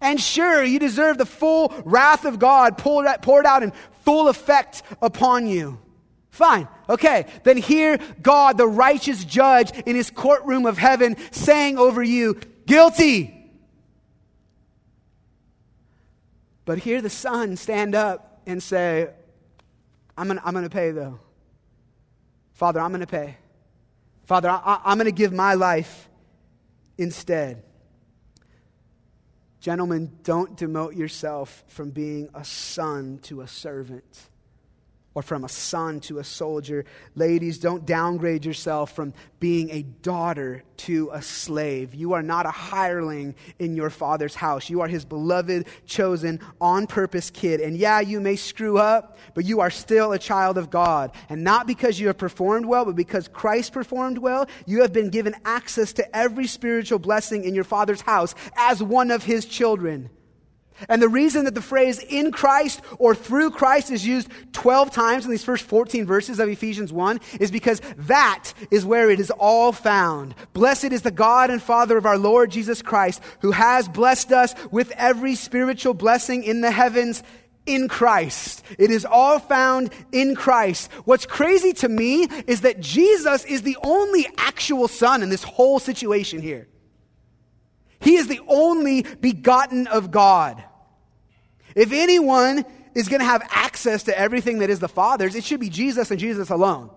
And 0.00 0.20
sure, 0.20 0.64
you 0.64 0.78
deserve 0.78 1.16
the 1.16 1.26
full 1.26 1.72
wrath 1.84 2.24
of 2.24 2.38
God 2.38 2.76
poured 2.76 3.06
out 3.06 3.62
in 3.62 3.72
full 4.04 4.28
effect 4.28 4.82
upon 5.00 5.46
you. 5.46 5.78
Fine. 6.30 6.66
Okay. 6.88 7.26
Then 7.44 7.58
hear 7.58 7.98
God, 8.20 8.56
the 8.56 8.66
righteous 8.66 9.22
judge 9.22 9.70
in 9.86 9.94
his 9.94 10.10
courtroom 10.10 10.66
of 10.66 10.78
heaven, 10.78 11.16
saying 11.30 11.78
over 11.78 12.02
you, 12.02 12.40
guilty. 12.66 13.38
But 16.64 16.78
hear 16.78 17.02
the 17.02 17.10
son 17.10 17.56
stand 17.56 17.94
up 17.94 18.40
and 18.46 18.62
say, 18.62 19.10
I'm 20.22 20.28
going 20.28 20.40
I'm 20.44 20.62
to 20.62 20.70
pay, 20.70 20.92
though. 20.92 21.18
Father, 22.52 22.78
I'm 22.78 22.92
going 22.92 23.00
to 23.00 23.08
pay. 23.08 23.38
Father, 24.22 24.48
I, 24.50 24.80
I'm 24.84 24.96
going 24.96 25.06
to 25.06 25.10
give 25.10 25.32
my 25.32 25.54
life 25.54 26.08
instead. 26.96 27.64
Gentlemen, 29.58 30.16
don't 30.22 30.56
demote 30.56 30.96
yourself 30.96 31.64
from 31.66 31.90
being 31.90 32.28
a 32.34 32.44
son 32.44 33.18
to 33.22 33.40
a 33.40 33.48
servant 33.48 34.28
or 35.14 35.22
from 35.22 35.44
a 35.44 35.48
son 35.48 36.00
to 36.00 36.18
a 36.18 36.24
soldier. 36.24 36.84
Ladies, 37.14 37.58
don't 37.58 37.84
downgrade 37.84 38.44
yourself 38.44 38.94
from 38.94 39.12
being 39.40 39.70
a 39.70 39.82
daughter 39.82 40.62
to 40.78 41.10
a 41.12 41.20
slave. 41.20 41.94
You 41.94 42.14
are 42.14 42.22
not 42.22 42.46
a 42.46 42.50
hireling 42.50 43.34
in 43.58 43.76
your 43.76 43.90
father's 43.90 44.34
house. 44.34 44.70
You 44.70 44.80
are 44.80 44.88
his 44.88 45.04
beloved, 45.04 45.66
chosen, 45.86 46.40
on 46.60 46.86
purpose 46.86 47.30
kid. 47.30 47.60
And 47.60 47.76
yeah, 47.76 48.00
you 48.00 48.20
may 48.20 48.36
screw 48.36 48.78
up, 48.78 49.18
but 49.34 49.44
you 49.44 49.60
are 49.60 49.70
still 49.70 50.12
a 50.12 50.18
child 50.18 50.58
of 50.58 50.70
God. 50.70 51.12
And 51.28 51.44
not 51.44 51.66
because 51.66 52.00
you 52.00 52.06
have 52.06 52.18
performed 52.18 52.66
well, 52.66 52.84
but 52.84 52.96
because 52.96 53.28
Christ 53.28 53.72
performed 53.72 54.18
well, 54.18 54.48
you 54.66 54.80
have 54.82 54.92
been 54.92 55.10
given 55.10 55.34
access 55.44 55.92
to 55.94 56.16
every 56.16 56.46
spiritual 56.46 56.98
blessing 56.98 57.44
in 57.44 57.54
your 57.54 57.64
father's 57.64 58.00
house 58.00 58.34
as 58.56 58.82
one 58.82 59.10
of 59.10 59.24
his 59.24 59.44
children. 59.44 60.10
And 60.88 61.00
the 61.00 61.08
reason 61.08 61.44
that 61.44 61.54
the 61.54 61.62
phrase 61.62 61.98
in 61.98 62.32
Christ 62.32 62.80
or 62.98 63.14
through 63.14 63.50
Christ 63.50 63.90
is 63.90 64.06
used 64.06 64.28
12 64.52 64.90
times 64.90 65.24
in 65.24 65.30
these 65.30 65.44
first 65.44 65.64
14 65.64 66.06
verses 66.06 66.38
of 66.38 66.48
Ephesians 66.48 66.92
1 66.92 67.20
is 67.40 67.50
because 67.50 67.80
that 67.98 68.52
is 68.70 68.84
where 68.84 69.10
it 69.10 69.20
is 69.20 69.30
all 69.30 69.72
found. 69.72 70.34
Blessed 70.52 70.92
is 70.92 71.02
the 71.02 71.10
God 71.10 71.50
and 71.50 71.62
Father 71.62 71.96
of 71.96 72.06
our 72.06 72.18
Lord 72.18 72.50
Jesus 72.50 72.82
Christ, 72.82 73.22
who 73.40 73.52
has 73.52 73.88
blessed 73.88 74.32
us 74.32 74.54
with 74.70 74.92
every 74.96 75.34
spiritual 75.34 75.94
blessing 75.94 76.44
in 76.44 76.60
the 76.60 76.70
heavens 76.70 77.22
in 77.66 77.88
Christ. 77.88 78.64
It 78.78 78.90
is 78.90 79.04
all 79.04 79.38
found 79.38 79.92
in 80.10 80.34
Christ. 80.34 80.90
What's 81.04 81.26
crazy 81.26 81.72
to 81.74 81.88
me 81.88 82.24
is 82.46 82.62
that 82.62 82.80
Jesus 82.80 83.44
is 83.44 83.62
the 83.62 83.76
only 83.82 84.26
actual 84.36 84.88
son 84.88 85.22
in 85.22 85.28
this 85.28 85.44
whole 85.44 85.78
situation 85.78 86.40
here. 86.40 86.68
He 88.00 88.16
is 88.16 88.26
the 88.26 88.40
only 88.48 89.02
begotten 89.02 89.86
of 89.86 90.10
God. 90.10 90.62
If 91.74 91.92
anyone 91.92 92.64
is 92.94 93.08
going 93.08 93.20
to 93.20 93.26
have 93.26 93.46
access 93.50 94.04
to 94.04 94.18
everything 94.18 94.58
that 94.58 94.70
is 94.70 94.80
the 94.80 94.88
Father's, 94.88 95.34
it 95.34 95.44
should 95.44 95.60
be 95.60 95.70
Jesus 95.70 96.10
and 96.10 96.20
Jesus 96.20 96.50
alone. 96.50 96.90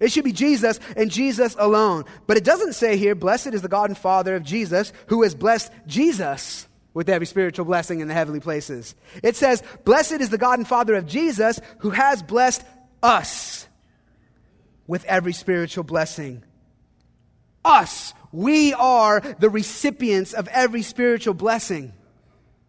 It 0.00 0.10
should 0.10 0.24
be 0.24 0.32
Jesus 0.32 0.80
and 0.96 1.10
Jesus 1.10 1.54
alone. 1.58 2.04
But 2.26 2.36
it 2.36 2.44
doesn't 2.44 2.74
say 2.74 2.96
here, 2.96 3.14
blessed 3.14 3.48
is 3.48 3.62
the 3.62 3.68
God 3.68 3.90
and 3.90 3.98
Father 3.98 4.34
of 4.34 4.42
Jesus, 4.42 4.92
who 5.06 5.22
has 5.22 5.34
blessed 5.34 5.70
Jesus 5.86 6.66
with 6.92 7.08
every 7.08 7.26
spiritual 7.26 7.64
blessing 7.64 8.00
in 8.00 8.08
the 8.08 8.14
heavenly 8.14 8.40
places. 8.40 8.94
It 9.22 9.36
says, 9.36 9.62
blessed 9.84 10.20
is 10.20 10.30
the 10.30 10.38
God 10.38 10.58
and 10.58 10.66
Father 10.66 10.94
of 10.94 11.06
Jesus, 11.06 11.60
who 11.78 11.90
has 11.90 12.22
blessed 12.22 12.64
us 13.02 13.66
with 14.86 15.04
every 15.04 15.32
spiritual 15.32 15.84
blessing. 15.84 16.42
Us. 17.64 18.14
We 18.32 18.74
are 18.74 19.20
the 19.20 19.48
recipients 19.48 20.32
of 20.34 20.48
every 20.48 20.82
spiritual 20.82 21.34
blessing. 21.34 21.92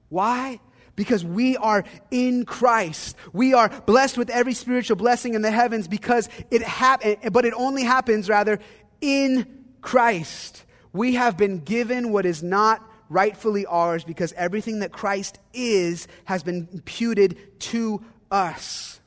Why? 0.09 0.59
Because 0.95 1.23
we 1.23 1.57
are 1.57 1.83
in 2.11 2.45
Christ. 2.45 3.15
We 3.33 3.53
are 3.53 3.69
blessed 3.85 4.17
with 4.17 4.29
every 4.29 4.53
spiritual 4.53 4.95
blessing 4.95 5.33
in 5.33 5.41
the 5.41 5.51
heavens 5.51 5.87
because 5.87 6.29
it 6.51 6.61
happens, 6.61 7.17
but 7.31 7.45
it 7.45 7.53
only 7.55 7.83
happens 7.83 8.29
rather 8.29 8.59
in 9.01 9.65
Christ. 9.81 10.65
We 10.93 11.15
have 11.15 11.37
been 11.37 11.59
given 11.59 12.11
what 12.11 12.25
is 12.25 12.41
not 12.41 12.81
rightfully 13.09 13.65
ours 13.65 14.03
because 14.03 14.33
everything 14.33 14.79
that 14.79 14.91
Christ 14.91 15.39
is 15.53 16.07
has 16.25 16.43
been 16.43 16.67
imputed 16.71 17.37
to 17.59 18.03
us. 18.31 18.99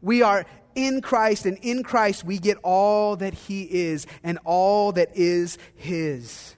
We 0.00 0.22
are 0.22 0.46
in 0.74 1.00
Christ, 1.00 1.46
and 1.46 1.58
in 1.62 1.82
Christ 1.82 2.24
we 2.24 2.38
get 2.38 2.56
all 2.62 3.16
that 3.16 3.34
He 3.34 3.62
is 3.62 4.06
and 4.22 4.38
all 4.44 4.92
that 4.92 5.16
is 5.16 5.58
His. 5.74 6.54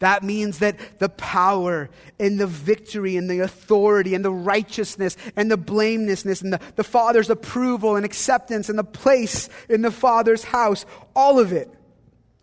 That 0.00 0.22
means 0.22 0.58
that 0.58 0.76
the 0.98 1.10
power 1.10 1.90
and 2.18 2.40
the 2.40 2.46
victory 2.46 3.16
and 3.16 3.30
the 3.30 3.40
authority 3.40 4.14
and 4.14 4.24
the 4.24 4.32
righteousness 4.32 5.16
and 5.36 5.50
the 5.50 5.58
blamelessness 5.58 6.40
and 6.42 6.54
the, 6.54 6.60
the 6.76 6.84
Father's 6.84 7.30
approval 7.30 7.96
and 7.96 8.04
acceptance 8.04 8.68
and 8.68 8.78
the 8.78 8.84
place 8.84 9.48
in 9.68 9.82
the 9.82 9.90
Father's 9.90 10.42
house, 10.42 10.86
all 11.14 11.38
of 11.38 11.52
it, 11.52 11.70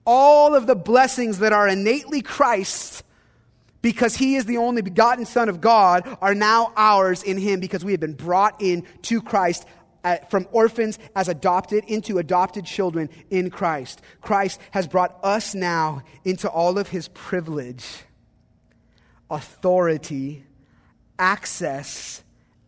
all 0.05 0.55
of 0.55 0.68
the 0.68 0.76
blessings 0.76 1.39
that 1.39 1.51
are 1.51 1.68
innately 1.68 2.22
Christ's 2.22 3.03
because 3.82 4.16
he 4.16 4.36
is 4.36 4.45
the 4.45 4.58
only 4.58 4.82
begotten 4.82 5.26
Son 5.26 5.49
of 5.49 5.62
God, 5.62 6.18
are 6.22 6.36
now 6.36 6.74
ours 6.76 7.24
in 7.24 7.38
him 7.38 7.60
because 7.60 7.86
we 7.86 7.91
have 7.91 8.01
been 8.01 8.14
brought 8.14 8.62
in 8.62 8.84
to 9.03 9.22
Christ 9.22 9.66
Uh, 10.04 10.18
from 10.30 10.48
orphans 10.52 11.00
as 11.16 11.28
adopted 11.28 11.84
into 11.86 12.18
adopted 12.18 12.66
children 12.66 13.10
in 13.30 13.50
Christ. 13.50 14.02
Christ 14.22 14.62
has 14.72 14.88
brought 14.88 15.20
us 15.24 15.54
now 15.54 16.04
into 16.24 16.50
all 16.50 16.78
of 16.78 16.89
his 16.89 17.10
privilege, 17.10 17.86
authority, 19.30 20.45
access, 21.20 22.24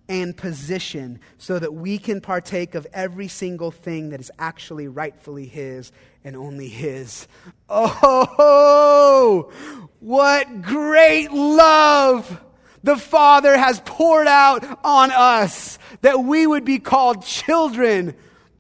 and 0.10 0.36
position 0.36 1.20
so 1.38 1.60
that 1.60 1.74
we 1.74 2.00
can 2.00 2.20
partake 2.20 2.74
of 2.76 2.86
every 2.92 3.28
single 3.28 3.72
thing 3.72 4.10
that 4.10 4.20
is 4.20 4.32
actually 4.40 4.88
rightfully 4.88 5.46
his 5.46 5.92
and 6.24 6.36
only 6.36 6.68
his. 6.68 7.28
Oh, 7.70 9.52
what 10.00 10.62
great 10.64 11.32
love! 11.32 12.44
The 12.84 12.98
Father 12.98 13.58
has 13.58 13.82
poured 13.86 14.28
out 14.28 14.66
on 14.84 15.12
us 15.12 15.78
that 16.02 16.24
we 16.24 16.48
would 16.48 16.66
be 16.66 16.80
called 16.80 17.26
children 17.26 18.16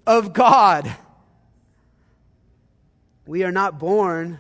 of 0.06 0.34
God. 0.34 0.94
We 3.26 3.44
are 3.44 3.52
not 3.52 3.80
born 3.80 4.40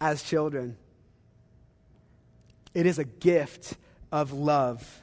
as 0.00 0.22
children, 0.22 0.76
it 2.74 2.86
is 2.86 2.98
a 2.98 3.04
gift 3.04 3.74
of 4.10 4.32
love. 4.32 5.02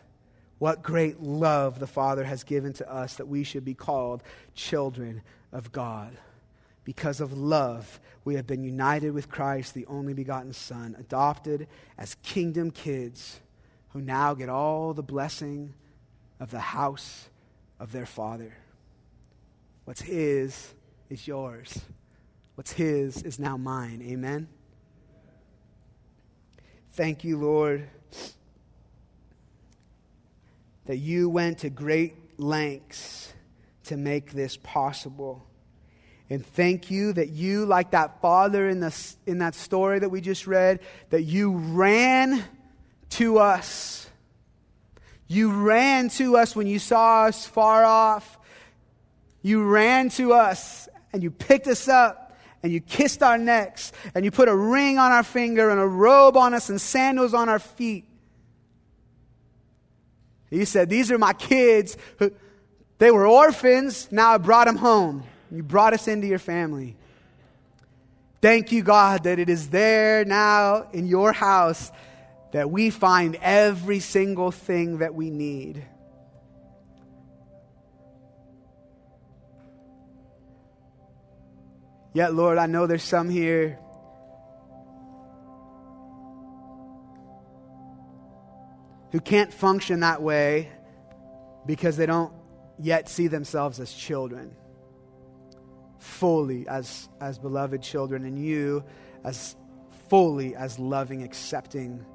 What 0.60 0.84
great 0.84 1.20
love 1.20 1.80
the 1.80 1.88
Father 1.88 2.24
has 2.24 2.44
given 2.44 2.74
to 2.74 2.92
us 2.92 3.16
that 3.16 3.28
we 3.28 3.44
should 3.44 3.66
be 3.66 3.74
called 3.74 4.22
children 4.54 5.24
of 5.52 5.72
God. 5.72 6.16
Because 6.84 7.20
of 7.20 7.36
love, 7.36 8.00
we 8.26 8.36
have 8.36 8.46
been 8.46 8.64
united 8.64 9.12
with 9.12 9.28
Christ, 9.28 9.74
the 9.74 9.88
only 9.88 10.14
begotten 10.14 10.54
Son, 10.54 10.96
adopted 11.00 11.68
as 11.98 12.16
kingdom 12.22 12.70
kids 12.70 13.40
who 13.94 14.02
now 14.02 14.34
get 14.34 14.50
all 14.50 14.94
the 14.94 15.04
blessing 15.04 15.74
of 16.40 16.52
the 16.52 16.60
house 16.60 17.30
of 17.80 17.92
their 17.92 18.06
father. 18.06 18.54
What's 19.86 20.02
his 20.02 20.74
is 21.10 21.28
yours. 21.28 21.82
What's 22.56 22.72
his 22.72 23.22
is 23.24 23.40
now 23.40 23.58
mine. 23.58 24.02
Amen. 24.04 24.48
Thank 26.92 27.24
you, 27.24 27.38
Lord, 27.38 27.88
that 30.86 30.98
you 30.98 31.30
went 31.30 31.60
to 31.60 31.70
great 31.70 32.40
lengths 32.40 33.34
to 33.86 33.98
make 33.98 34.32
this 34.32 34.58
possible. 34.58 35.46
And 36.30 36.46
thank 36.46 36.92
you 36.92 37.14
that 37.14 37.30
you, 37.30 37.66
like 37.66 37.92
that 37.92 38.22
father 38.22 38.70
in, 38.70 38.80
the, 38.80 39.16
in 39.26 39.40
that 39.40 39.56
story 39.56 40.00
that 40.00 40.10
we 40.10 40.22
just 40.22 40.48
read, 40.48 40.80
that 41.10 41.24
you 41.24 41.52
ran 41.52 42.44
to 43.12 43.40
us. 43.40 44.10
You 45.28 45.52
ran 45.52 46.10
to 46.10 46.38
us 46.38 46.56
when 46.56 46.68
you 46.68 46.80
saw 46.80 47.26
us 47.26 47.46
far 47.46 47.86
off. 47.86 48.38
You 49.42 49.64
ran 49.64 50.10
to 50.12 50.34
us 50.34 50.90
and 51.14 51.24
you 51.24 51.32
picked 51.32 51.68
us 51.68 51.88
up 51.88 52.38
and 52.64 52.72
you 52.72 52.82
kissed 52.82 53.24
our 53.24 53.38
necks 53.38 53.92
and 54.14 54.26
you 54.26 54.32
put 54.32 54.50
a 54.50 54.56
ring 54.56 54.98
on 54.98 55.12
our 55.12 55.24
finger 55.24 55.70
and 55.70 55.80
a 55.80 55.88
robe 55.88 56.36
on 56.36 56.54
us 56.54 56.70
and 56.70 56.80
sandals 56.80 57.34
on 57.34 57.50
our 57.50 57.60
feet. 57.60 58.06
You 60.50 60.66
said, 60.66 60.90
These 60.90 61.12
are 61.12 61.18
my 61.18 61.34
kids. 61.34 61.98
They 62.98 63.10
were 63.10 63.26
orphans. 63.26 64.10
Now 64.12 64.34
I 64.34 64.38
brought 64.38 64.68
them 64.68 64.76
home. 64.76 65.24
You 65.50 65.64
brought 65.64 65.94
us 65.94 66.08
into 66.08 66.28
your 66.28 66.40
family. 66.40 66.98
Thank 68.42 68.72
you, 68.72 68.84
God, 68.84 69.24
that 69.24 69.40
it 69.40 69.50
is 69.50 69.70
there 69.70 70.26
now 70.26 70.88
in 70.94 71.08
your 71.08 71.32
house 71.32 71.92
that 72.52 72.70
we 72.70 72.90
find 72.90 73.38
every 73.42 74.00
single 74.00 74.52
thing 74.52 75.00
that 75.00 75.16
we 75.16 75.30
need. 75.30 75.86
Yet, 82.14 82.34
Lord, 82.34 82.58
I 82.58 82.66
know 82.66 82.88
there's 82.88 83.04
some 83.04 83.30
here 83.30 83.80
who 89.12 89.22
can't 89.22 89.54
function 89.54 90.02
that 90.02 90.22
way 90.22 90.70
because 91.66 91.96
they 91.96 92.06
don't 92.06 92.34
yet 92.78 93.08
see 93.08 93.28
themselves 93.28 93.80
as 93.80 93.94
children, 93.94 94.52
fully 96.00 96.68
as, 96.68 97.08
as 97.22 97.40
beloved 97.40 97.82
children, 97.82 98.26
and 98.26 98.38
you 98.44 98.84
as 99.24 99.56
fully 100.10 100.54
as 100.56 100.80
loving, 100.80 101.24
accepting 101.24 102.06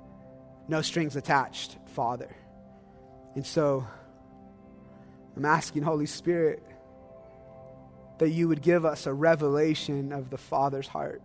no 0.69 0.83
strings 0.83 1.17
attached, 1.17 1.77
Father. 1.95 2.35
And 3.35 3.47
so 3.47 3.87
I'm 5.37 5.45
asking, 5.45 5.83
Holy 5.83 6.07
Spirit, 6.07 6.63
that 8.19 8.31
you 8.31 8.49
would 8.49 8.63
give 8.63 8.85
us 8.85 9.07
a 9.07 9.13
revelation 9.13 10.13
of 10.13 10.31
the 10.31 10.39
Father's 10.39 10.89
heart. 10.89 11.23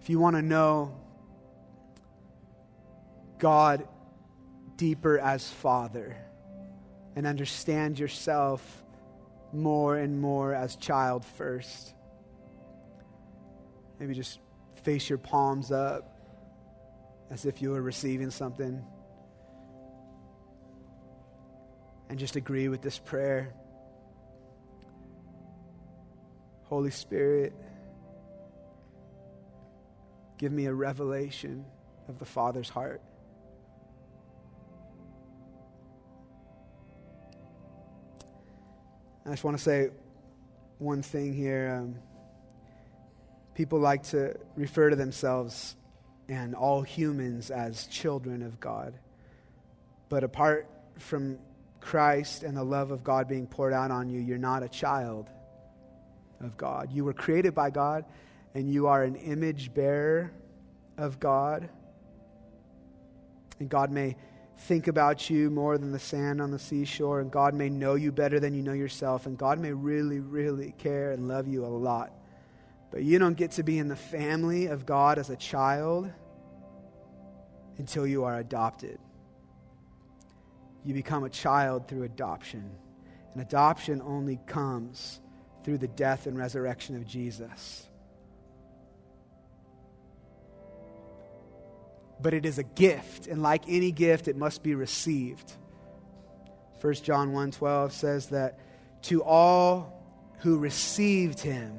If 0.00 0.10
you 0.10 0.20
want 0.20 0.36
to 0.36 0.42
know 0.42 0.96
God 3.38 3.88
deeper 4.76 5.18
as 5.18 5.50
Father 5.50 6.16
and 7.16 7.26
understand 7.26 7.98
yourself 7.98 8.84
more 9.56 9.96
and 9.96 10.20
more 10.20 10.54
as 10.54 10.76
child 10.76 11.24
first. 11.24 11.94
Maybe 13.98 14.14
just 14.14 14.40
face 14.82 15.08
your 15.08 15.18
palms 15.18 15.72
up 15.72 16.18
as 17.30 17.44
if 17.46 17.60
you 17.60 17.70
were 17.70 17.82
receiving 17.82 18.30
something. 18.30 18.84
And 22.08 22.18
just 22.18 22.36
agree 22.36 22.68
with 22.68 22.82
this 22.82 22.98
prayer. 22.98 23.52
Holy 26.64 26.90
Spirit, 26.90 27.52
give 30.38 30.52
me 30.52 30.66
a 30.66 30.74
revelation 30.74 31.64
of 32.08 32.18
the 32.18 32.24
Father's 32.24 32.68
heart. 32.68 33.02
I 39.26 39.30
just 39.30 39.42
want 39.42 39.56
to 39.56 39.62
say 39.62 39.90
one 40.78 41.02
thing 41.02 41.34
here. 41.34 41.80
Um, 41.80 41.96
people 43.56 43.80
like 43.80 44.04
to 44.04 44.36
refer 44.54 44.88
to 44.90 44.94
themselves 44.94 45.74
and 46.28 46.54
all 46.54 46.82
humans 46.82 47.50
as 47.50 47.86
children 47.88 48.42
of 48.42 48.60
God. 48.60 48.96
But 50.08 50.22
apart 50.22 50.70
from 50.98 51.38
Christ 51.80 52.44
and 52.44 52.56
the 52.56 52.62
love 52.62 52.92
of 52.92 53.02
God 53.02 53.26
being 53.26 53.48
poured 53.48 53.72
out 53.72 53.90
on 53.90 54.08
you, 54.08 54.20
you're 54.20 54.38
not 54.38 54.62
a 54.62 54.68
child 54.68 55.28
of 56.40 56.56
God. 56.56 56.92
You 56.92 57.04
were 57.04 57.12
created 57.12 57.52
by 57.52 57.70
God, 57.70 58.04
and 58.54 58.72
you 58.72 58.86
are 58.86 59.02
an 59.02 59.16
image 59.16 59.74
bearer 59.74 60.30
of 60.96 61.18
God. 61.18 61.68
And 63.58 63.68
God 63.68 63.90
may 63.90 64.16
think 64.58 64.88
about 64.88 65.28
you 65.30 65.50
more 65.50 65.78
than 65.78 65.92
the 65.92 65.98
sand 65.98 66.40
on 66.40 66.50
the 66.50 66.58
seashore, 66.58 67.20
and 67.20 67.30
God 67.30 67.54
may 67.54 67.68
know 67.68 67.94
you 67.94 68.10
better 68.12 68.40
than 68.40 68.54
you 68.54 68.62
know 68.62 68.72
yourself, 68.72 69.26
and 69.26 69.36
God 69.36 69.58
may 69.58 69.72
really, 69.72 70.20
really 70.20 70.74
care 70.78 71.12
and 71.12 71.28
love 71.28 71.46
you 71.46 71.64
a 71.64 71.68
lot. 71.68 72.12
But 72.90 73.02
you 73.02 73.18
don't 73.18 73.36
get 73.36 73.52
to 73.52 73.62
be 73.62 73.78
in 73.78 73.88
the 73.88 73.96
family 73.96 74.66
of 74.66 74.86
God 74.86 75.18
as 75.18 75.30
a 75.30 75.36
child 75.36 76.10
until 77.78 78.06
you 78.06 78.24
are 78.24 78.38
adopted. 78.38 78.98
You 80.84 80.94
become 80.94 81.24
a 81.24 81.30
child 81.30 81.88
through 81.88 82.04
adoption, 82.04 82.70
and 83.32 83.42
adoption 83.42 84.00
only 84.02 84.38
comes 84.46 85.20
through 85.64 85.78
the 85.78 85.88
death 85.88 86.26
and 86.26 86.38
resurrection 86.38 86.96
of 86.96 87.06
Jesus. 87.06 87.85
But 92.20 92.34
it 92.34 92.46
is 92.46 92.58
a 92.58 92.62
gift, 92.62 93.26
and 93.26 93.42
like 93.42 93.64
any 93.68 93.92
gift, 93.92 94.28
it 94.28 94.36
must 94.36 94.62
be 94.62 94.74
received. 94.74 95.52
1 96.80 96.94
John 96.94 97.32
1:12 97.32 97.92
says 97.92 98.28
that 98.28 98.58
to 99.02 99.22
all 99.22 99.92
who 100.38 100.58
received 100.58 101.40
him, 101.40 101.78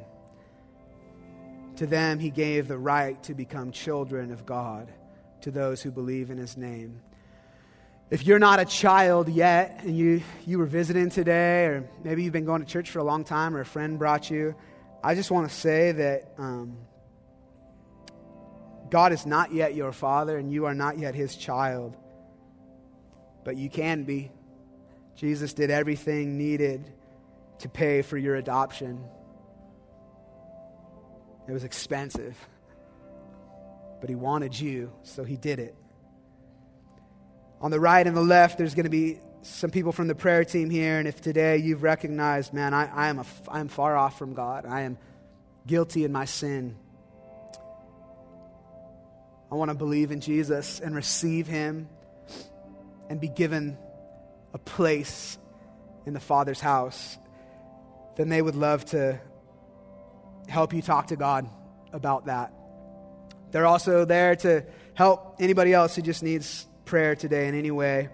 to 1.78 1.86
them 1.86 2.20
he 2.20 2.30
gave 2.30 2.68
the 2.68 2.78
right 2.78 3.22
to 3.24 3.34
become 3.34 3.72
children 3.72 4.32
of 4.32 4.46
God, 4.46 4.92
to 5.42 5.52
those 5.52 5.82
who 5.82 5.92
believe 5.92 6.30
in 6.32 6.38
his 6.38 6.58
name. 6.58 7.02
If 8.10 8.26
you're 8.26 8.40
not 8.40 8.60
a 8.60 8.66
child 8.66 9.28
yet 9.28 9.82
and 9.84 9.98
you, 9.98 10.22
you 10.46 10.60
were 10.60 10.66
visiting 10.66 11.10
today, 11.10 11.66
or 11.66 11.90
maybe 12.04 12.24
you've 12.24 12.34
been 12.34 12.46
going 12.46 12.62
to 12.62 12.68
church 12.68 12.90
for 12.90 13.00
a 13.00 13.04
long 13.04 13.26
time 13.26 13.56
or 13.56 13.60
a 13.60 13.66
friend 13.66 14.00
brought 14.00 14.30
you, 14.30 14.56
I 15.04 15.14
just 15.14 15.30
want 15.30 15.50
to 15.50 15.54
say 15.54 15.92
that 15.92 16.32
um, 16.38 16.78
God 18.90 19.12
is 19.12 19.26
not 19.26 19.54
yet 19.54 19.76
your 19.76 19.92
father 19.92 20.38
and 20.38 20.52
you 20.52 20.66
are 20.66 20.74
not 20.74 20.98
yet 20.98 21.16
his 21.16 21.36
child, 21.36 21.96
but 23.44 23.58
you 23.58 23.70
can 23.70 24.04
be. 24.04 24.32
Jesus 25.16 25.54
did 25.54 25.72
everything 25.72 26.38
needed 26.38 26.94
to 27.60 27.70
pay 27.70 28.02
for 28.02 28.18
your 28.18 28.36
adoption. 28.36 29.04
It 31.48 31.52
was 31.52 31.64
expensive, 31.64 32.38
but 34.00 34.10
he 34.10 34.16
wanted 34.16 34.58
you, 34.60 34.92
so 35.04 35.24
he 35.24 35.38
did 35.38 35.60
it. 35.60 35.76
On 37.62 37.72
the 37.72 37.80
right 37.80 38.06
and 38.06 38.16
the 38.16 38.22
left, 38.22 38.58
there's 38.58 38.76
going 38.76 38.84
to 38.84 38.90
be 38.90 39.20
some 39.42 39.72
people 39.72 39.92
from 39.92 40.08
the 40.08 40.16
prayer 40.16 40.44
team 40.44 40.70
here, 40.70 41.00
and 41.00 41.08
if 41.08 41.22
today 41.22 41.58
you've 41.58 41.84
recognized, 41.84 42.54
man, 42.54 42.74
I, 42.74 42.86
I, 42.94 43.08
am, 43.08 43.20
a, 43.20 43.26
I 43.48 43.60
am 43.60 43.70
far 43.70 43.96
off 43.98 44.20
from 44.20 44.34
God, 44.34 44.66
I 44.66 44.82
am 44.82 44.98
guilty 45.66 46.04
in 46.04 46.12
my 46.12 46.26
sin. 46.26 46.76
I 49.52 49.56
want 49.56 49.70
to 49.70 49.76
believe 49.76 50.12
in 50.12 50.20
Jesus 50.20 50.80
and 50.80 50.96
receive 50.96 51.48
Him 51.48 51.90
and 53.10 53.20
be 53.20 53.30
given 53.30 53.78
a 54.54 54.58
place 54.58 55.38
in 56.06 56.14
the 56.14 56.20
Father's 56.20 56.60
house, 56.60 57.18
then 58.16 58.30
they 58.30 58.42
would 58.42 58.56
love 58.56 58.86
to 58.86 59.20
help 60.48 60.74
you 60.74 60.82
talk 60.82 61.08
to 61.08 61.16
God 61.16 61.50
about 61.94 62.26
that. 62.26 62.54
They're 63.52 63.66
also 63.66 64.06
there 64.06 64.36
to 64.38 64.66
help 64.94 65.36
anybody 65.40 65.74
else 65.74 65.96
who 65.96 66.02
just 66.02 66.24
needs 66.24 66.66
prayer 66.86 67.16
today 67.16 67.48
in 67.48 67.56
any 67.56 67.72
way. 67.72 68.10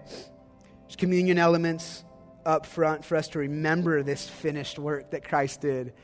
There's 0.82 0.96
communion 0.96 1.38
elements 1.38 2.04
up 2.44 2.66
front 2.66 3.04
for 3.04 3.16
us 3.16 3.28
to 3.28 3.38
remember 3.38 4.02
this 4.02 4.28
finished 4.28 4.78
work 4.78 5.10
that 5.12 5.26
Christ 5.26 5.60
did. 5.60 5.94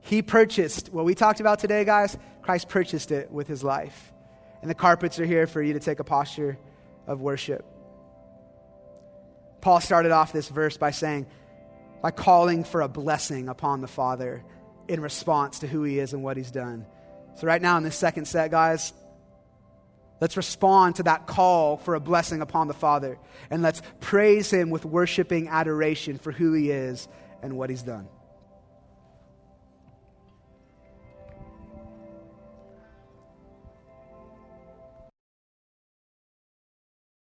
He 0.00 0.22
purchased 0.22 0.92
what 0.92 1.04
we 1.04 1.14
talked 1.14 1.40
about 1.40 1.58
today, 1.58 1.84
guys. 1.84 2.16
Christ 2.42 2.68
purchased 2.68 3.10
it 3.10 3.30
with 3.30 3.48
his 3.48 3.64
life. 3.64 4.12
And 4.60 4.70
the 4.70 4.74
carpets 4.74 5.20
are 5.20 5.24
here 5.24 5.46
for 5.46 5.62
you 5.62 5.74
to 5.74 5.80
take 5.80 6.00
a 6.00 6.04
posture 6.04 6.58
of 7.06 7.20
worship. 7.20 7.64
Paul 9.60 9.80
started 9.80 10.12
off 10.12 10.32
this 10.32 10.48
verse 10.48 10.76
by 10.76 10.90
saying, 10.90 11.26
by 12.02 12.10
calling 12.10 12.64
for 12.64 12.80
a 12.80 12.88
blessing 12.88 13.48
upon 13.48 13.80
the 13.80 13.88
Father 13.88 14.44
in 14.86 15.00
response 15.00 15.60
to 15.60 15.66
who 15.66 15.82
he 15.82 15.98
is 15.98 16.12
and 16.12 16.22
what 16.22 16.36
he's 16.36 16.50
done. 16.50 16.86
So, 17.36 17.46
right 17.46 17.60
now 17.60 17.76
in 17.76 17.82
this 17.82 17.96
second 17.96 18.26
set, 18.26 18.50
guys, 18.50 18.92
let's 20.20 20.36
respond 20.36 20.96
to 20.96 21.04
that 21.04 21.26
call 21.26 21.76
for 21.76 21.94
a 21.94 22.00
blessing 22.00 22.40
upon 22.40 22.68
the 22.68 22.74
Father. 22.74 23.18
And 23.50 23.62
let's 23.62 23.82
praise 24.00 24.50
him 24.50 24.70
with 24.70 24.84
worshiping 24.84 25.48
adoration 25.48 26.18
for 26.18 26.32
who 26.32 26.52
he 26.52 26.70
is 26.70 27.08
and 27.42 27.56
what 27.56 27.70
he's 27.70 27.82
done. 27.82 28.08